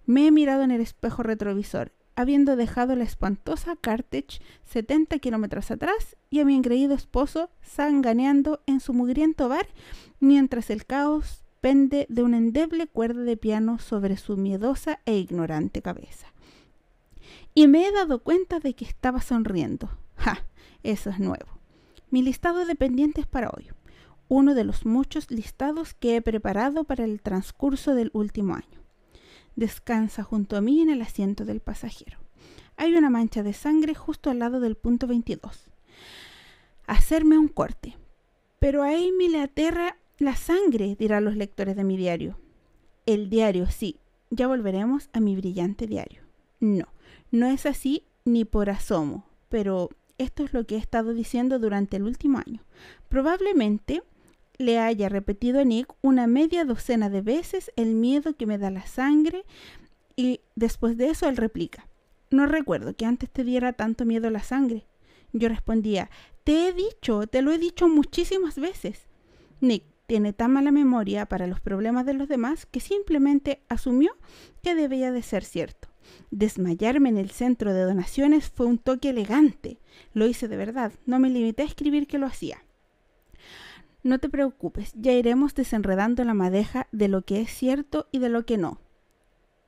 Me 0.06 0.28
he 0.28 0.30
mirado 0.30 0.62
en 0.62 0.70
el 0.70 0.80
espejo 0.80 1.24
retrovisor, 1.24 1.90
habiendo 2.14 2.54
dejado 2.54 2.94
la 2.94 3.02
espantosa 3.02 3.74
Cartage 3.74 4.40
70 4.66 5.18
kilómetros 5.18 5.72
atrás 5.72 6.16
y 6.30 6.38
a 6.38 6.44
mi 6.44 6.54
engreído 6.54 6.94
esposo 6.94 7.50
sanganeando 7.60 8.62
en 8.66 8.78
su 8.78 8.94
mugriento 8.94 9.48
bar 9.48 9.66
mientras 10.20 10.70
el 10.70 10.86
caos 10.86 11.42
pende 11.60 12.06
de 12.08 12.22
una 12.22 12.36
endeble 12.36 12.86
cuerda 12.86 13.22
de 13.22 13.36
piano 13.36 13.80
sobre 13.80 14.16
su 14.16 14.36
miedosa 14.36 15.00
e 15.06 15.16
ignorante 15.16 15.82
cabeza. 15.82 16.31
Y 17.54 17.66
me 17.66 17.86
he 17.86 17.92
dado 17.92 18.22
cuenta 18.22 18.60
de 18.60 18.74
que 18.74 18.84
estaba 18.84 19.20
sonriendo. 19.20 19.90
¡Ja! 20.16 20.44
Eso 20.82 21.10
es 21.10 21.18
nuevo. 21.18 21.46
Mi 22.10 22.22
listado 22.22 22.64
de 22.64 22.74
pendientes 22.74 23.26
para 23.26 23.50
hoy. 23.50 23.68
Uno 24.28 24.54
de 24.54 24.64
los 24.64 24.86
muchos 24.86 25.30
listados 25.30 25.94
que 25.94 26.16
he 26.16 26.22
preparado 26.22 26.84
para 26.84 27.04
el 27.04 27.20
transcurso 27.20 27.94
del 27.94 28.10
último 28.14 28.54
año. 28.54 28.80
Descansa 29.56 30.22
junto 30.22 30.56
a 30.56 30.60
mí 30.60 30.80
en 30.80 30.88
el 30.88 31.02
asiento 31.02 31.44
del 31.44 31.60
pasajero. 31.60 32.18
Hay 32.76 32.94
una 32.94 33.10
mancha 33.10 33.42
de 33.42 33.52
sangre 33.52 33.94
justo 33.94 34.30
al 34.30 34.38
lado 34.38 34.60
del 34.60 34.76
punto 34.76 35.06
22. 35.06 35.68
Hacerme 36.86 37.38
un 37.38 37.48
corte. 37.48 37.96
Pero 38.58 38.82
a 38.82 38.88
Amy 38.88 39.28
le 39.28 39.40
aterra 39.40 39.96
la 40.18 40.36
sangre, 40.36 40.96
dirán 40.98 41.24
los 41.24 41.36
lectores 41.36 41.76
de 41.76 41.84
mi 41.84 41.96
diario. 41.96 42.38
El 43.06 43.28
diario, 43.28 43.66
sí. 43.70 43.98
Ya 44.30 44.46
volveremos 44.46 45.10
a 45.12 45.20
mi 45.20 45.36
brillante 45.36 45.86
diario. 45.86 46.22
No, 46.60 46.86
no 47.32 47.46
es 47.46 47.66
así 47.66 48.04
ni 48.24 48.44
por 48.44 48.70
asomo, 48.70 49.26
pero 49.48 49.88
esto 50.18 50.44
es 50.44 50.52
lo 50.52 50.64
que 50.64 50.76
he 50.76 50.78
estado 50.78 51.14
diciendo 51.14 51.58
durante 51.58 51.96
el 51.96 52.04
último 52.04 52.38
año. 52.38 52.62
Probablemente 53.08 54.02
le 54.58 54.78
haya 54.78 55.08
repetido 55.08 55.60
a 55.60 55.64
Nick 55.64 55.92
una 56.02 56.26
media 56.26 56.64
docena 56.64 57.08
de 57.08 57.22
veces 57.22 57.72
el 57.74 57.94
miedo 57.94 58.36
que 58.36 58.46
me 58.46 58.58
da 58.58 58.70
la 58.70 58.86
sangre 58.86 59.44
y 60.14 60.40
después 60.54 60.96
de 60.96 61.08
eso 61.08 61.28
él 61.28 61.38
replica, 61.38 61.88
no 62.30 62.46
recuerdo 62.46 62.94
que 62.94 63.06
antes 63.06 63.30
te 63.30 63.44
diera 63.44 63.72
tanto 63.72 64.04
miedo 64.04 64.30
la 64.30 64.42
sangre. 64.42 64.86
Yo 65.32 65.48
respondía, 65.48 66.10
te 66.44 66.68
he 66.68 66.72
dicho, 66.74 67.26
te 67.26 67.40
lo 67.40 67.50
he 67.50 67.58
dicho 67.58 67.88
muchísimas 67.88 68.58
veces. 68.58 69.06
Nick 69.60 69.84
tiene 70.06 70.34
tan 70.34 70.52
mala 70.52 70.70
memoria 70.70 71.24
para 71.24 71.46
los 71.46 71.60
problemas 71.60 72.04
de 72.04 72.12
los 72.12 72.28
demás 72.28 72.66
que 72.66 72.80
simplemente 72.80 73.62
asumió 73.70 74.14
que 74.62 74.74
debía 74.74 75.10
de 75.12 75.22
ser 75.22 75.44
cierto. 75.44 75.91
Desmayarme 76.30 77.08
en 77.08 77.18
el 77.18 77.30
centro 77.30 77.72
de 77.72 77.82
donaciones 77.82 78.50
fue 78.50 78.66
un 78.66 78.78
toque 78.78 79.10
elegante. 79.10 79.78
Lo 80.14 80.26
hice 80.26 80.48
de 80.48 80.56
verdad, 80.56 80.92
no 81.06 81.18
me 81.18 81.30
limité 81.30 81.62
a 81.62 81.66
escribir 81.66 82.06
que 82.06 82.18
lo 82.18 82.26
hacía. 82.26 82.62
No 84.02 84.18
te 84.18 84.28
preocupes, 84.28 84.92
ya 84.96 85.12
iremos 85.12 85.54
desenredando 85.54 86.24
la 86.24 86.34
madeja 86.34 86.88
de 86.90 87.08
lo 87.08 87.22
que 87.22 87.40
es 87.40 87.50
cierto 87.50 88.08
y 88.10 88.18
de 88.18 88.28
lo 88.28 88.44
que 88.44 88.58
no, 88.58 88.80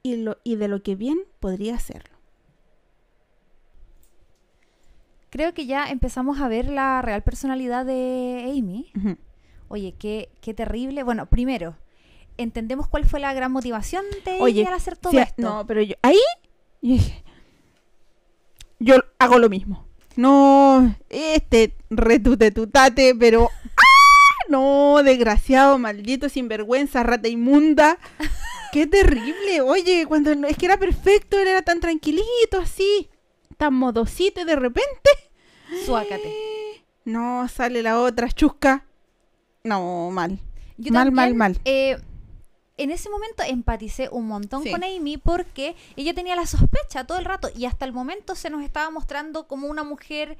y, 0.02 0.16
lo, 0.16 0.38
y 0.42 0.56
de 0.56 0.68
lo 0.68 0.82
que 0.82 0.96
bien 0.96 1.18
podría 1.38 1.78
serlo. 1.78 2.14
Creo 5.30 5.54
que 5.54 5.66
ya 5.66 5.88
empezamos 5.88 6.40
a 6.40 6.48
ver 6.48 6.68
la 6.68 7.02
real 7.02 7.22
personalidad 7.22 7.84
de 7.84 8.52
Amy. 8.56 8.92
Oye, 9.68 9.94
qué, 9.98 10.30
qué 10.40 10.54
terrible. 10.54 11.02
Bueno, 11.02 11.26
primero, 11.26 11.76
entendemos 12.38 12.88
cuál 12.88 13.04
fue 13.08 13.20
la 13.20 13.32
gran 13.34 13.52
motivación 13.52 14.04
de 14.24 14.38
Oye, 14.40 14.60
ella 14.60 14.68
al 14.70 14.74
hacer 14.76 14.96
todo 14.96 15.18
esto. 15.18 15.42
No, 15.42 15.66
pero 15.66 15.82
yo, 15.82 15.94
ahí, 16.02 16.18
yo 18.78 18.96
hago 19.18 19.38
lo 19.38 19.48
mismo. 19.48 19.86
No, 20.16 20.94
este 21.10 21.76
retute 21.90 22.50
tutate, 22.50 23.14
pero 23.14 23.50
¡ah! 23.76 24.44
no, 24.48 25.00
desgraciado, 25.02 25.78
maldito, 25.78 26.28
sinvergüenza, 26.28 27.02
rata 27.02 27.28
inmunda. 27.28 27.98
Qué 28.72 28.86
terrible. 28.86 29.60
Oye, 29.60 30.04
cuando 30.06 30.30
es 30.46 30.56
que 30.56 30.66
era 30.66 30.76
perfecto, 30.76 31.38
él 31.38 31.48
era 31.48 31.62
tan 31.62 31.80
tranquilito, 31.80 32.58
así, 32.60 33.08
tan 33.56 33.74
modosito 33.74 34.40
y 34.40 34.44
de 34.44 34.56
repente, 34.56 35.10
Suácate. 35.86 36.32
no, 37.04 37.48
sale 37.48 37.82
la 37.82 38.00
otra 38.00 38.28
chusca. 38.30 38.84
No, 39.64 40.10
mal. 40.10 40.38
Yo 40.76 40.92
Mal, 40.92 41.10
mal, 41.12 41.30
también, 41.30 41.38
mal. 41.38 41.58
eh, 41.64 41.96
en 42.76 42.90
ese 42.90 43.08
momento 43.10 43.42
empaticé 43.44 44.08
un 44.10 44.26
montón 44.26 44.62
Sí. 44.62 44.70
con 44.70 44.82
Amy 44.84 45.16
porque 45.16 45.76
ella 45.96 46.12
tenía 46.14 46.34
la 46.36 46.46
sospecha 46.46 47.04
todo 47.06 47.18
el 47.18 47.24
rato 47.24 47.48
y 47.56 47.66
hasta 47.66 47.84
el 47.84 47.92
momento 47.92 48.34
se 48.34 48.50
nos 48.50 48.62
estaba 48.62 48.90
mostrando 48.90 49.46
como 49.46 49.68
una 49.68 49.84
mujer 49.84 50.36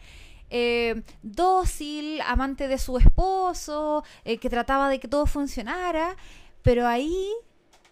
eh, 0.51 1.03
dócil, 1.23 2.21
amante 2.23 2.69
de 2.69 2.79
su 2.79 2.99
esposo, 2.99 4.05
eh, 4.25 4.39
que 4.39 4.51
trataba 4.51 4.89
de 4.89 5.01
que 5.01 5.09
todo 5.09 5.27
funcionara, 5.27 6.17
pero 6.63 6.87
ahí 6.87 7.29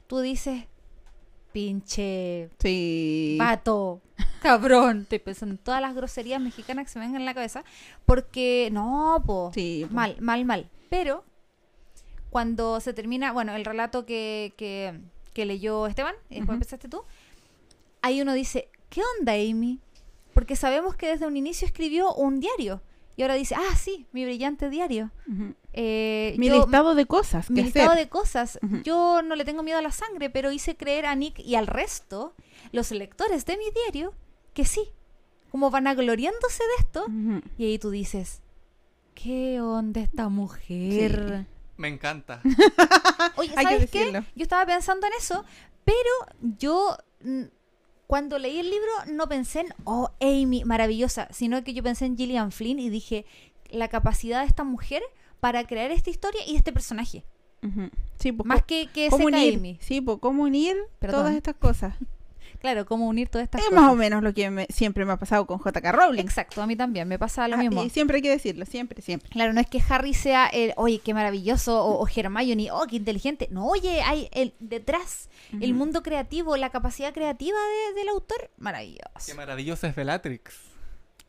tú 0.07 0.21
dices, 0.21 0.65
pinche 1.53 2.51
Sí. 2.59 3.37
pato, 3.39 4.01
cabrón, 4.43 5.03
estoy 5.03 5.19
pensando 5.19 5.55
en 5.55 5.59
todas 5.59 5.81
las 5.81 5.95
groserías 5.95 6.41
mexicanas 6.41 6.87
que 6.87 6.93
se 6.93 6.99
me 6.99 7.07
vengan 7.07 7.23
en 7.23 7.27
la 7.27 7.35
cabeza, 7.35 7.65
porque 8.07 8.69
no, 8.73 9.23
po, 9.27 9.51
Sí, 9.55 9.85
po. 9.89 9.95
mal, 9.95 10.17
mal, 10.21 10.45
mal. 10.45 10.71
Pero 10.91 11.25
cuando 12.33 12.81
se 12.81 12.93
termina, 12.95 13.31
bueno, 13.33 13.55
el 13.55 13.65
relato 13.65 14.05
que, 14.07 14.55
que, 14.57 14.99
que 15.35 15.45
leyó 15.47 15.87
Esteban, 15.87 16.15
y 16.31 16.37
después 16.37 16.47
Ujú. 16.49 16.53
empezaste 16.55 16.89
tú, 16.89 17.03
ahí 18.01 18.21
uno 18.23 18.33
dice, 18.33 18.69
¿qué 18.89 19.03
onda, 19.19 19.35
Amy? 19.35 19.79
Porque 20.35 20.57
sabemos 20.57 20.97
que 20.97 21.09
desde 21.09 21.27
un 21.27 21.37
inicio 21.37 21.67
escribió 21.67 22.13
un 22.15 22.41
diario. 22.41 22.81
Y 23.15 23.23
ahora 23.23 23.35
dice, 23.35 23.55
ah, 23.55 23.77
sí, 23.77 24.07
mi 24.13 24.25
brillante 24.25 24.71
diario. 24.71 25.11
Eh, 25.75 26.35
Mi 26.39 26.49
yo- 26.49 26.57
listado 26.57 26.95
de 26.95 27.05
cosas 27.05 27.51
mi 27.51 27.61
hacer. 27.61 27.75
listado 27.75 27.95
de 27.95 28.09
cosas. 28.09 28.59
Yo 28.83 29.21
no 29.21 29.37
le 29.37 29.45
tengo 29.45 29.63
miedo 29.63 29.79
a 29.79 29.83
la 29.83 29.93
sangre, 29.93 30.31
pero 30.31 30.51
hice 30.51 30.75
creer 30.77 31.05
a 31.05 31.15
Nick 31.15 31.39
y 31.39 31.55
al 31.55 31.67
resto, 31.67 32.35
los 32.73 32.91
lectores 32.91 33.45
de 33.45 33.59
mi 33.59 33.65
diario, 33.71 34.15
que 34.55 34.65
sí. 34.65 34.81
Como 35.51 35.71
van 35.71 35.87
agloriándose 35.87 36.63
de 36.63 36.83
esto. 36.83 37.07
Y 37.59 37.65
ahí 37.67 37.79
tú 37.79 37.91
dices, 37.91 38.41
¿qué 39.15 39.61
onda 39.61 40.01
esta 40.01 40.31
mujer? 40.31 41.45
Me 41.83 41.89
encanta. 41.89 42.41
Oye, 43.37 43.51
Hay 43.57 43.67
que 43.67 43.73
¿sabes 43.73 43.91
qué? 43.91 43.99
decirlo. 43.99 44.25
Yo 44.37 44.43
estaba 44.45 44.65
pensando 44.65 45.05
en 45.09 45.13
eso, 45.19 45.45
pero 45.85 46.57
yo 46.59 46.97
mm, 47.25 47.43
cuando 48.07 48.39
leí 48.39 48.59
el 48.61 48.71
libro 48.71 48.91
no 49.13 49.29
pensé 49.29 49.61
en, 49.61 49.75
oh, 49.85 50.11
Amy, 50.21 50.65
maravillosa, 50.65 51.27
sino 51.33 51.65
que 51.65 51.75
yo 51.75 51.83
pensé 51.83 52.07
en 52.07 52.17
Gillian 52.17 52.53
Flynn 52.53 52.79
y 52.79 52.89
dije, 52.89 53.27
la 53.69 53.89
capacidad 53.89 54.43
de 54.43 54.47
esta 54.47 54.63
mujer 54.63 55.03
para 55.41 55.67
crear 55.67 55.91
esta 55.91 56.11
historia 56.11 56.41
y 56.47 56.55
este 56.55 56.73
personaje. 56.73 57.25
Ujú. 57.65 57.91
Sí, 58.21 58.31
pues, 58.31 58.47
Más 58.47 58.63
que, 58.65 58.87
que 58.93 59.09
unir, 59.11 59.57
Amy. 59.57 59.79
sí, 59.81 60.01
pues 60.01 60.19
cómo 60.21 60.45
unir 60.45 60.77
Perdón. 61.01 61.21
todas 61.23 61.35
estas 61.35 61.57
cosas. 61.57 61.95
Claro, 62.63 62.87
cómo 62.87 63.07
unir 63.09 63.29
todas 63.29 63.45
estas 63.45 63.61
es 63.61 63.67
cosas. 63.69 63.83
más 63.83 63.93
o 63.93 63.97
menos 63.97 64.23
lo 64.23 64.33
que 64.33 64.49
me- 64.49 64.67
siempre 64.71 65.05
me 65.05 65.13
ha 65.13 65.17
pasado 65.19 65.47
con 65.47 65.59
JK 65.59 65.85
Rowling. 65.93 66.21
Exacto, 66.21 66.63
a 66.63 66.67
mí 66.67 66.77
también 66.77 67.07
me 67.09 67.19
pasa 67.19 67.47
lo 67.49 67.57
Ah, 67.57 67.59
mismo. 67.59 67.83
Y 67.83 67.91
siempre 67.91 68.17
hay 68.17 68.23
que 68.23 68.31
decirlo, 68.31 68.65
siempre, 68.67 69.03
siempre. 69.03 69.29
Claro, 69.31 69.53
no 69.53 69.61
es 69.61 69.67
que 69.67 69.83
Harry 69.89 70.15
sea 70.15 70.47
el, 70.47 70.73
oye, 70.77 71.01
qué 71.01 71.13
maravilloso, 71.13 71.85
o, 71.85 72.01
o 72.01 72.07
Hermione, 72.09 72.71
oh, 72.71 72.87
qué 72.89 72.97
inteligente. 72.97 73.49
No, 73.51 73.67
oye, 73.67 74.01
hay 74.03 74.29
el 74.33 74.55
detrás, 74.61 75.29
el 75.61 75.75
mundo 75.75 76.03
creativo, 76.05 76.57
la 76.57 76.71
capacidad 76.71 77.13
creativa 77.13 77.59
de- 77.59 77.99
del 78.01 78.09
autor, 78.11 78.43
Qué 78.43 78.63
maravilloso. 78.63 79.35
maravillosa 79.37 79.89
es 79.89 79.97
Bellatrix. 79.97 80.55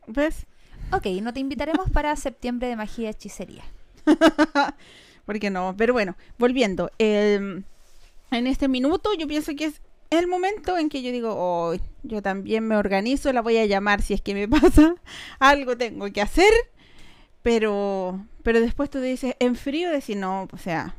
¿Ves? 0.05 0.45
Ok, 0.91 1.07
no 1.21 1.33
te 1.33 1.39
invitaremos 1.39 1.89
para 1.89 2.15
septiembre 2.15 2.67
de 2.67 2.75
magia 2.75 3.05
y 3.05 3.07
hechicería. 3.07 3.63
Porque 5.25 5.49
no, 5.49 5.73
pero 5.77 5.93
bueno, 5.93 6.15
volviendo. 6.37 6.91
el- 6.97 7.65
en 8.31 8.47
este 8.47 8.67
minuto 8.67 9.11
yo 9.17 9.27
pienso 9.27 9.51
que 9.55 9.65
es 9.65 9.81
el 10.19 10.27
momento 10.27 10.77
en 10.77 10.89
que 10.89 11.01
yo 11.01 11.11
digo, 11.11 11.33
oh, 11.35 11.75
yo 12.03 12.21
también 12.21 12.67
me 12.67 12.75
organizo, 12.75 13.31
la 13.33 13.41
voy 13.41 13.57
a 13.57 13.65
llamar 13.65 14.01
si 14.01 14.13
es 14.13 14.21
que 14.21 14.33
me 14.33 14.47
pasa, 14.61 14.95
algo 15.39 15.77
tengo 15.77 16.11
que 16.11 16.21
hacer, 16.21 16.51
pero, 17.41 18.25
pero 18.43 18.59
después 18.61 18.89
tú 18.89 18.99
dices, 18.99 19.35
en 19.39 19.55
frío 19.55 19.89
decir, 19.91 20.17
no, 20.17 20.47
o 20.51 20.57
sea, 20.57 20.95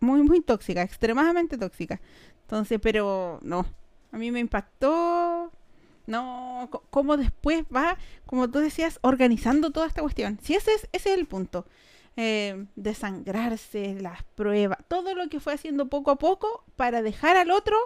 muy, 0.00 0.22
muy 0.22 0.40
tóxica, 0.40 0.82
extremadamente 0.82 1.58
tóxica. 1.58 2.00
Entonces, 2.42 2.78
pero 2.80 3.40
no, 3.42 3.66
a 4.12 4.18
mí 4.18 4.30
me 4.30 4.40
impactó, 4.40 5.52
no, 6.06 6.70
cómo 6.90 7.16
después 7.16 7.64
va, 7.74 7.98
como 8.26 8.48
tú 8.50 8.60
decías, 8.60 8.98
organizando 9.02 9.70
toda 9.70 9.86
esta 9.86 10.02
cuestión. 10.02 10.38
Si 10.42 10.54
ese 10.54 10.72
es, 10.74 10.88
ese 10.92 11.12
es 11.12 11.18
el 11.18 11.26
punto 11.26 11.66
eh, 12.16 12.64
desangrarse, 12.76 13.94
las 14.00 14.22
pruebas, 14.22 14.78
todo 14.88 15.14
lo 15.14 15.28
que 15.28 15.38
fue 15.38 15.52
haciendo 15.52 15.88
poco 15.88 16.10
a 16.10 16.16
poco 16.16 16.64
para 16.74 17.02
dejar 17.02 17.36
al 17.36 17.50
otro 17.50 17.76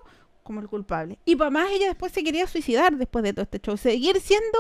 como 0.43 0.61
el 0.61 0.69
culpable. 0.69 1.19
Y 1.25 1.37
para 1.37 1.51
más, 1.51 1.71
ella 1.71 1.87
después 1.87 2.13
se 2.13 2.25
quería 2.25 2.47
suicidar 2.47 2.97
después 2.97 3.23
de 3.23 3.33
todo 3.33 3.43
este 3.43 3.61
show, 3.61 3.77
seguir 3.77 4.21
siendo 4.21 4.59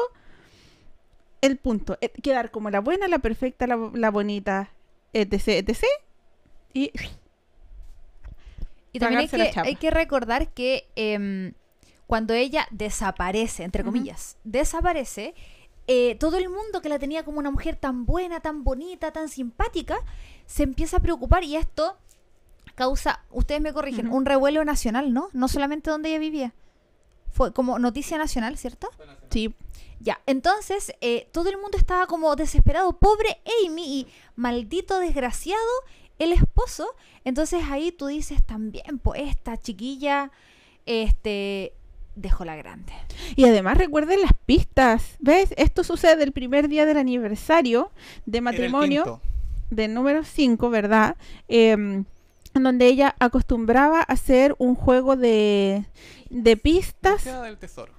el 1.41 1.57
punto, 1.57 1.97
eh, 2.01 2.11
quedar 2.11 2.51
como 2.51 2.71
la 2.71 2.81
buena, 2.81 3.09
la 3.09 3.19
perfecta, 3.19 3.67
la, 3.67 3.91
la 3.95 4.11
bonita, 4.11 4.71
etc, 5.13 5.49
etc. 5.49 5.85
Y 6.73 6.93
Y 8.93 8.99
también 8.99 9.21
hay 9.21 9.29
que, 9.29 9.61
hay 9.61 9.77
que 9.77 9.91
recordar 9.91 10.49
que 10.49 10.89
em, 10.97 11.53
cuando 12.07 12.35
ella 12.35 12.67
desaparece, 12.71 13.63
entre 13.63 13.85
comillas, 13.85 14.37
desaparece, 14.45 15.35
eh, 15.87 16.17
todo 16.17 16.37
el 16.39 16.49
mundo 16.49 16.83
que 16.83 16.89
la 16.89 16.99
tenía 16.99 17.25
como 17.25 17.39
una 17.39 17.51
mujer 17.51 17.77
tan 17.77 18.05
buena, 18.05 18.41
tan 18.41 18.65
bonita, 18.65 19.13
tan 19.13 19.29
simpática, 19.29 19.99
se 20.47 20.65
empieza 20.65 20.97
a 20.97 21.01
preocupar 21.01 21.45
y 21.45 21.57
esto 21.57 21.97
causa, 22.75 23.25
ustedes 23.31 23.61
me 23.61 23.73
corrigen, 23.73 24.13
un 24.13 24.25
revuelo 24.25 24.65
nacional, 24.65 25.13
¿no? 25.13 25.29
No 25.33 25.49
solamente 25.49 25.91
donde 25.91 26.11
ella 26.11 26.19
vivía. 26.19 26.55
Fue 27.31 27.53
como 27.53 27.79
noticia 27.79 28.19
nacional, 28.19 28.57
¿cierto? 28.59 28.91
sí, 29.31 29.55
Ya, 30.01 30.21
entonces 30.27 30.93
eh, 31.01 31.29
todo 31.33 31.49
el 31.49 31.59
mundo 31.59 31.79
estaba 31.79 32.07
como 32.07 32.35
desesperado, 32.35 32.93
pobre 32.99 33.41
Amy 33.65 34.01
y 34.01 34.07
maldito 34.35 34.99
desgraciado 34.99 35.61
el 36.19 36.33
esposo. 36.33 36.95
Entonces 37.25 37.63
ahí 37.71 37.93
tú 37.93 38.07
dices 38.07 38.45
también, 38.45 38.99
pues 38.99 39.23
esta 39.23 39.57
chiquilla, 39.57 40.31
este, 40.87 41.75
dejó 42.15 42.45
la 42.45 42.57
grande. 42.57 42.93
Y 43.37 43.45
además 43.45 43.79
recuerden 43.79 44.21
las 44.21 44.33
pistas. 44.47 45.17
¿Ves? 45.19 45.55
Esto 45.57 45.85
sucede 45.85 46.23
el 46.23 46.33
primer 46.33 46.69
día 46.69 46.87
del 46.87 46.99
aniversario 46.99 47.91
de 48.27 48.41
matrimonio 48.41 49.21
del 49.71 49.95
número 49.95 50.25
5, 50.25 50.71
¿verdad? 50.71 51.17
Em, 51.49 52.05
donde 52.55 52.87
ella 52.87 53.15
acostumbraba 53.19 54.01
a 54.01 54.03
hacer 54.03 54.55
un 54.59 54.75
juego 54.75 55.17
de, 55.17 55.85
de 56.31 56.57
pistas. 56.57 57.15
Búsqueda 57.15 57.43
del 57.43 57.59
tesoro. 57.59 57.93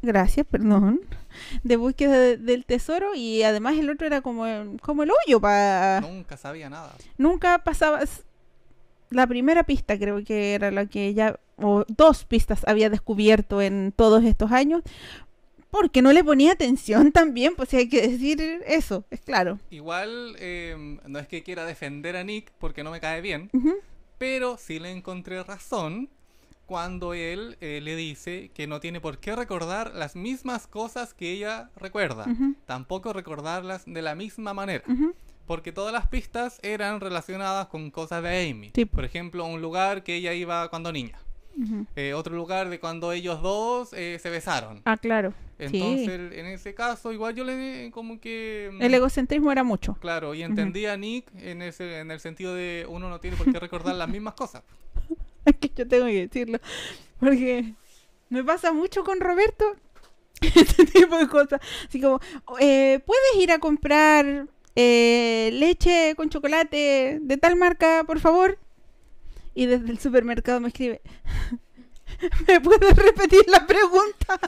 Gracias, 0.00 0.46
perdón. 0.48 1.00
De 1.64 1.76
búsqueda 1.76 2.16
de- 2.18 2.36
del 2.36 2.64
tesoro. 2.64 3.14
Y 3.16 3.42
además 3.42 3.76
el 3.76 3.90
otro 3.90 4.06
era 4.06 4.20
como, 4.20 4.44
como 4.80 5.02
el 5.02 5.10
hoyo. 5.10 5.40
para 5.40 6.00
Nunca 6.00 6.36
sabía 6.36 6.70
nada. 6.70 6.94
Nunca 7.16 7.58
pasaba. 7.64 8.00
La 9.10 9.26
primera 9.26 9.64
pista 9.64 9.98
creo 9.98 10.22
que 10.22 10.54
era 10.54 10.70
la 10.70 10.86
que 10.86 11.06
ella, 11.06 11.40
o 11.56 11.84
dos 11.88 12.24
pistas 12.24 12.60
había 12.68 12.90
descubierto 12.90 13.60
en 13.62 13.90
todos 13.96 14.22
estos 14.22 14.52
años, 14.52 14.82
porque 15.70 16.02
no 16.02 16.12
le 16.12 16.24
ponía 16.24 16.52
atención 16.52 17.12
también, 17.12 17.54
pues 17.56 17.72
hay 17.74 17.88
que 17.88 18.06
decir 18.06 18.62
eso, 18.66 19.04
es 19.10 19.20
claro. 19.20 19.58
Igual, 19.70 20.36
eh, 20.38 20.98
no 21.06 21.18
es 21.18 21.28
que 21.28 21.42
quiera 21.42 21.64
defender 21.64 22.16
a 22.16 22.24
Nick 22.24 22.52
porque 22.58 22.82
no 22.82 22.90
me 22.90 23.00
cae 23.00 23.20
bien, 23.20 23.50
pero 24.18 24.56
sí 24.58 24.78
le 24.78 24.90
encontré 24.90 25.42
razón 25.42 26.08
cuando 26.68 27.14
él 27.14 27.56
eh, 27.62 27.80
le 27.82 27.96
dice 27.96 28.50
que 28.52 28.66
no 28.66 28.78
tiene 28.78 29.00
por 29.00 29.18
qué 29.18 29.34
recordar 29.34 29.94
las 29.94 30.16
mismas 30.16 30.66
cosas 30.66 31.14
que 31.14 31.32
ella 31.32 31.70
recuerda. 31.76 32.26
Tampoco 32.66 33.14
recordarlas 33.14 33.84
de 33.86 34.02
la 34.02 34.14
misma 34.14 34.52
manera. 34.52 34.84
Porque 35.46 35.72
todas 35.72 35.94
las 35.94 36.08
pistas 36.08 36.60
eran 36.62 37.00
relacionadas 37.00 37.68
con 37.68 37.90
cosas 37.90 38.22
de 38.22 38.50
Amy. 38.50 38.70
Sí. 38.74 38.84
Por 38.84 39.06
ejemplo, 39.06 39.46
un 39.46 39.62
lugar 39.62 40.02
que 40.02 40.16
ella 40.16 40.34
iba 40.34 40.68
cuando 40.68 40.92
niña. 40.92 41.18
Eh, 41.96 42.12
otro 42.12 42.36
lugar 42.36 42.68
de 42.68 42.78
cuando 42.78 43.12
ellos 43.12 43.40
dos 43.40 43.94
eh, 43.94 44.18
se 44.20 44.28
besaron. 44.28 44.82
Ah, 44.84 44.98
claro. 44.98 45.32
Entonces, 45.58 46.32
en 46.32 46.46
ese 46.46 46.74
caso, 46.74 47.12
igual 47.12 47.34
yo 47.34 47.44
le 47.44 47.90
como 47.92 48.20
que... 48.20 48.70
mm, 48.72 48.82
El 48.82 48.94
egocentrismo 48.94 49.50
era 49.50 49.64
mucho. 49.64 49.94
Claro, 50.00 50.34
y 50.34 50.42
entendía 50.42 50.92
a 50.92 50.96
Nick 50.96 51.26
en, 51.34 51.62
ese, 51.62 51.98
en 51.98 52.10
el 52.10 52.20
sentido 52.20 52.54
de 52.54 52.86
uno 52.88 53.08
no 53.08 53.18
tiene 53.20 53.36
por 53.36 53.50
qué 53.50 53.58
recordar 53.58 53.94
las 53.96 54.08
mismas 54.08 54.34
cosas. 54.34 54.62
Es 55.44 55.56
que 55.56 55.70
yo 55.74 55.88
tengo 55.88 56.06
que 56.06 56.26
decirlo. 56.26 56.58
Porque 57.18 57.72
me 58.28 58.44
pasa 58.44 58.72
mucho 58.72 59.02
con 59.02 59.20
Roberto. 59.20 59.64
Este 60.40 60.84
tipo 60.86 61.18
de 61.18 61.26
cosas. 61.26 61.60
Así 61.88 62.00
como, 62.00 62.20
eh, 62.60 63.00
¿puedes 63.04 63.36
ir 63.36 63.50
a 63.50 63.58
comprar 63.58 64.46
eh, 64.76 65.50
leche 65.54 66.14
con 66.16 66.28
chocolate 66.28 67.18
de 67.20 67.36
tal 67.36 67.56
marca, 67.56 68.04
por 68.06 68.20
favor? 68.20 68.58
Y 69.54 69.66
desde 69.66 69.90
el 69.90 69.98
supermercado 69.98 70.60
me 70.60 70.68
escribe, 70.68 71.00
¿me 72.46 72.60
puedes 72.60 72.94
repetir 72.94 73.44
la 73.48 73.66
pregunta? 73.66 74.38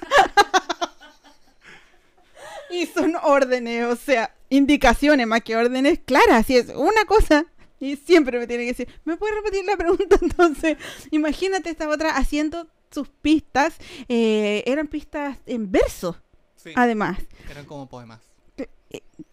Y 2.70 2.86
son 2.86 3.14
órdenes, 3.22 3.84
o 3.86 3.96
sea, 3.96 4.34
indicaciones 4.48 5.26
más 5.26 5.42
que 5.42 5.56
órdenes 5.56 6.00
claras. 6.04 6.46
Si 6.46 6.56
es 6.56 6.68
una 6.74 7.04
cosa, 7.06 7.46
y 7.78 7.96
siempre 7.96 8.38
me 8.38 8.46
tiene 8.46 8.64
que 8.64 8.70
decir, 8.72 8.88
¿me 9.04 9.16
puedes 9.16 9.36
repetir 9.36 9.64
la 9.64 9.76
pregunta? 9.76 10.16
Entonces, 10.22 10.76
imagínate 11.10 11.70
esta 11.70 11.88
otra 11.88 12.16
haciendo 12.16 12.68
sus 12.90 13.08
pistas. 13.08 13.74
eh, 14.08 14.62
eran 14.66 14.86
pistas 14.88 15.38
en 15.46 15.70
verso, 15.70 16.16
Sí, 16.56 16.72
además. 16.74 17.18
eran 17.50 17.64
como 17.64 17.88
poemas. 17.88 18.20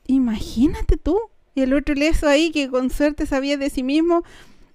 Imagínate 0.08 0.98
tú. 0.98 1.20
Y 1.56 1.62
el 1.62 1.74
otro 1.74 1.96
leso 1.96 2.28
ahí 2.28 2.52
que 2.52 2.70
con 2.70 2.90
suerte 2.92 3.26
sabía 3.26 3.58
de 3.58 3.70
sí 3.72 3.82
mismo, 3.82 4.24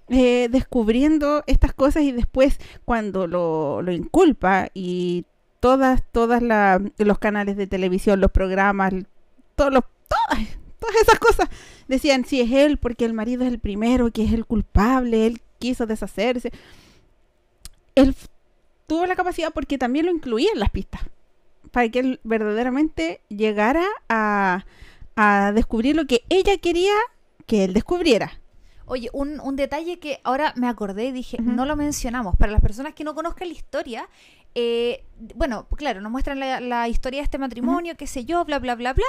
eh, 0.09 0.49
descubriendo 0.51 1.43
estas 1.47 1.73
cosas 1.73 2.03
y 2.03 2.11
después 2.11 2.57
cuando 2.83 3.25
lo, 3.25 3.81
lo 3.81 3.91
inculpa 3.93 4.69
y 4.73 5.25
todas, 5.63 6.03
todas 6.11 6.41
la- 6.41 6.81
los 6.97 7.19
canales 7.19 7.55
de 7.55 7.67
televisión, 7.67 8.19
los 8.19 8.31
programas, 8.31 8.93
todos 9.55 9.71
los, 9.71 9.83
todas, 10.09 10.45
todas 10.77 10.95
esas 11.01 11.19
cosas 11.19 11.47
decían, 11.87 12.25
sí 12.25 12.41
es 12.41 12.51
él 12.51 12.77
porque 12.77 13.05
el 13.05 13.13
marido 13.13 13.43
es 13.45 13.47
el 13.47 13.59
primero, 13.59 14.11
que 14.11 14.25
es 14.25 14.33
el 14.33 14.45
culpable, 14.45 15.25
él 15.25 15.41
quiso 15.59 15.85
deshacerse. 15.85 16.51
Él 17.95 18.13
tuvo 18.87 19.05
la 19.05 19.15
capacidad 19.15 19.53
porque 19.53 19.77
también 19.77 20.05
lo 20.07 20.11
incluía 20.11 20.49
en 20.53 20.59
las 20.59 20.69
pistas 20.69 20.99
para 21.71 21.87
que 21.87 21.99
él 21.99 22.19
verdaderamente 22.25 23.21
llegara 23.29 23.85
a, 24.09 24.65
a 25.15 25.51
descubrir 25.53 25.95
lo 25.95 26.05
que 26.07 26.23
ella 26.27 26.57
quería 26.57 26.91
que 27.45 27.63
él 27.63 27.73
descubriera. 27.73 28.33
Oye, 28.85 29.09
un, 29.13 29.39
un 29.39 29.55
detalle 29.55 29.97
que 29.97 30.19
ahora 30.25 30.51
me 30.57 30.67
acordé 30.67 31.05
y 31.05 31.11
dije, 31.13 31.37
no 31.41 31.65
lo 31.65 31.77
mencionamos. 31.77 32.35
Para 32.35 32.51
las 32.51 32.59
personas 32.61 32.93
que 32.93 33.05
no 33.05 33.15
conozcan 33.15 33.47
la 33.47 33.53
historia, 33.53 34.09
eh, 34.55 35.05
bueno, 35.35 35.67
claro, 35.75 36.01
nos 36.01 36.11
muestran 36.11 36.39
la, 36.39 36.59
la 36.59 36.87
historia 36.87 37.21
de 37.21 37.25
este 37.25 37.37
matrimonio, 37.37 37.95
qué 37.97 38.07
sé 38.07 38.25
yo, 38.25 38.43
bla, 38.45 38.59
bla, 38.59 38.75
bla, 38.75 38.93
bla. 38.93 39.05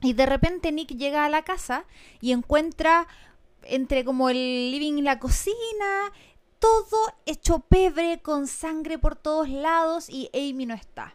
Y 0.00 0.12
de 0.12 0.26
repente 0.26 0.72
Nick 0.72 0.90
llega 0.90 1.24
a 1.24 1.30
la 1.30 1.42
casa 1.42 1.84
y 2.20 2.32
encuentra 2.32 3.06
entre 3.62 4.04
como 4.04 4.28
el 4.28 4.36
living 4.70 4.94
y 4.94 5.02
la 5.02 5.18
cocina, 5.18 6.12
todo 6.58 7.14
hecho 7.24 7.60
pebre, 7.60 8.20
con 8.22 8.46
sangre 8.46 8.98
por 8.98 9.16
todos 9.16 9.48
lados 9.48 10.08
y 10.08 10.30
Amy 10.34 10.66
no 10.66 10.74
está. 10.74 11.14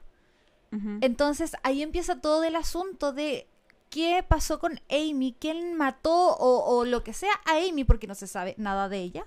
Entonces 1.02 1.58
ahí 1.64 1.82
empieza 1.82 2.22
todo 2.22 2.46
el 2.46 2.56
asunto 2.56 3.12
de 3.12 3.46
qué 3.90 4.24
pasó 4.26 4.58
con 4.58 4.80
Amy, 4.90 5.36
quién 5.38 5.76
mató 5.76 6.34
o, 6.38 6.78
o 6.78 6.86
lo 6.86 7.04
que 7.04 7.12
sea 7.12 7.34
a 7.46 7.58
Amy, 7.58 7.84
porque 7.84 8.08
no 8.08 8.16
se 8.16 8.26
sabe 8.26 8.56
nada 8.58 8.88
de 8.88 9.00
ella. 9.00 9.26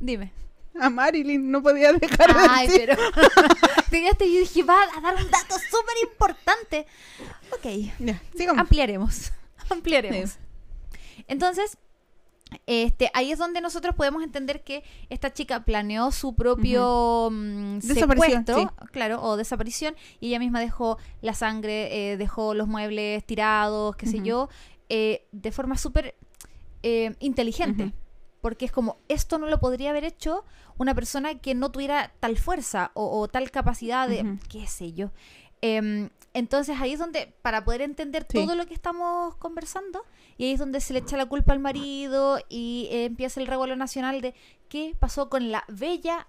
Dime. 0.00 0.32
A 0.80 0.90
Marilyn 0.90 1.50
no 1.50 1.62
podía 1.62 1.92
dejar 1.92 2.34
de 2.34 2.46
Ay, 2.50 2.66
decir. 2.66 2.86
pero. 2.86 3.02
Fíjate, 3.90 4.32
yo 4.32 4.40
dije, 4.40 4.62
va 4.64 4.76
a 4.82 5.00
dar 5.00 5.14
un 5.16 5.30
dato 5.30 5.54
súper 5.70 5.94
importante. 6.02 6.86
Ok, 7.52 7.92
Ya, 8.00 8.20
sigamos. 8.36 8.60
ampliaremos. 8.60 9.32
Ampliaremos. 9.70 10.36
Entonces, 11.28 11.78
este, 12.66 13.10
ahí 13.14 13.32
es 13.32 13.38
donde 13.38 13.60
nosotros 13.60 13.94
podemos 13.94 14.22
entender 14.22 14.62
que 14.62 14.82
esta 15.10 15.32
chica 15.32 15.64
planeó 15.64 16.10
su 16.12 16.34
propio 16.34 17.30
Desaparición, 17.82 18.44
secuestro, 18.46 18.74
claro, 18.92 19.22
o 19.22 19.36
desaparición, 19.36 19.94
y 20.20 20.28
ella 20.28 20.38
misma 20.38 20.60
dejó 20.60 20.98
la 21.22 21.34
sangre, 21.34 22.12
eh, 22.12 22.16
dejó 22.16 22.54
los 22.54 22.68
muebles 22.68 23.24
tirados, 23.24 23.96
qué 23.96 24.06
sé 24.06 24.20
yo, 24.22 24.48
eh, 24.88 25.24
de 25.32 25.52
forma 25.52 25.78
súper 25.78 26.14
eh, 26.82 27.14
inteligente. 27.20 27.92
Porque 28.44 28.66
es 28.66 28.72
como, 28.72 28.98
esto 29.08 29.38
no 29.38 29.46
lo 29.48 29.58
podría 29.58 29.88
haber 29.88 30.04
hecho 30.04 30.44
una 30.76 30.94
persona 30.94 31.38
que 31.38 31.54
no 31.54 31.70
tuviera 31.72 32.12
tal 32.20 32.36
fuerza 32.36 32.90
o, 32.92 33.18
o 33.18 33.26
tal 33.26 33.50
capacidad 33.50 34.06
de, 34.06 34.36
qué 34.50 34.66
sé 34.66 34.92
yo. 34.92 35.12
Em, 35.62 36.10
entonces 36.34 36.76
ahí 36.78 36.92
es 36.92 36.98
donde, 36.98 37.32
para 37.40 37.64
poder 37.64 37.80
entender 37.80 38.26
Sí. 38.28 38.36
todo 38.44 38.54
lo 38.54 38.66
que 38.66 38.74
estamos 38.74 39.34
conversando, 39.36 40.04
y 40.36 40.44
ahí 40.44 40.52
es 40.52 40.58
donde 40.58 40.82
se 40.82 40.92
le 40.92 40.98
echa 40.98 41.16
la 41.16 41.24
culpa 41.24 41.54
al 41.54 41.58
marido 41.58 42.38
y 42.50 42.86
eh, 42.90 43.06
empieza 43.06 43.40
el 43.40 43.46
revuelo 43.46 43.76
nacional 43.76 44.20
de 44.20 44.34
qué 44.68 44.94
pasó 45.00 45.30
con 45.30 45.50
la 45.50 45.64
bella 45.68 46.26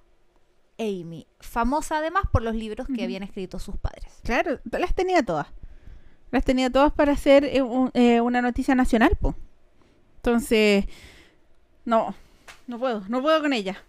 Amy, 0.80 1.28
famosa 1.41 1.97
además 1.97 2.24
por 2.32 2.43
los 2.43 2.55
libros 2.55 2.88
que 2.95 3.03
habían 3.03 3.24
escrito 3.24 3.59
sus 3.59 3.76
padres. 3.78 4.13
Claro, 4.24 4.59
las 4.72 4.95
tenía 4.95 5.22
todas. 5.22 5.47
Las 6.32 6.45
tenía 6.45 6.70
todas 6.70 6.93
para 6.93 7.11
hacer 7.11 7.43
eh, 7.43 7.61
un- 7.61 7.91
eh, 7.93 8.22
una 8.22 8.41
noticia 8.41 8.74
nacional, 8.74 9.18
po. 9.20 9.36
Entonces, 10.18 10.86
no, 11.86 12.13
no 12.67 12.79
puedo, 12.79 13.01
no 13.07 13.21
puedo 13.21 13.41
con 13.41 13.53
ella. 13.53 13.83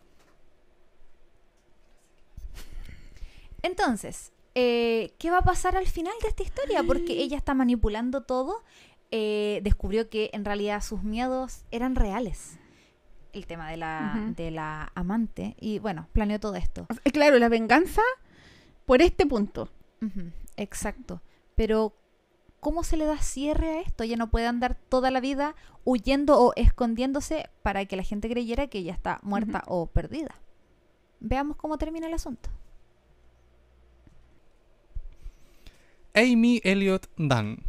Entonces, 3.63 4.33
eh, 4.55 5.13
¿qué 5.19 5.31
va 5.31 5.39
a 5.39 5.43
pasar 5.43 5.77
al 5.77 5.87
final 5.87 6.13
de 6.23 6.29
esta 6.29 6.43
historia? 6.43 6.83
Porque 6.83 7.15
ella 7.23 7.37
está 7.37 7.55
manipulando 7.55 8.23
todo. 8.23 8.63
eh, 9.11 9.61
descubrió 9.63 10.09
que 10.11 10.31
en 10.33 10.45
realidad 10.45 10.83
sus 10.83 11.03
miedos 11.03 11.65
eran 11.71 11.95
reales. 11.95 12.59
El 13.33 13.47
tema 13.47 13.71
de 13.71 13.77
la, 13.77 14.33
de 14.35 14.51
la 14.51 14.91
amante. 14.95 15.57
Y 15.61 15.79
bueno, 15.79 16.09
planeó 16.13 16.41
todo 16.41 16.55
esto. 16.57 16.87
Sea, 16.91 17.13
claro, 17.13 17.39
la 17.39 17.49
venganza 17.49 18.03
por 18.87 19.03
este 19.03 19.27
punto. 19.27 19.69
Exacto. 20.57 21.21
Pero, 21.55 21.95
¿cómo 22.61 22.85
se 22.85 22.97
le 22.97 23.07
da 23.07 23.19
cierre 23.19 23.71
a 23.71 23.81
esto? 23.81 24.05
Ella 24.05 24.17
no 24.17 24.31
puede 24.31 24.47
andar 24.47 24.77
toda 24.89 25.11
la 25.11 25.21
vida 25.21 25.55
huyendo 25.85 26.41
o 26.41 26.53
escondiéndose 26.57 27.49
para 27.63 27.85
que 27.87 27.97
la 27.97 28.03
gente 28.03 28.29
creyera 28.29 28.67
que 28.67 28.79
ella 28.79 28.93
está 28.93 29.21
muerta 29.23 29.63
o 29.67 29.87
perdida. 29.87 30.35
Veamos 31.21 31.57
cómo 31.57 31.79
termina 31.79 32.07
el 32.07 32.15
asunto. 32.15 32.51
Amy 36.15 36.61
Elliot 36.65 37.09
Dunn. 37.17 37.63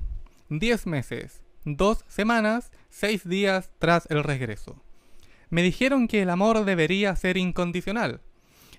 10 0.49 0.87
meses, 0.87 1.43
2 1.65 2.05
semanas, 2.07 2.71
6 2.89 3.27
días 3.27 3.71
tras 3.79 4.09
el 4.09 4.23
regreso. 4.23 4.81
Me 5.49 5.61
dijeron 5.61 6.07
que 6.07 6.21
el 6.21 6.29
amor 6.29 6.63
debería 6.63 7.15
ser 7.15 7.37
incondicional. 7.37 8.21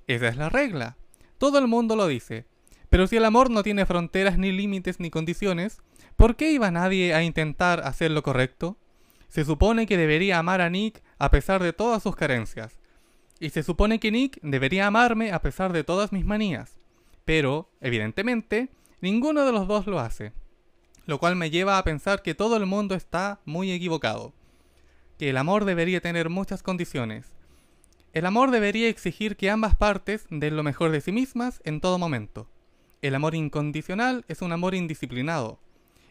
Esa 0.06 0.28
es 0.28 0.36
la 0.36 0.48
regla. 0.48 0.96
Todo 1.36 1.58
el 1.58 1.66
mundo 1.68 1.96
lo 1.96 2.06
dice. 2.06 2.46
Pero 2.88 3.06
si 3.06 3.16
el 3.16 3.24
amor 3.26 3.50
no 3.50 3.62
tiene 3.62 3.84
fronteras 3.84 4.38
ni 4.38 4.52
límites 4.52 5.00
ni 5.00 5.10
condiciones, 5.10 5.82
¿por 6.18 6.34
qué 6.34 6.50
iba 6.50 6.70
nadie 6.72 7.14
a 7.14 7.22
intentar 7.22 7.80
hacer 7.84 8.10
lo 8.10 8.24
correcto? 8.24 8.76
Se 9.28 9.44
supone 9.44 9.86
que 9.86 9.96
debería 9.96 10.40
amar 10.40 10.60
a 10.60 10.68
Nick 10.68 11.00
a 11.18 11.30
pesar 11.30 11.62
de 11.62 11.72
todas 11.72 12.02
sus 12.02 12.16
carencias. 12.16 12.80
Y 13.38 13.50
se 13.50 13.62
supone 13.62 14.00
que 14.00 14.10
Nick 14.10 14.40
debería 14.42 14.88
amarme 14.88 15.30
a 15.30 15.40
pesar 15.40 15.72
de 15.72 15.84
todas 15.84 16.12
mis 16.12 16.24
manías. 16.24 16.80
Pero, 17.24 17.70
evidentemente, 17.80 18.68
ninguno 19.00 19.46
de 19.46 19.52
los 19.52 19.68
dos 19.68 19.86
lo 19.86 20.00
hace. 20.00 20.32
Lo 21.06 21.18
cual 21.20 21.36
me 21.36 21.50
lleva 21.50 21.78
a 21.78 21.84
pensar 21.84 22.20
que 22.20 22.34
todo 22.34 22.56
el 22.56 22.66
mundo 22.66 22.96
está 22.96 23.40
muy 23.44 23.70
equivocado. 23.70 24.32
Que 25.18 25.30
el 25.30 25.36
amor 25.36 25.66
debería 25.66 26.00
tener 26.00 26.30
muchas 26.30 26.64
condiciones. 26.64 27.26
El 28.12 28.26
amor 28.26 28.50
debería 28.50 28.88
exigir 28.88 29.36
que 29.36 29.50
ambas 29.50 29.76
partes 29.76 30.26
den 30.30 30.56
lo 30.56 30.64
mejor 30.64 30.90
de 30.90 31.00
sí 31.00 31.12
mismas 31.12 31.60
en 31.64 31.80
todo 31.80 31.96
momento. 31.96 32.50
El 33.02 33.14
amor 33.14 33.36
incondicional 33.36 34.24
es 34.26 34.42
un 34.42 34.50
amor 34.50 34.74
indisciplinado. 34.74 35.60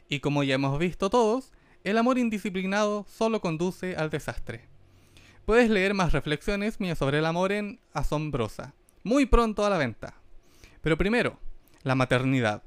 Y 0.09 0.19
como 0.19 0.43
ya 0.43 0.55
hemos 0.55 0.77
visto 0.79 1.09
todos, 1.09 1.51
el 1.83 1.97
amor 1.97 2.17
indisciplinado 2.17 3.05
solo 3.07 3.41
conduce 3.41 3.95
al 3.95 4.09
desastre. 4.09 4.67
Puedes 5.45 5.69
leer 5.69 5.93
más 5.93 6.11
reflexiones 6.11 6.79
mías 6.79 6.97
sobre 6.97 7.19
el 7.19 7.25
amor 7.25 7.51
en 7.51 7.79
Asombrosa, 7.93 8.73
muy 9.03 9.25
pronto 9.25 9.65
a 9.65 9.69
la 9.69 9.77
venta. 9.77 10.15
Pero 10.81 10.97
primero, 10.97 11.39
la 11.83 11.95
maternidad. 11.95 12.63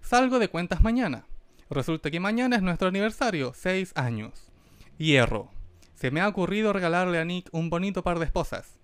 Salgo 0.00 0.38
de 0.38 0.48
cuentas 0.48 0.80
mañana. 0.80 1.26
Resulta 1.68 2.10
que 2.10 2.20
mañana 2.20 2.56
es 2.56 2.62
nuestro 2.62 2.88
aniversario, 2.88 3.52
6 3.54 3.92
años. 3.94 4.50
Hierro. 4.98 5.50
Se 5.94 6.10
me 6.10 6.20
ha 6.20 6.28
ocurrido 6.28 6.72
regalarle 6.72 7.18
a 7.18 7.24
Nick 7.24 7.48
un 7.52 7.70
bonito 7.70 8.02
par 8.02 8.18
de 8.18 8.24
esposas. 8.24 8.78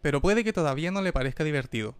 Pero 0.00 0.20
puede 0.20 0.44
que 0.44 0.52
todavía 0.52 0.90
no 0.90 1.02
le 1.02 1.12
parezca 1.12 1.44
divertido. 1.44 1.94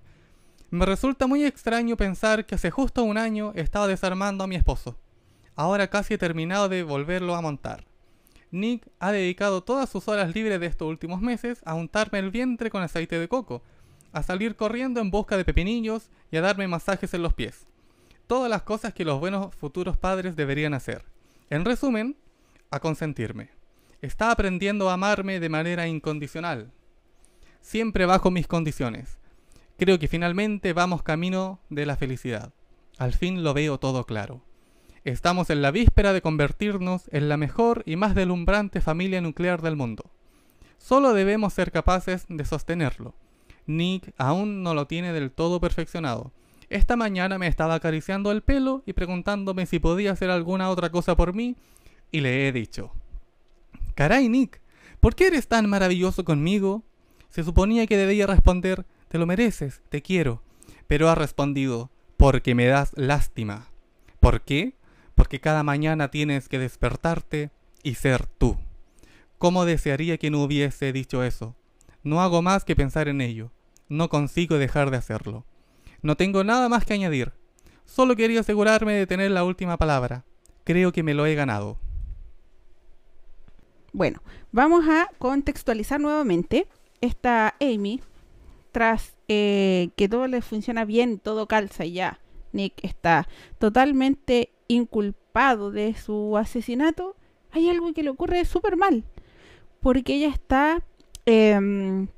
Me 0.71 0.87
resulta 0.87 1.27
muy 1.27 1.45
extraño 1.45 1.97
pensar 1.97 2.47
que 2.47 2.55
hace 2.55 2.71
justo 2.71 3.03
un 3.03 3.19
año 3.19 3.53
estaba 3.55 3.87
desarmando 3.87 4.45
a 4.45 4.47
mi 4.47 4.57
esposo. 4.57 4.99
Ahora 5.59 5.89
casi 5.89 6.15
he 6.15 6.19
terminado 6.19 6.69
de 6.69 6.85
volverlo 6.85 7.35
a 7.35 7.41
montar. 7.43 7.85
Nick 8.53 8.89
ha 9.01 9.11
dedicado 9.11 9.65
todas 9.65 9.91
sus 9.91 10.07
horas 10.07 10.33
libres 10.33 10.61
de 10.61 10.67
estos 10.67 10.87
últimos 10.87 11.21
meses 11.21 11.63
a 11.65 11.75
untarme 11.75 12.21
el 12.21 12.31
vientre 12.31 12.71
con 12.71 12.81
aceite 12.81 13.19
de 13.19 13.27
coco, 13.27 13.65
a 14.13 14.23
salir 14.23 14.55
corriendo 14.55 15.01
en 15.01 15.11
busca 15.11 15.37
de 15.37 15.45
pepinillos 15.45 16.11
y 16.31 16.37
a 16.37 16.43
darme 16.43 16.69
masajes 16.69 17.13
en 17.13 17.23
los 17.23 17.35
pies. 17.35 17.67
Todas 18.29 18.49
las 18.49 18.63
cosas 18.63 18.95
que 18.95 19.05
los 19.05 19.19
buenos 19.19 19.53
futuros 19.53 19.97
padres 19.97 20.37
deberían 20.37 20.75
hacer. 20.75 21.05
En 21.51 21.65
resumen, 21.65 22.15
a 22.71 22.79
consentirme. 22.79 23.51
Está 24.01 24.31
aprendiendo 24.31 24.89
a 24.89 24.93
amarme 24.93 25.41
de 25.41 25.49
manera 25.49 25.89
incondicional. 25.89 26.71
Siempre 27.63 28.07
bajo 28.07 28.31
mis 28.31 28.47
condiciones. 28.47 29.19
Creo 29.77 29.99
que 29.99 30.07
finalmente 30.07 30.73
vamos 30.73 31.03
camino 31.03 31.59
de 31.69 31.85
la 31.85 31.97
felicidad. 31.97 32.53
Al 32.97 33.13
fin 33.13 33.43
lo 33.43 33.55
veo 33.55 33.79
todo 33.79 34.07
claro. 34.07 34.41
Estamos 35.09 35.49
en 35.49 35.63
la 35.63 35.71
víspera 35.71 36.13
de 36.13 36.21
convertirnos 36.21 37.09
en 37.13 37.31
la 37.31 37.39
mejor 37.39 37.83
y 37.87 37.97
más 37.97 38.15
deslumbrante 38.15 38.83
familia 38.83 39.23
nuclear 39.23 39.63
del 39.63 39.75
mundo. 39.75 40.11
Solo 40.77 41.15
debemos 41.15 41.55
ser 41.55 41.73
capaces 41.73 42.27
de 42.29 42.45
sostenerlo. 42.45 43.15
Nick 43.67 44.13
aún 44.19 44.63
no 44.63 44.75
lo 44.75 44.87
tiene 44.87 45.15
del 45.15 45.31
todo 45.31 45.63
perfeccionado. 45.63 46.31
Esta 46.69 46.95
mañana 46.95 47.39
me 47.39 47.47
estaba 47.47 47.77
acariciando 47.77 48.31
el 48.33 48.43
pelo 48.43 48.83
y 48.85 48.93
preguntándome 48.93 49.65
si 49.65 49.79
podía 49.79 50.13
hacer 50.13 50.29
alguna 50.29 50.69
otra 50.69 50.91
cosa 50.91 51.17
por 51.17 51.33
mí, 51.33 51.57
y 52.13 52.21
le 52.21 52.47
he 52.47 52.53
dicho, 52.53 52.93
Caray, 53.95 54.29
Nick, 54.29 54.61
¿por 55.01 55.15
qué 55.15 55.29
eres 55.29 55.49
tan 55.49 55.71
maravilloso 55.71 56.23
conmigo? 56.23 56.83
Se 57.31 57.45
suponía 57.45 57.87
que 57.87 57.97
debía 57.97 58.27
responder, 58.27 58.85
te 59.09 59.17
lo 59.17 59.25
mereces, 59.25 59.81
te 59.89 60.03
quiero, 60.03 60.43
pero 60.87 61.09
ha 61.09 61.15
respondido, 61.15 61.91
porque 62.19 62.55
me 62.55 62.67
das 62.67 62.93
lástima. 62.95 63.71
¿Por 64.21 64.43
qué? 64.43 64.75
Porque 65.19 65.41
cada 65.41 65.65
mañana 65.65 66.13
tienes 66.13 66.49
que 66.49 66.61
despertarte 66.61 67.51
y 67.83 67.97
ser 67.97 68.27
tú. 68.27 68.57
¿Cómo 69.37 69.65
desearía 69.65 70.17
que 70.17 70.31
no 70.31 70.45
hubiese 70.45 70.93
dicho 70.93 71.25
eso? 71.25 71.57
No 72.05 72.23
hago 72.23 72.41
más 72.41 72.65
que 72.65 72.77
pensar 72.77 73.09
en 73.09 73.21
ello. 73.21 73.51
No 73.89 74.11
consigo 74.11 74.59
dejar 74.59 74.93
de 74.93 74.97
hacerlo. 74.97 75.45
No 76.03 76.17
tengo 76.17 76.45
nada 76.45 76.69
más 76.69 76.85
que 76.85 76.95
añadir. 76.95 77.33
Solo 77.85 78.15
quería 78.15 78.39
asegurarme 78.39 78.93
de 78.93 79.09
tener 79.09 79.33
la 79.33 79.43
última 79.43 79.77
palabra. 79.77 80.25
Creo 80.63 80.93
que 80.93 81.03
me 81.03 81.15
lo 81.15 81.27
he 81.27 81.35
ganado. 81.35 81.81
Bueno, 83.93 84.23
vamos 84.53 84.85
a 84.89 85.11
contextualizar 85.19 86.01
nuevamente. 86.01 86.69
Esta 87.01 87.57
Amy, 87.61 88.01
tras 88.71 89.17
eh, 89.27 89.91
que 89.97 90.09
todo 90.09 90.29
le 90.29 90.43
funciona 90.43 90.85
bien, 90.85 91.19
todo 91.19 91.49
calza 91.49 91.85
y 91.85 91.95
ya, 91.95 92.21
Nick 92.53 92.75
está 92.85 93.27
totalmente 93.59 94.53
inculpado 94.69 95.71
de 95.71 95.95
su 95.95 96.37
asesinato, 96.37 97.17
hay 97.51 97.69
algo 97.69 97.93
que 97.93 98.03
le 98.03 98.11
ocurre 98.11 98.45
súper 98.45 98.77
mal. 98.77 99.05
Porque 99.81 100.15
ella 100.15 100.29
está 100.29 100.83
em, 101.27 102.09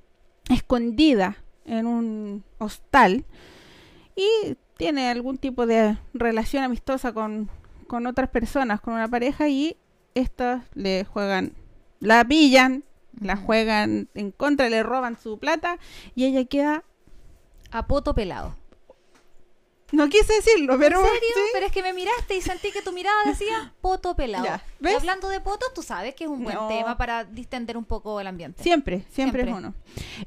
escondida 0.48 1.36
en 1.64 1.86
un 1.86 2.44
hostal 2.58 3.24
y 4.16 4.56
tiene 4.76 5.08
algún 5.10 5.38
tipo 5.38 5.66
de 5.66 5.98
relación 6.14 6.64
amistosa 6.64 7.12
con, 7.12 7.48
con 7.86 8.06
otras 8.06 8.30
personas, 8.30 8.80
con 8.80 8.94
una 8.94 9.08
pareja 9.08 9.48
y 9.48 9.76
estas 10.14 10.64
le 10.74 11.04
juegan, 11.04 11.52
la 12.00 12.24
pillan, 12.24 12.84
la 13.20 13.36
juegan 13.36 14.08
en 14.14 14.32
contra, 14.32 14.68
le 14.68 14.82
roban 14.82 15.18
su 15.18 15.38
plata 15.38 15.78
y 16.14 16.24
ella 16.24 16.44
queda 16.44 16.84
A 17.70 17.86
poto 17.86 18.14
pelado. 18.14 18.56
No 19.92 20.08
quise 20.08 20.32
decirlo, 20.34 20.78
pero... 20.78 20.98
¿En 21.00 21.04
serio? 21.06 21.28
sí. 21.34 21.40
Pero 21.52 21.66
es 21.66 21.72
que 21.72 21.82
me 21.82 21.92
miraste 21.92 22.36
y 22.36 22.40
sentí 22.40 22.70
que 22.72 22.82
tu 22.82 22.92
mirada 22.92 23.16
decía 23.26 23.74
poto 23.80 24.14
pelado. 24.14 24.44
Ya, 24.44 24.62
Y 24.80 24.94
hablando 24.94 25.28
de 25.28 25.40
potos, 25.40 25.72
tú 25.74 25.82
sabes 25.82 26.14
que 26.14 26.24
es 26.24 26.30
un 26.30 26.42
buen 26.44 26.54
No. 26.56 26.68
tema 26.68 26.96
para 26.96 27.24
distender 27.24 27.76
un 27.76 27.84
poco 27.84 28.20
el 28.20 28.26
ambiente. 28.26 28.62
Siempre, 28.62 29.04
siempre, 29.10 29.42
Siempre. 29.44 29.50
es 29.50 29.56
uno. 29.56 29.74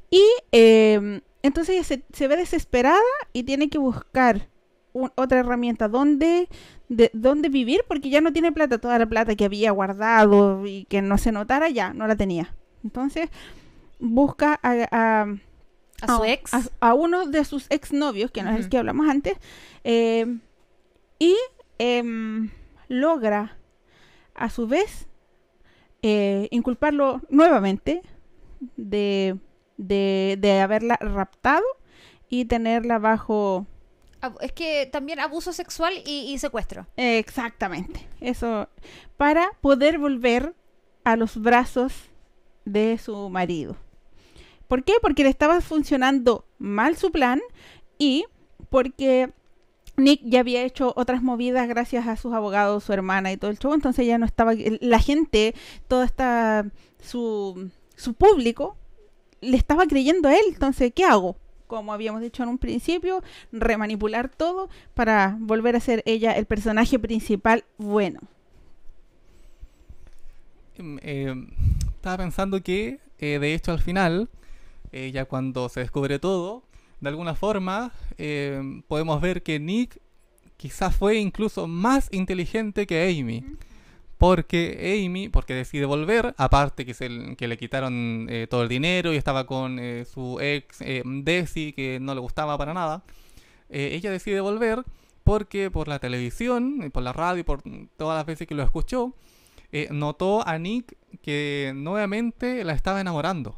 Y 0.10 0.24
eh, 0.52 1.22
entonces 1.42 1.76
ella 1.76 1.84
se, 1.84 2.04
se 2.14 2.28
ve 2.28 2.36
desesperada 2.38 3.00
y 3.32 3.44
tiene 3.44 3.70
que 3.70 3.78
buscar 3.78 4.50
un- 4.94 5.12
otra 5.16 5.40
herramienta 5.40 5.88
donde, 5.88 6.48
de, 6.90 7.10
donde 7.14 7.50
vivir 7.50 7.84
porque 7.88 8.10
ya 8.10 8.22
no 8.22 8.32
tiene 8.34 8.52
plata. 8.52 8.78
Toda 8.80 9.00
la 9.00 9.06
plata 9.08 9.36
que 9.36 9.46
había 9.46 9.72
guardado 9.72 10.66
y 10.66 10.86
que 10.86 11.02
no 11.02 11.18
se 11.18 11.32
notara 11.32 11.70
ya 11.70 11.94
no 11.94 12.06
la 12.08 12.16
tenía. 12.16 12.56
Entonces 12.84 13.30
busca 14.00 14.60
a, 14.62 14.88
a- 14.92 15.36
A 16.04 16.18
su 16.18 16.24
ex. 16.26 16.54
a, 16.54 16.62
a 16.80 16.94
uno 16.94 17.26
de 17.26 17.46
sus 17.46 17.68
exnovios, 17.70 18.32
que 18.32 18.44
no 18.44 18.52
es 18.52 18.60
el 18.60 18.70
que 18.70 18.78
hablamos 18.78 19.10
antes, 19.10 19.38
eh, 19.84 20.38
y 21.20 21.36
em, 21.80 22.50
logra 22.88 23.58
a 24.36 24.50
su 24.50 24.68
vez 24.68 25.08
eh, 26.02 26.48
inculparlo 26.52 27.22
nuevamente 27.30 28.02
de, 28.76 29.38
de, 29.78 30.38
de 30.40 30.60
haberla 30.60 30.98
raptado 31.00 31.64
y 32.30 32.46
tenerla 32.46 33.00
bajo... 33.00 33.68
Es 34.40 34.54
que 34.54 34.88
también 34.92 35.20
abuso 35.20 35.52
sexual 35.52 35.94
y, 36.06 36.32
y 36.34 36.38
secuestro. 36.40 36.88
Exactamente, 36.96 38.08
eso, 38.22 38.70
para 39.18 39.52
poder 39.60 40.00
volver 40.00 40.54
a 41.04 41.18
los 41.18 41.38
brazos 41.38 41.94
de 42.64 42.98
su 42.98 43.30
marido. 43.30 43.76
¿Por 44.74 44.84
qué? 44.84 44.94
Porque 45.04 45.22
le 45.22 45.30
estaba 45.30 45.62
funcionando 45.62 46.48
mal 46.58 46.98
su 46.98 47.12
plan 47.12 47.40
y 48.00 48.26
porque 48.72 49.30
Nick 49.98 50.22
ya 50.24 50.40
había 50.40 50.64
hecho 50.64 50.94
otras 50.96 51.22
movidas 51.22 51.68
gracias 51.68 52.08
a 52.08 52.16
sus 52.16 52.34
abogados, 52.34 52.84
su 52.84 52.92
hermana 52.92 53.32
y 53.32 53.38
todo 53.38 53.52
el 53.52 53.60
show, 53.60 53.76
entonces 53.76 54.08
ya 54.08 54.18
no 54.18 54.26
estaba, 54.26 54.54
la 54.56 54.98
gente, 54.98 55.54
toda 55.88 56.06
esta, 56.06 56.66
su, 57.00 57.70
su 57.96 58.16
público, 58.16 58.76
le 59.42 59.58
estaba 59.58 59.86
creyendo 59.86 60.28
a 60.28 60.34
él, 60.34 60.46
entonces, 60.48 60.92
¿qué 60.96 61.04
hago? 61.04 61.38
Como 61.68 61.94
habíamos 61.94 62.22
dicho 62.22 62.42
en 62.42 62.50
un 62.50 62.58
principio, 62.58 63.22
remanipular 63.52 64.28
todo 64.28 64.70
para 64.96 65.38
volver 65.40 65.76
a 65.76 65.82
ser 65.82 66.02
ella 66.08 66.32
el 66.32 66.48
personaje 66.48 66.98
principal 66.98 67.64
bueno. 67.78 68.22
Em, 70.80 70.98
eh, 71.04 71.48
estaba 71.96 72.18
pensando 72.18 72.64
que, 72.64 73.00
eh, 73.20 73.38
de 73.38 73.54
hecho, 73.54 73.72
al 73.72 73.80
final, 73.80 74.30
eh, 74.94 75.12
ya 75.12 75.26
cuando 75.26 75.68
se 75.70 75.82
descubre 75.82 76.20
todo, 76.20 76.64
de 77.02 77.10
alguna 77.10 77.36
forma, 77.36 77.92
eh, 78.18 78.82
podemos 78.88 79.20
ver 79.20 79.44
que 79.44 79.60
Nick 79.60 80.00
quizás 80.64 80.96
fue 80.96 81.18
incluso 81.18 81.68
más 81.68 82.08
inteligente 82.14 82.88
que 82.88 83.10
Amy. 83.10 83.44
Porque 84.18 85.06
Amy, 85.06 85.28
porque 85.28 85.54
decide 85.54 85.84
volver, 85.84 86.34
aparte 86.38 86.86
que, 86.86 86.94
se, 86.94 87.36
que 87.36 87.50
le 87.50 87.58
quitaron 87.58 88.28
eh, 88.30 88.48
todo 88.50 88.64
el 88.64 88.70
dinero 88.70 89.12
y 89.12 89.18
estaba 89.18 89.46
con 89.46 89.80
eh, 89.80 90.06
su 90.06 90.40
ex 90.40 90.80
eh, 90.80 91.04
Desi, 91.06 91.74
que 91.74 92.00
no 92.00 92.16
le 92.16 92.22
gustaba 92.22 92.58
para 92.58 92.74
nada, 92.74 93.04
ella 93.70 94.12
decide 94.12 94.40
volver 94.40 94.84
porque 95.26 95.70
por 95.70 95.90
la 95.90 96.00
televisión, 96.00 96.82
y 96.86 96.90
por 96.90 97.04
la 97.04 97.12
radio, 97.12 97.42
y 97.42 97.44
por 97.44 97.64
todas 97.98 98.16
las 98.16 98.26
veces 98.26 98.48
que 98.48 98.56
lo 98.56 98.64
escuchó, 98.64 99.14
notó 99.90 100.48
a 100.48 100.58
Nick 100.60 100.96
que 101.22 101.74
nuevamente 101.76 102.64
la 102.64 102.74
estaba 102.74 103.02
enamorando, 103.02 103.58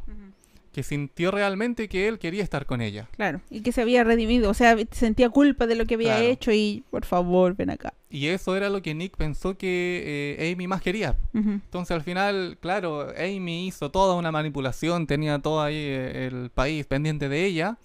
que 0.76 0.84
sintió 0.84 1.32
realmente 1.32 1.88
que 1.88 2.10
él 2.10 2.20
quería 2.20 2.44
estar 2.44 2.66
con 2.66 2.82
ella. 2.82 3.08
Claro, 3.16 3.40
y 3.50 3.62
que 3.62 3.72
se 3.72 3.82
había 3.82 4.04
redimido, 4.04 4.50
o 4.50 4.54
sea, 4.54 4.76
sentía 4.92 5.30
culpa 5.30 5.68
de 5.68 5.76
lo 5.76 5.86
que 5.86 5.94
había 5.96 6.16
Claro. 6.18 6.28
hecho 6.28 6.52
y 6.52 6.84
por 6.92 7.06
favor, 7.06 7.56
ven 7.56 7.70
acá. 7.70 7.94
Y 8.10 8.28
eso 8.28 8.58
era 8.58 8.68
lo 8.70 8.82
que 8.82 8.94
Nick 8.94 9.16
pensó 9.16 9.58
que 9.58 10.36
eh, 10.38 10.52
Amy 10.54 10.68
más 10.68 10.82
quería. 10.82 11.16
Entonces 11.34 11.96
al 11.96 12.04
final, 12.04 12.58
claro, 12.60 13.08
Amy 13.18 13.68
hizo 13.68 13.90
toda 13.90 14.16
una 14.16 14.34
manipulación, 14.34 15.08
tenía 15.08 15.40
todo 15.40 15.62
ahí 15.62 15.76
eh, 15.78 16.28
el 16.28 16.50
país 16.50 16.86
pendiente 16.86 17.30
de 17.30 17.46
ella, 17.46 17.78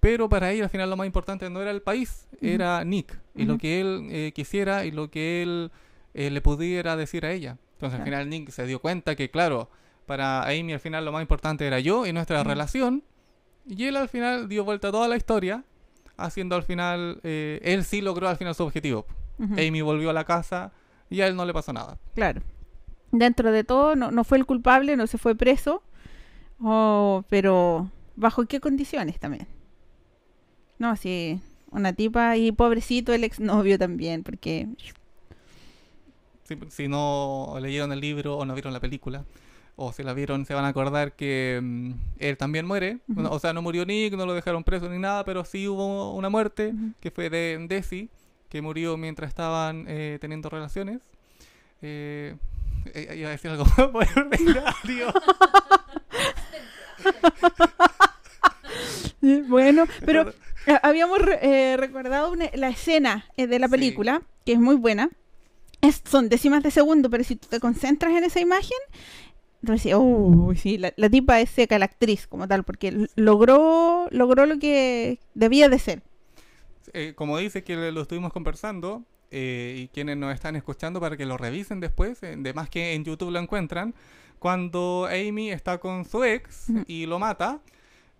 pero 0.00 0.30
para 0.30 0.50
ella 0.50 0.64
al 0.64 0.70
final 0.70 0.88
lo 0.88 0.96
más 0.96 1.06
importante 1.06 1.50
no 1.50 1.60
era 1.60 1.70
el 1.72 1.82
país, 1.82 2.26
era 2.40 2.82
Nick, 2.84 3.18
y 3.36 3.44
lo 3.44 3.58
que 3.58 3.82
él 3.82 4.06
eh, 4.10 4.32
quisiera 4.34 4.86
y 4.86 4.92
lo 4.92 5.10
que 5.10 5.42
él 5.42 5.70
eh, 6.14 6.30
le 6.30 6.40
pudiera 6.40 6.96
decir 6.96 7.26
a 7.26 7.32
ella. 7.32 7.58
Entonces 7.74 7.98
al 7.98 8.04
final 8.06 8.30
Nick 8.30 8.48
se 8.50 8.64
dio 8.66 8.80
cuenta 8.80 9.14
que, 9.14 9.30
claro, 9.30 9.68
para 10.10 10.42
Amy 10.42 10.72
al 10.72 10.80
final 10.80 11.04
lo 11.04 11.12
más 11.12 11.22
importante 11.22 11.64
era 11.64 11.78
yo 11.78 12.04
y 12.04 12.12
nuestra 12.12 12.40
Ujú. 12.40 12.48
relación, 12.48 13.04
y 13.64 13.84
él 13.84 13.96
al 13.96 14.08
final 14.08 14.48
dio 14.48 14.64
vuelta 14.64 14.88
a 14.88 14.90
toda 14.90 15.06
la 15.06 15.16
historia, 15.16 15.62
haciendo 16.16 16.56
al 16.56 16.64
final, 16.64 17.20
eh, 17.22 17.60
él 17.62 17.84
sí 17.84 18.00
logró 18.00 18.28
al 18.28 18.36
final 18.36 18.56
su 18.56 18.64
objetivo. 18.64 19.06
Ujú. 19.38 19.54
Amy 19.54 19.82
volvió 19.82 20.10
a 20.10 20.12
la 20.12 20.24
casa 20.24 20.72
y 21.10 21.20
a 21.20 21.28
él 21.28 21.36
no 21.36 21.44
le 21.44 21.52
pasó 21.52 21.72
nada. 21.72 21.96
Claro. 22.16 22.42
Dentro 23.12 23.52
de 23.52 23.62
todo, 23.62 23.94
no, 23.94 24.10
no 24.10 24.24
fue 24.24 24.38
el 24.38 24.46
culpable, 24.46 24.96
no 24.96 25.06
se 25.06 25.16
fue 25.16 25.36
preso, 25.36 25.80
oh, 26.60 27.22
pero 27.28 27.88
¿bajo 28.16 28.44
qué 28.46 28.58
condiciones 28.58 29.20
también? 29.20 29.46
No, 30.80 30.96
sí, 30.96 31.40
una 31.70 31.92
tipa 31.92 32.36
y 32.36 32.50
pobrecito 32.50 33.12
el 33.12 33.22
exnovio 33.22 33.78
también, 33.78 34.24
porque 34.24 34.66
Si, 36.42 36.58
si 36.68 36.88
no 36.88 37.54
leyeron 37.60 37.92
el 37.92 38.00
libro 38.00 38.38
o 38.38 38.44
no 38.44 38.54
vieron 38.54 38.72
la 38.72 38.80
película, 38.80 39.24
o 39.82 39.92
si 39.94 40.02
la 40.02 40.12
vieron, 40.12 40.44
se 40.44 40.52
van 40.52 40.64
a 40.66 40.68
acordar 40.68 41.12
que 41.12 41.58
mm, 41.62 41.90
él 42.18 42.36
también 42.36 42.66
muere. 42.66 42.98
O 43.30 43.38
sea, 43.38 43.52
no 43.54 43.62
murió 43.62 43.86
Nick, 43.86 44.12
no 44.14 44.26
lo 44.26 44.34
dejaron 44.34 44.62
preso 44.62 44.88
ni 44.90 44.98
nada, 44.98 45.24
pero 45.24 45.42
sí 45.44 45.66
hubo 45.68 46.12
una 46.14 46.28
muerte, 46.28 46.74
que 47.00 47.10
fue 47.10 47.30
de 47.30 47.56
Desi, 47.66 48.10
que 48.50 48.60
murió 48.60 48.96
mientras 48.98 49.28
estaban 49.28 49.86
eh, 49.88 50.18
teniendo 50.20 50.50
relaciones. 50.50 51.00
Eh, 51.80 52.36
eh, 52.92 53.14
iba 53.18 53.28
a 53.28 53.32
decir 53.32 53.50
algo 53.50 53.64
muy 53.92 54.04
ordinario. 54.14 55.12
bueno, 59.48 59.84
pero 60.04 60.28
eh, 60.66 60.78
habíamos 60.82 61.20
eh, 61.40 61.76
recordado 61.78 62.30
una- 62.32 62.50
la 62.54 62.68
escena 62.68 63.24
eh, 63.36 63.46
de 63.46 63.58
la 63.58 63.66
Sí. 63.66 63.70
película, 63.72 64.22
que 64.44 64.52
es 64.52 64.58
muy 64.60 64.76
buena. 64.76 65.08
Es- 65.80 66.02
son 66.08 66.28
décimas 66.28 66.62
de 66.62 66.70
segundo, 66.70 67.08
pero 67.10 67.24
si 67.24 67.36
tú 67.36 67.48
te 67.48 67.60
concentras 67.60 68.12
en 68.12 68.24
esa 68.24 68.40
imagen, 68.40 68.78
entonces, 69.62 69.92
oh, 69.96 70.52
sí, 70.56 70.78
la, 70.78 70.92
la 70.96 71.10
tipa 71.10 71.40
es 71.40 71.50
seca, 71.50 71.78
la 71.78 71.84
actriz 71.84 72.26
como 72.26 72.48
tal, 72.48 72.64
porque 72.64 73.06
logró, 73.14 74.06
logró 74.10 74.46
lo 74.46 74.58
que 74.58 75.18
debía 75.34 75.68
de 75.68 75.78
ser. 75.78 76.02
Eh, 76.92 77.12
como 77.14 77.38
dice 77.38 77.62
que 77.62 77.76
lo 77.92 78.02
estuvimos 78.02 78.32
conversando, 78.32 79.04
eh, 79.30 79.76
y 79.78 79.88
quienes 79.88 80.16
nos 80.16 80.34
están 80.34 80.56
escuchando 80.56 80.98
para 81.00 81.16
que 81.16 81.24
lo 81.24 81.36
revisen 81.36 81.78
después, 81.78 82.20
eh, 82.22 82.34
de 82.36 82.52
más 82.52 82.68
que 82.68 82.94
en 82.94 83.04
YouTube 83.04 83.30
lo 83.30 83.38
encuentran, 83.38 83.94
cuando 84.40 85.06
Amy 85.08 85.50
está 85.50 85.78
con 85.78 86.04
su 86.04 86.24
ex 86.24 86.66
y 86.88 87.06
lo 87.06 87.18
mata, 87.18 87.60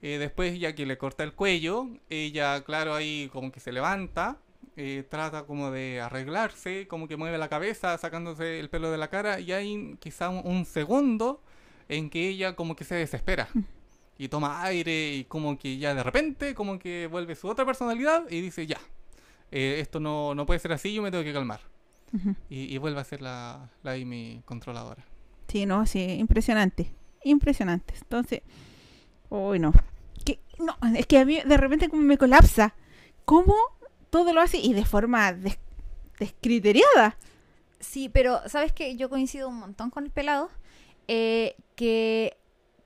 eh, 0.03 0.19
después 0.19 0.59
ya 0.61 0.75
que 0.75 0.87
le 0.87 0.99
corta 0.99 1.25
el 1.25 1.33
cuello, 1.33 1.89
ella, 2.11 2.63
claro, 2.63 2.95
ahí 2.95 3.29
como 3.33 3.51
que 3.51 3.59
se 3.59 3.73
levanta, 3.73 4.39
eh, 4.77 5.05
trata 5.09 5.45
como 5.45 5.71
de 5.71 6.01
arreglarse, 6.01 6.87
como 6.89 7.09
que 7.09 7.17
mueve 7.17 7.39
la 7.39 7.49
cabeza, 7.49 7.97
sacándose 7.99 8.61
el 8.61 8.71
pelo 8.71 8.91
de 8.91 8.99
la 8.99 9.09
cara, 9.09 9.41
y 9.41 9.53
hay 9.53 9.97
quizá 10.01 10.29
un, 10.29 10.43
un 10.45 10.65
segundo 10.65 11.43
en 11.89 12.11
que 12.11 12.29
ella 12.29 12.55
como 12.55 12.77
que 12.77 12.85
se 12.85 12.95
desespera. 12.95 13.49
Y 14.17 14.29
toma 14.29 14.63
aire 14.65 15.15
y 15.15 15.25
como 15.25 15.59
que 15.59 15.79
ya 15.79 15.95
de 15.95 16.03
repente 16.03 16.55
como 16.55 16.79
que 16.79 17.07
vuelve 17.07 17.35
su 17.35 17.49
otra 17.49 17.65
personalidad 17.65 18.25
y 18.29 18.43
dice 18.43 18.67
ya, 18.67 18.79
eh, 19.51 19.79
esto 19.81 19.99
no, 19.99 20.35
no 20.35 20.45
puede 20.45 20.61
ser 20.61 20.73
así, 20.73 20.93
yo 20.93 21.01
me 21.01 21.11
tengo 21.11 21.25
que 21.25 21.33
calmar. 21.33 21.61
Ujú. 22.13 22.35
Y, 22.51 22.75
y 22.75 22.79
vuelve 22.79 23.01
a 23.01 23.05
ser 23.05 23.23
la, 23.23 23.71
la 23.83 23.93
Amy 23.93 24.43
controladora. 24.45 25.05
Sí, 25.49 25.65
no, 25.65 25.87
sí, 25.87 26.01
impresionante. 26.01 26.93
Impresionante. 27.25 27.95
Entonces, 28.01 28.43
uy, 29.31 29.59
no. 29.59 29.73
Que, 30.25 30.39
no, 30.59 30.77
es 30.95 31.07
que 31.07 31.19
a 31.19 31.25
mí 31.25 31.41
de 31.45 31.57
repente 31.57 31.89
como 31.89 32.03
me 32.03 32.19
colapsa. 32.19 32.75
¿Cómo 33.25 33.55
todo 34.11 34.33
lo 34.33 34.41
hace 34.41 34.59
y 34.59 34.73
de 34.73 34.85
forma 34.85 35.33
des- 35.33 35.59
descriteriada? 36.19 37.17
Sí, 37.79 38.09
pero 38.09 38.41
sabes 38.49 38.73
que 38.73 38.97
yo 38.97 39.09
coincido 39.09 39.49
un 39.49 39.57
montón 39.57 39.91
con 39.91 40.05
el 40.05 40.11
pelado, 40.11 40.51
eh, 41.09 41.57
que 41.77 42.37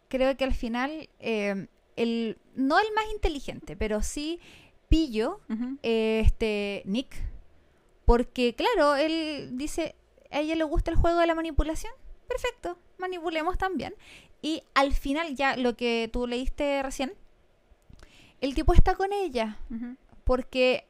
creo 0.09 0.37
que 0.37 0.45
al 0.45 0.55
final 0.55 1.09
eh, 1.19 1.67
el 1.97 2.39
no 2.55 2.79
el 2.79 2.87
más 2.95 3.05
inteligente, 3.13 3.77
pero 3.77 4.03
sí 4.03 4.39
pillo 4.89 5.41
eh, 5.83 6.23
este 6.25 6.83
Nick, 6.85 7.17
porque 8.05 8.55
claro, 8.55 8.95
él 8.95 9.51
dice 9.55 9.97
a 10.31 10.41
ella 10.41 10.55
le 10.55 10.65
gusta 10.65 10.91
el 10.91 10.97
juego 10.97 11.19
de 11.19 11.27
la 11.27 11.35
manipulación, 11.35 11.93
perfecto, 12.29 12.79
manipulemos 12.99 13.59
también. 13.59 13.95
Y 14.43 14.63
al 14.75 14.93
final 14.93 15.35
ya 15.35 15.57
lo 15.57 15.75
que 15.75 16.09
tú 16.13 16.27
leíste 16.27 16.83
recién, 16.83 17.15
el 18.41 18.55
tipo 18.55 18.75
está 18.75 18.95
con 18.95 19.13
ella 19.13 19.59
porque 20.25 20.87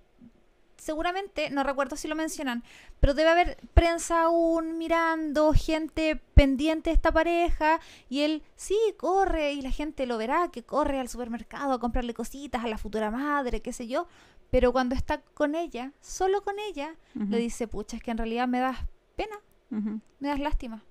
seguramente, 0.85 1.49
no 1.49 1.63
recuerdo 1.63 1.97
si 1.97 2.09
lo 2.09 2.15
mencionan, 2.15 2.63
pero 3.01 3.15
debe 3.15 3.31
haber 3.31 3.57
prensa 3.73 4.25
aún 4.25 4.77
mirando, 4.77 5.55
gente 5.55 6.21
pendiente 6.35 6.91
de 6.91 6.95
esta 6.95 7.11
pareja, 7.11 7.81
y 8.11 8.21
él 8.21 8.43
sí 8.55 8.77
corre 8.99 9.55
y 9.55 9.63
la 9.63 9.71
gente 9.71 10.05
lo 10.05 10.19
verá 10.19 10.51
que 10.53 10.63
corre 10.63 11.01
al 11.01 11.09
supermercado 11.09 11.73
a 11.73 11.81
comprarle 11.81 12.13
cositas 12.13 12.63
a 12.63 12.69
la 12.69 12.77
futura 12.77 13.11
madre, 13.11 13.63
qué 13.63 13.73
sé 13.73 13.87
yo, 13.87 14.07
Pero 14.55 14.71
cuando 14.73 14.95
está 14.95 15.21
con 15.21 15.57
ella, 15.57 15.91
solo 16.01 16.45
con 16.45 16.61
ella, 16.61 16.95
le 17.15 17.39
dice, 17.39 17.67
pucha, 17.67 17.97
es 17.97 18.03
que 18.05 18.13
en 18.13 18.19
realidad 18.19 18.47
me 18.47 18.61
das 18.61 18.79
pena, 19.17 19.37
me 19.69 20.29
das 20.29 20.39
lástima. 20.39 20.85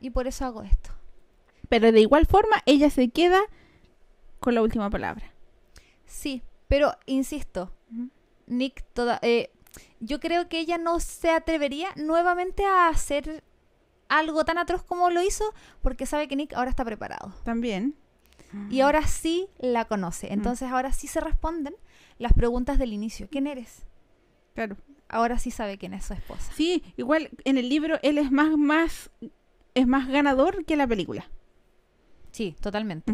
Y 0.00 0.10
por 0.10 0.26
eso 0.26 0.44
hago 0.44 0.62
esto. 0.62 0.90
Pero 1.70 1.92
de 1.92 2.00
igual 2.02 2.26
forma, 2.26 2.62
ella 2.66 2.90
se 2.90 3.08
queda 3.08 3.40
con 4.38 4.54
la 4.54 4.60
última 4.60 4.90
palabra. 4.90 5.32
Sí, 6.04 6.42
pero 6.68 6.92
insisto. 7.06 7.72
Nick 8.50 8.84
toda, 8.92 9.18
eh, 9.22 9.50
yo 10.00 10.20
creo 10.20 10.48
que 10.48 10.58
ella 10.58 10.76
no 10.78 11.00
se 11.00 11.30
atrevería 11.30 11.88
nuevamente 11.96 12.64
a 12.66 12.88
hacer 12.88 13.42
algo 14.08 14.44
tan 14.44 14.58
atroz 14.58 14.82
como 14.82 15.08
lo 15.10 15.22
hizo 15.22 15.44
porque 15.82 16.04
sabe 16.04 16.26
que 16.28 16.36
Nick 16.36 16.52
ahora 16.54 16.70
está 16.70 16.84
preparado. 16.84 17.32
También. 17.44 17.94
Y 18.68 18.80
ahora 18.80 19.06
sí 19.06 19.46
la 19.58 19.84
conoce. 19.84 20.32
Entonces 20.32 20.68
ahora 20.72 20.92
sí 20.92 21.06
se 21.06 21.20
responden 21.20 21.74
las 22.18 22.32
preguntas 22.32 22.78
del 22.80 22.92
inicio. 22.92 23.28
¿Quién 23.30 23.46
eres? 23.46 23.84
Claro. 24.54 24.76
Ahora 25.08 25.38
sí 25.38 25.52
sabe 25.52 25.78
quién 25.78 25.94
es 25.94 26.04
su 26.06 26.14
esposa. 26.14 26.52
Sí, 26.56 26.82
igual 26.96 27.30
en 27.44 27.58
el 27.58 27.68
libro 27.68 28.00
él 28.02 28.18
es 28.18 28.32
más, 28.32 28.56
más, 28.58 29.10
es 29.74 29.86
más 29.86 30.08
ganador 30.08 30.64
que 30.64 30.76
la 30.76 30.86
película. 30.88 31.30
Sí, 32.32 32.56
totalmente. 32.60 33.12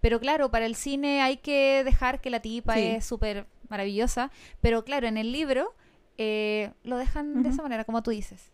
Pero 0.00 0.20
claro, 0.20 0.50
para 0.50 0.66
el 0.66 0.74
cine 0.74 1.22
hay 1.22 1.38
que 1.38 1.82
dejar 1.84 2.20
que 2.20 2.28
la 2.30 2.40
tipa 2.40 2.74
Sí. 2.74 2.80
es 2.82 3.04
súper 3.06 3.46
maravillosa. 3.68 4.30
Pero 4.60 4.84
claro, 4.84 5.06
en 5.06 5.16
el 5.16 5.32
libro 5.32 5.74
eh, 6.18 6.70
lo 6.84 6.96
dejan 6.96 7.42
de 7.42 7.48
esa 7.50 7.62
manera, 7.62 7.84
como 7.84 8.02
tú 8.02 8.10
dices. 8.10 8.50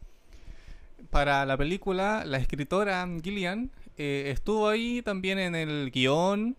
Para 1.10 1.44
la 1.46 1.56
película, 1.56 2.24
la 2.26 2.38
escritora 2.38 3.06
Gillian 3.22 3.70
eh, 3.96 4.30
estuvo 4.32 4.68
ahí 4.68 5.02
también 5.02 5.38
en 5.38 5.54
el 5.54 5.90
guion 5.90 6.56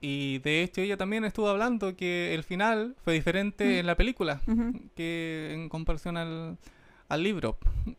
y 0.00 0.38
de 0.40 0.62
hecho 0.62 0.80
ella 0.80 0.96
también 0.96 1.24
estuvo 1.24 1.48
hablando 1.48 1.94
que 1.96 2.34
el 2.34 2.42
final 2.42 2.96
fue 3.04 3.12
diferente 3.14 3.78
en 3.78 3.86
la 3.86 3.94
película 3.96 4.40
que 4.94 5.50
en 5.54 5.68
comparación 5.68 6.16
al, 6.16 6.56
al 7.08 7.22
libro. 7.22 7.58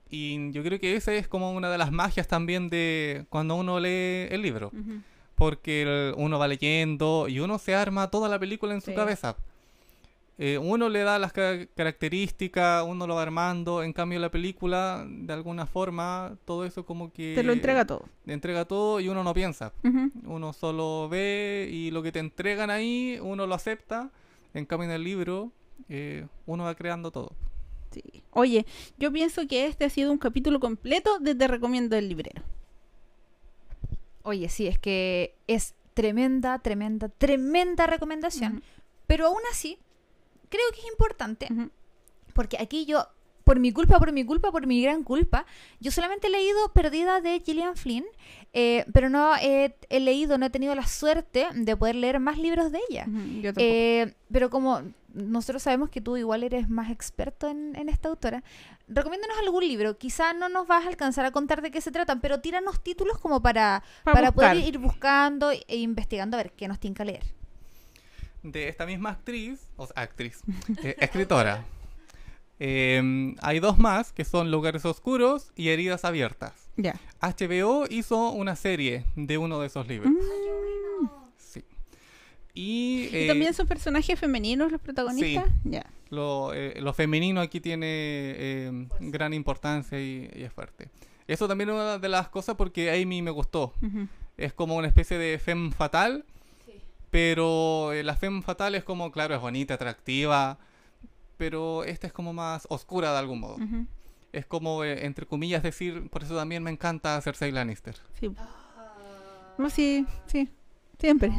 Y 0.10 0.52
yo 0.52 0.64
creo 0.64 0.80
que 0.80 0.96
esa 0.96 1.14
es 1.14 1.28
como 1.28 1.52
una 1.54 1.70
de 1.70 1.78
las 1.78 1.92
magias 1.92 2.28
también 2.28 2.70
de 2.70 3.26
cuando 3.30 3.56
uno 3.56 3.80
lee 3.80 4.28
el 4.30 4.42
libro. 4.42 4.72
Porque 5.36 5.84
el- 5.84 6.14
uno 6.18 6.38
va 6.40 6.48
leyendo 6.48 7.28
y 7.30 7.40
uno 7.40 7.60
se 7.60 7.76
arma 7.76 8.10
toda 8.10 8.28
la 8.28 8.40
película 8.40 8.74
en 8.74 8.82
su 8.82 8.92
cabeza. 8.96 9.38
Eh, 10.40 10.60
uno 10.60 10.88
le 10.88 11.00
da 11.00 11.18
las 11.18 11.34
ca- 11.34 11.66
características, 11.76 12.84
uno 12.86 13.08
lo 13.08 13.16
va 13.16 13.24
armando. 13.24 13.82
En 13.82 13.92
cambio, 13.92 14.20
la 14.20 14.30
película, 14.30 15.04
de 15.10 15.34
alguna 15.34 15.66
forma, 15.66 16.38
todo 16.46 16.64
eso 16.66 16.86
como 16.86 17.12
que. 17.12 17.34
Te 17.36 17.42
lo 17.44 17.54
entrega 17.54 17.86
todo. 17.86 18.06
te 18.26 18.34
entrega 18.34 18.66
todo 18.66 19.00
y 19.00 19.10
uno 19.10 19.24
no 19.24 19.34
piensa. 19.34 19.74
Uno 20.26 20.54
solo 20.54 21.10
ve 21.10 21.68
y 21.72 21.90
lo 21.92 22.04
que 22.04 22.12
te 22.12 22.20
entregan 22.20 22.70
ahí, 22.70 23.18
uno 23.22 23.48
lo 23.48 23.56
acepta. 23.56 24.12
En 24.54 24.66
cambio, 24.66 24.86
en 24.90 24.92
el 24.96 25.04
libro, 25.04 25.52
eh, 25.90 26.28
uno 26.46 26.66
va 26.66 26.76
creando 26.76 27.10
todo. 27.12 27.32
Sí. 27.92 28.04
Oye, 28.32 28.66
yo 29.00 29.12
pienso 29.12 29.48
que 29.48 29.66
este 29.66 29.86
ha 29.86 29.90
sido 29.90 30.12
un 30.12 30.18
capítulo 30.20 30.60
completo 30.60 31.18
de 31.20 31.34
Te 31.34 31.48
recomiendo 31.48 31.96
el 31.96 32.10
librero. 32.10 32.44
Oye, 34.24 34.50
sí, 34.50 34.68
es 34.68 34.78
que 34.78 35.36
es 35.48 35.74
tremenda, 35.94 36.60
tremenda, 36.60 37.10
tremenda 37.10 37.88
recomendación. 37.88 38.62
Pero 39.08 39.28
aún 39.28 39.40
así, 39.52 39.80
creo 40.50 40.64
que 40.74 40.80
es 40.82 40.88
importante, 40.88 41.48
porque 42.34 42.58
aquí 42.60 42.86
yo, 42.86 43.06
por 43.44 43.60
mi 43.60 43.72
culpa, 43.72 43.98
por 44.00 44.12
mi 44.12 44.26
culpa, 44.26 44.52
por 44.52 44.68
mi 44.68 44.82
gran 44.82 45.04
culpa, 45.04 45.46
yo 45.80 45.92
solamente 45.92 46.28
he 46.28 46.30
leído 46.30 46.72
Perdida 46.74 47.22
de 47.22 47.40
Gillian 47.40 47.76
Flynn, 47.76 48.06
eh, 48.54 48.86
pero 48.94 49.10
no 49.10 49.36
he, 49.38 49.76
he 49.90 50.00
leído, 50.00 50.38
no 50.38 50.46
he 50.46 50.50
tenido 50.50 50.76
la 50.76 50.86
suerte 50.86 51.48
de 51.54 51.78
poder 51.78 51.96
leer 51.96 52.20
más 52.20 52.38
libros 52.38 52.72
de 52.72 52.80
ella. 52.90 53.06
Ujú, 53.08 53.42
Yo 53.42 53.54
tampoco. 53.54 53.62
Eh, 53.62 54.14
pero 54.32 54.50
como 54.50 54.82
nosotros 55.14 55.64
sabemos 55.64 55.90
que 55.90 56.02
tú 56.02 56.16
igual 56.18 56.44
eres 56.44 56.70
más 56.70 56.92
experto 56.92 57.48
en, 57.50 57.76
en 57.76 57.90
esta 57.90 58.10
autora, 58.10 58.44
recomiéndanos 58.88 59.38
algún 59.40 59.68
libro. 59.68 59.98
Quizá 59.98 60.34
no 60.34 60.50
nos 60.50 60.68
vas 60.68 60.86
a 60.86 60.90
alcanzar 60.90 61.26
a 61.26 61.32
contar 61.32 61.62
de 61.62 61.72
qué 61.72 61.82
se 61.82 61.92
tratan, 61.92 62.22
pero 62.22 62.40
tíranos 62.40 62.84
títulos 62.84 63.18
como 63.18 63.42
para, 63.42 63.84
Pa' 64.04 64.14
para 64.14 64.32
poder 64.32 64.58
ir 64.68 64.78
buscando 64.78 65.52
e 65.52 65.78
investigando 65.78 66.38
a 66.38 66.44
ver 66.44 66.52
qué 66.52 66.68
nos 66.68 66.80
tinca 66.80 67.04
leer. 67.04 67.24
De 68.44 68.68
esta 68.70 68.86
misma 68.86 69.10
actriz, 69.12 69.60
o 69.76 69.88
sea, 69.88 70.04
actriz, 70.04 70.42
eh, 70.84 70.96
escritora. 71.00 71.66
eh, 72.60 73.34
hay 73.42 73.60
dos 73.60 73.78
más 73.78 74.12
que 74.14 74.24
son 74.26 74.52
Lugares 74.52 74.86
Oscuros 74.86 75.52
y 75.56 75.70
Heridas 75.70 76.06
Abiertas. 76.06 76.54
Ya. 76.78 77.00
HBO 77.22 77.86
hizo 77.90 78.30
una 78.32 78.56
serie 78.56 79.06
de 79.16 79.38
uno 79.38 79.60
de 79.60 79.68
esos 79.68 79.88
libros. 79.88 80.12
Mm. 80.12 81.08
Sí. 81.38 81.64
Y, 82.54 83.10
¿Y 83.12 83.16
eh, 83.16 83.28
también 83.28 83.54
son 83.54 83.68
personajes 83.68 84.20
femeninos 84.20 84.72
los 84.72 84.82
protagonistas? 84.82 85.46
Ya. 85.64 85.86
lo, 86.10 86.54
eh, 86.54 86.80
lo 86.80 86.94
femenino 86.94 87.42
aquí 87.42 87.60
tiene 87.60 87.86
eh, 87.90 88.88
gran 89.00 89.34
importancia 89.34 90.00
y, 90.00 90.30
y 90.36 90.44
es 90.44 90.54
fuerte. 90.54 90.90
Eso 91.28 91.48
también 91.48 91.70
es 91.70 91.76
una 91.76 91.98
de 92.00 92.10
las 92.10 92.30
cosas 92.30 92.56
porque 92.56 92.90
Amy 92.92 93.22
me 93.22 93.32
gustó. 93.32 93.74
Es 94.38 94.54
como 94.54 94.76
una 94.76 94.88
especie 94.88 95.18
de 95.18 95.38
femme 95.40 95.72
fatal, 95.72 96.24
pero 97.10 97.94
eh, 97.94 98.04
la 98.04 98.16
femme 98.16 98.42
fatal 98.42 98.76
es 98.76 98.84
como, 98.84 99.12
claro, 99.12 99.36
es 99.36 99.42
bonita, 99.42 99.76
atractiva, 99.76 100.58
pero 101.38 101.84
esta 101.84 102.08
es 102.08 102.14
como 102.14 102.34
más 102.34 102.68
oscura 102.70 103.12
de 103.12 103.18
algún 103.18 103.40
modo. 103.40 103.58
Es 104.34 104.46
como, 104.46 104.84
eh, 104.84 105.06
entre 105.06 105.26
comillas, 105.26 105.64
decir, 105.64 106.10
por 106.10 106.24
eso 106.24 106.36
también 106.36 106.64
me 106.64 106.72
encanta 106.72 107.20
Cersei 107.22 107.52
Lannister. 107.52 107.96
Sí. 108.20 108.32
No, 109.58 109.70
sí, 109.70 110.06
sí. 110.28 110.50
Siempre. 111.00 111.32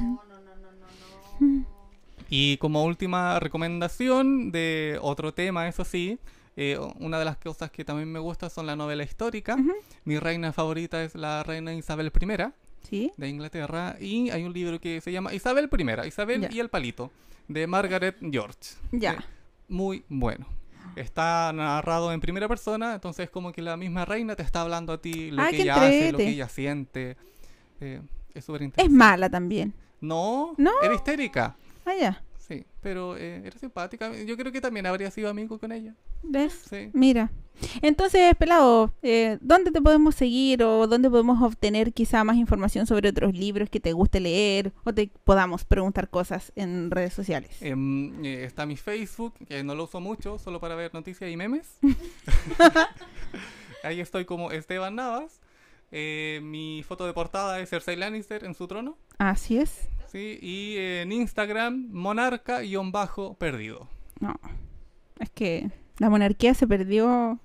Y 2.30 2.56
como 2.58 2.84
última 2.84 3.40
recomendación 3.40 4.52
de 4.52 4.98
otro 5.00 5.32
tema, 5.34 5.68
eso 5.68 5.84
sí, 5.84 6.18
eh, 6.56 6.78
una 6.98 7.18
de 7.18 7.24
las 7.24 7.36
cosas 7.38 7.70
que 7.70 7.84
también 7.84 8.10
me 8.10 8.18
gusta 8.18 8.50
son 8.50 8.66
la 8.66 8.76
novela 8.76 9.04
histórica. 9.04 9.56
Mi 10.04 10.18
reina 10.18 10.52
favorita 10.52 11.02
es 11.02 11.14
la 11.14 11.42
reina 11.42 11.74
Isabel 11.74 12.12
I 12.20 12.52
Sí. 12.88 13.12
de 13.16 13.28
Inglaterra 13.28 13.96
y 14.00 14.30
hay 14.30 14.44
un 14.44 14.52
libro 14.52 14.80
que 14.80 15.00
se 15.00 15.12
llama 15.12 15.34
Isabel 15.34 15.68
I, 15.76 16.06
Isabel 16.08 16.40
Ya. 16.42 16.48
y 16.52 16.60
el 16.60 16.68
palito, 16.70 17.10
de 17.48 17.66
Margaret 17.66 18.16
George. 18.20 18.76
Ya. 18.92 19.12
Eh, 19.12 19.18
muy 19.68 20.04
bueno. 20.08 20.46
Está 20.96 21.52
narrado 21.52 22.12
en 22.12 22.20
primera 22.20 22.48
persona, 22.48 22.94
entonces 22.94 23.30
como 23.30 23.52
que 23.52 23.62
la 23.62 23.76
misma 23.76 24.04
reina 24.04 24.34
te 24.34 24.42
está 24.42 24.62
hablando 24.62 24.92
a 24.94 25.00
ti 25.00 25.30
lo 25.30 25.42
Ah, 25.42 25.48
que 25.50 25.62
ella 25.62 25.74
hace, 25.76 26.12
lo 26.12 26.18
que 26.18 26.28
ella 26.28 26.48
siente. 26.48 27.16
Eh, 27.80 28.00
es 28.34 28.44
súper 28.44 28.62
Es 28.62 28.66
interesante. 28.66 28.96
mala 28.96 29.28
también. 29.30 29.74
No, 30.00 30.54
No. 30.56 30.72
era 30.82 30.94
histérica. 30.94 31.56
Ah, 31.84 31.92
ya. 31.98 32.22
Sí, 32.48 32.64
pero 32.80 33.16
eh, 33.16 33.42
era 33.44 33.58
simpática. 33.58 34.10
Yo 34.24 34.36
creo 34.38 34.50
que 34.50 34.62
también 34.62 34.86
habría 34.86 35.10
sido 35.10 35.28
amigo 35.28 35.58
con 35.58 35.70
ella. 35.70 35.94
¿Ves? 36.22 36.64
Sí. 36.68 36.90
Mira. 36.94 37.30
Entonces, 37.82 38.34
Pelado, 38.36 38.94
eh, 39.02 39.36
¿dónde 39.40 39.70
te 39.70 39.82
podemos 39.82 40.14
seguir 40.14 40.62
o 40.62 40.86
dónde 40.86 41.10
podemos 41.10 41.42
obtener 41.42 41.92
quizá 41.92 42.24
más 42.24 42.36
información 42.36 42.86
sobre 42.86 43.10
otros 43.10 43.34
libros 43.34 43.68
que 43.68 43.80
te 43.80 43.92
guste 43.92 44.20
leer 44.20 44.72
o 44.84 44.94
te 44.94 45.10
podamos 45.24 45.64
preguntar 45.64 46.08
cosas 46.08 46.52
en 46.56 46.90
redes 46.90 47.12
sociales? 47.12 47.60
Em, 47.60 48.24
eh, 48.24 48.44
está 48.44 48.64
mi 48.64 48.76
Facebook, 48.76 49.34
que 49.46 49.62
no 49.62 49.74
lo 49.74 49.84
uso 49.84 50.00
mucho, 50.00 50.38
solo 50.38 50.60
para 50.60 50.74
ver 50.74 50.94
noticias 50.94 51.30
y 51.30 51.36
memes. 51.36 51.78
Ahí 53.82 54.00
estoy 54.00 54.24
como 54.24 54.52
Esteban 54.52 54.94
Navas. 54.94 55.40
Eh, 55.90 56.40
mi 56.42 56.82
foto 56.86 57.06
de 57.06 57.12
portada 57.12 57.60
es 57.60 57.70
Cersei 57.70 57.96
Lannister 57.96 58.44
en 58.44 58.54
su 58.54 58.68
trono. 58.68 58.96
Así 59.18 59.58
es. 59.58 59.88
Sí, 60.10 60.38
y 60.40 60.76
en 60.78 61.12
Instagram, 61.12 61.88
monarca-perdido. 61.90 63.88
No. 64.20 64.34
Es 65.18 65.30
que 65.30 65.70
la 65.98 66.08
monarquía 66.10 66.54
se 66.54 66.66
perdió. 66.66 67.38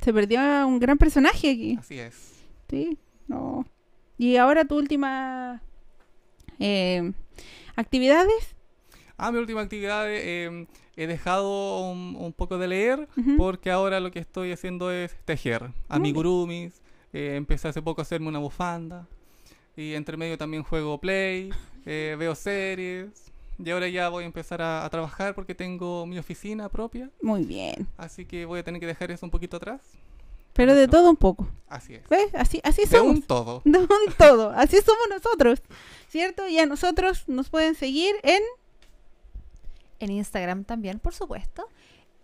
Se 0.00 0.12
perdió 0.12 0.40
a 0.40 0.66
un 0.66 0.78
gran 0.80 0.98
personaje 0.98 1.50
aquí. 1.50 1.76
Así 1.78 1.98
es. 1.98 2.42
Sí. 2.68 2.98
No. 3.28 3.64
Y 4.18 4.36
ahora 4.36 4.64
tu 4.64 4.76
última. 4.76 5.62
eh, 6.58 7.12
¿Actividades? 7.76 8.56
Ah, 9.16 9.30
mi 9.30 9.38
última 9.38 9.60
actividad, 9.60 10.06
eh, 10.08 10.66
he 10.96 11.06
dejado 11.06 11.90
un, 11.90 12.16
un 12.16 12.32
poco 12.32 12.56
de 12.58 12.68
leer 12.68 13.08
porque 13.36 13.70
ahora 13.70 14.00
lo 14.00 14.10
que 14.10 14.18
estoy 14.18 14.50
haciendo 14.52 14.90
es 14.90 15.14
tejer 15.24 15.70
amigurumis. 15.88 16.80
Eh, 17.12 17.34
empecé 17.36 17.68
hace 17.68 17.82
poco 17.82 18.00
a 18.00 18.04
hacerme 18.04 18.28
una 18.28 18.38
bufanda 18.38 19.06
y 19.76 19.92
entre 19.94 20.16
medio 20.16 20.38
también 20.38 20.62
juego 20.62 20.98
play, 20.98 21.50
eh, 21.86 22.16
veo 22.18 22.34
series 22.34 23.08
y 23.58 23.70
ahora 23.70 23.88
ya 23.88 24.08
voy 24.08 24.24
a 24.24 24.26
empezar 24.26 24.62
a, 24.62 24.84
a 24.84 24.90
trabajar 24.90 25.34
porque 25.34 25.54
tengo 25.54 26.06
mi 26.06 26.18
oficina 26.18 26.68
propia, 26.68 27.10
Muy 27.20 27.44
bien. 27.44 27.86
así 27.98 28.24
que 28.24 28.44
voy 28.46 28.60
a 28.60 28.62
tener 28.64 28.80
que 28.80 28.86
dejar 28.86 29.10
eso 29.10 29.26
un 29.26 29.30
poquito 29.30 29.56
atrás. 29.58 29.80
Pero 30.52 30.74
de 30.74 30.88
todo 30.88 31.08
un 31.10 31.16
poco. 31.16 31.48
Así 31.68 31.94
es. 31.94 32.08
¿Ves? 32.08 32.34
Así, 32.34 32.60
así 32.64 32.82
De 32.82 32.88
somos. 32.98 33.14
un 33.16 33.22
todo. 33.22 33.62
De 33.64 33.78
un 33.78 33.88
todo. 34.18 34.50
Así 34.50 34.78
somos 34.78 35.06
nosotros. 35.08 35.62
¿Cierto? 36.08 36.48
Y 36.48 36.58
a 36.58 36.66
nosotros 36.66 37.24
nos 37.28 37.48
pueden 37.48 37.74
seguir 37.76 38.14
en. 38.24 38.42
En 40.00 40.10
Instagram 40.10 40.64
también, 40.64 40.98
por 40.98 41.14
supuesto. 41.14 41.66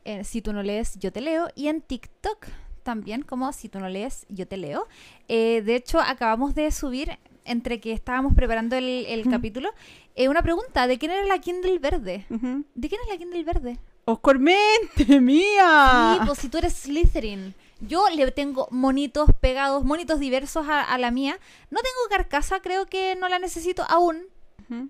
Eh, 0.05 0.25
si 0.25 0.43
tú 0.43 0.53
no 0.53 0.63
lees, 0.65 0.99
yo 0.99 1.13
te 1.13 1.21
leo. 1.21 1.49
Y 1.55 1.69
en 1.69 1.81
TikTok 1.83 2.47
también, 2.83 3.23
como 3.23 3.53
si 3.53 3.69
tú 3.69 3.79
no 3.79 3.89
lees, 3.89 4.27
yo 4.29 4.47
te 4.49 4.57
leo. 4.57 4.89
Eh, 5.29 5.63
de 5.63 5.77
hecho, 5.77 6.01
acabamos 6.01 6.55
de 6.55 6.73
subir 6.73 7.17
entre 7.47 7.81
que 7.81 7.93
estábamos 7.93 8.35
preparando 8.35 8.77
el, 8.77 9.07
el 9.07 9.29
capítulo, 9.31 9.71
eh, 10.15 10.29
una 10.29 10.43
pregunta, 10.43 10.87
¿de 10.87 10.99
quién 10.99 11.13
era 11.13 11.25
la 11.25 11.39
Kindle 11.39 11.79
verde? 11.79 12.27
¿De 12.29 12.89
quién 12.89 13.01
es 13.03 13.09
la 13.09 13.17
Kindle 13.17 13.45
verde? 13.45 13.79
Oscar 14.05 14.39
Mente, 14.39 15.21
mía. 15.21 16.17
Sí, 16.21 16.27
pues 16.27 16.39
si 16.39 16.49
tú 16.49 16.59
eres 16.59 16.75
Slytherin. 16.75 17.55
Yo 17.81 18.09
le 18.09 18.31
tengo 18.31 18.69
monitos 18.71 19.29
pegados, 19.41 19.85
monitos 19.85 20.19
diversos 20.21 20.67
a, 20.69 20.81
a 20.83 20.97
la 20.97 21.11
mía. 21.11 21.39
No 21.71 21.81
tengo 21.81 22.09
carcasa, 22.09 22.61
creo 22.61 22.87
que 22.87 23.17
no 23.17 23.29
la 23.29 23.39
necesito 23.39 23.85
aún. 23.89 24.23
Ujú. 24.71 24.89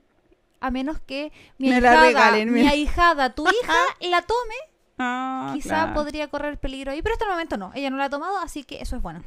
A 0.61 0.71
menos 0.71 1.01
que 1.01 1.33
mi 1.59 1.69
Me 1.71 1.81
la 1.81 1.91
ahijada, 1.91 2.07
regalen, 2.07 2.53
mi 2.53 2.67
ahijada, 2.67 3.35
tu 3.35 3.45
hija, 3.63 3.75
la 4.01 4.23
tome. 4.23 4.55
Ah, 4.99 5.51
Quizá 5.55 5.69
claro. 5.69 5.95
podría 5.95 6.29
correr 6.29 6.59
peligro 6.59 6.93
ahí, 6.93 7.03
pero 7.03 7.15
hasta 7.15 7.25
el 7.25 7.31
momento 7.33 7.57
no. 7.57 7.73
Ella 7.75 7.91
no 7.91 7.97
la 7.97 8.05
ha 8.05 8.11
tomado, 8.11 8.39
así 8.39 8.63
que 8.65 8.81
eso 8.81 8.97
es 8.97 9.03
bueno. 9.03 9.23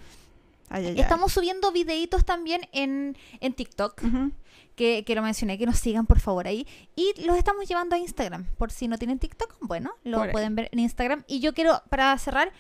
Ay, 0.70 0.86
ay, 0.86 0.94
ay. 0.96 1.02
Estamos 1.02 1.32
subiendo 1.34 1.72
videitos 1.72 2.26
también 2.26 2.62
en, 2.72 3.18
en 3.40 3.54
TikTok, 3.54 4.02
que, 4.76 5.04
que 5.06 5.16
lo 5.16 5.22
mencioné, 5.22 5.58
que 5.58 5.66
nos 5.66 5.78
sigan 5.80 6.06
por 6.06 6.20
favor 6.20 6.48
ahí. 6.48 6.66
Y 6.96 7.14
los 7.26 7.38
estamos 7.38 7.68
llevando 7.68 7.96
a 7.96 8.00
Instagram. 8.00 8.46
Por 8.58 8.72
si 8.72 8.88
no 8.88 8.98
tienen 8.98 9.20
TikTok, 9.20 9.56
bueno, 9.62 9.92
lo 10.04 10.18
Por 10.20 10.28
ahí. 10.28 10.32
pueden 10.32 10.56
ver 10.56 10.70
en 10.72 10.80
Instagram. 10.80 11.24
Y 11.28 11.40
yo 11.42 11.54
quiero, 11.54 11.82
para 11.90 12.18
cerrar, 12.18 12.52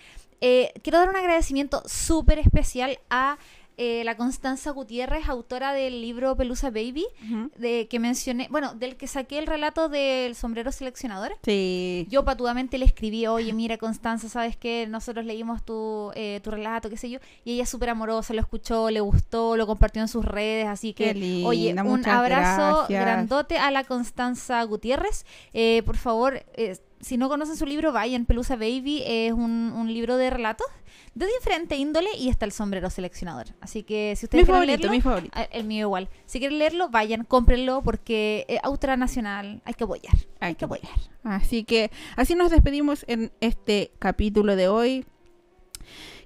eh, 0.41 0.74
quiero 0.84 0.99
dar 0.99 1.10
un 1.10 1.16
agradecimiento 1.16 1.84
súper 1.86 2.39
especial 2.39 2.99
a 3.10 3.38
eh, 3.82 4.03
la 4.03 4.17
Constanza 4.17 4.71
Gutiérrez, 4.71 5.30
autora 5.30 5.71
del 5.71 6.01
libro 6.01 6.36
Pelusa 6.36 6.69
Baby, 6.69 7.05
Ujú. 7.23 7.49
de 7.57 7.88
que 7.88 7.97
mencioné, 7.97 8.47
bueno, 8.51 8.73
del 8.75 8.97
que 8.97 9.07
saqué 9.07 9.39
el 9.39 9.47
relato 9.47 9.88
del 9.88 10.36
sombrero 10.36 10.71
seleccionador. 10.73 11.32
Sí. 11.43 12.05
Yo 12.09 12.25
patudamente 12.25 12.77
le 12.77 12.84
escribí, 12.84 13.25
oye, 13.25 13.53
mira 13.53 13.77
Constanza, 13.77 14.27
¿sabes 14.27 14.57
qué? 14.57 14.86
Nosotros 14.89 15.25
leímos 15.25 15.63
tu, 15.63 16.11
eh, 16.15 16.41
tu 16.43 16.51
relato, 16.51 16.89
qué 16.89 16.97
sé 16.97 17.09
yo, 17.09 17.19
y 17.45 17.53
ella 17.53 17.63
es 17.63 17.69
súper 17.69 17.89
amorosa, 17.89 18.34
lo 18.34 18.41
escuchó, 18.41 18.89
le 18.89 18.99
gustó, 18.99 19.55
lo 19.55 19.65
compartió 19.65 20.01
en 20.01 20.09
sus 20.09 20.25
redes, 20.25 20.67
así 20.67 20.93
que, 20.93 21.13
linda, 21.13 21.47
oye, 21.47 21.71
un 21.73 22.05
abrazo 22.05 22.86
gracias. 22.88 23.01
grandote 23.01 23.57
a 23.57 23.71
la 23.71 23.86
Constanza 23.86 24.61
Gutiérrez. 24.63 25.25
Eh, 25.53 25.84
por 25.86 25.95
favor, 25.95 26.43
eh, 26.57 26.77
si 26.99 27.17
no 27.17 27.29
conocen 27.29 27.55
su 27.55 27.65
libro, 27.65 27.91
vayan, 27.91 28.25
Pelusa 28.25 28.55
Baby, 28.55 29.03
es 29.05 29.31
un, 29.33 29.73
un 29.75 29.93
libro 29.93 30.17
de 30.17 30.29
relatos 30.29 30.67
de 31.15 31.25
diferente 31.25 31.75
índole 31.75 32.09
y 32.17 32.29
está 32.29 32.45
el 32.45 32.51
sombrero 32.51 32.89
seleccionador. 32.89 33.47
Así 33.61 33.83
que 33.83 34.15
si 34.15 34.25
ustedes 34.25 34.43
Mi 34.43 34.45
quieren 34.45 34.61
favorito, 34.67 34.77
leerlo, 34.77 34.91
mi 34.91 35.01
favorito. 35.01 35.33
ah, 35.35 35.47
el 35.51 35.63
mío 35.65 35.87
igual. 35.87 36.09
Si 36.25 36.39
quieren 36.39 36.59
leerlo, 36.59 36.89
vayan, 36.89 37.23
cómprenlo 37.23 37.81
porque 37.81 38.45
eh, 38.47 38.59
autora 38.63 38.95
nacional, 38.95 39.61
hay 39.65 39.73
que 39.73 39.83
apoyar. 39.83 40.13
Hay 40.39 40.55
que 40.55 40.65
apoyar. 40.65 40.97
Así 41.23 41.63
que 41.63 41.91
así 42.15 42.35
nos 42.35 42.51
despedimos 42.51 43.05
en 43.07 43.31
este 43.41 43.91
capítulo 43.99 44.55
de 44.55 44.67
hoy. 44.67 45.05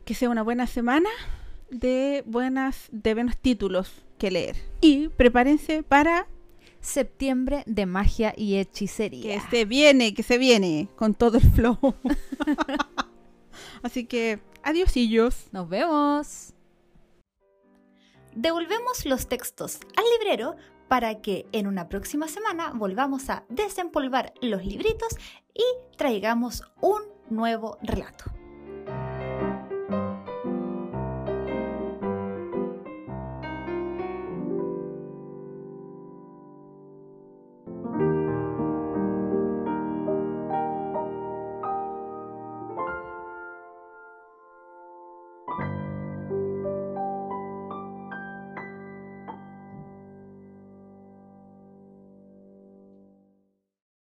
Que 0.05 0.13
sea 0.15 0.29
una 0.29 0.43
buena 0.43 0.67
semana 0.67 1.09
de 1.69 2.23
buenas, 2.25 2.89
de 2.91 3.13
buenos 3.13 3.37
títulos 3.37 4.03
que 4.17 4.31
leer. 4.31 4.57
Y 4.81 5.07
prepárense 5.07 5.81
para 5.81 6.27
Septiembre 6.83 7.63
de 7.65 7.85
magia 7.85 8.33
y 8.35 8.51
que 8.51 8.59
hechicería. 8.59 9.49
se 9.49 9.63
viene, 9.63 10.13
que 10.13 10.21
se 10.21 10.37
viene 10.37 10.89
con 10.97 11.13
todo 11.13 11.37
el 11.37 11.49
flow. 11.49 11.77
Así 13.83 14.05
que 14.05 14.41
adiosillos. 14.63 15.47
Nos 15.53 15.69
vemos. 15.69 16.53
Devolvemos 18.35 19.05
los 19.05 19.27
textos 19.27 19.79
al 19.95 20.03
librero 20.19 20.57
para 20.89 21.21
que 21.21 21.45
en 21.53 21.67
una 21.67 21.87
próxima 21.87 22.27
semana 22.27 22.73
volvamos 22.75 23.29
a 23.29 23.45
desempolvar 23.47 24.33
los 24.41 24.65
libritos 24.65 25.15
y 25.53 25.63
traigamos 25.95 26.63
un 26.81 27.01
nuevo 27.29 27.77
relato. 27.81 28.25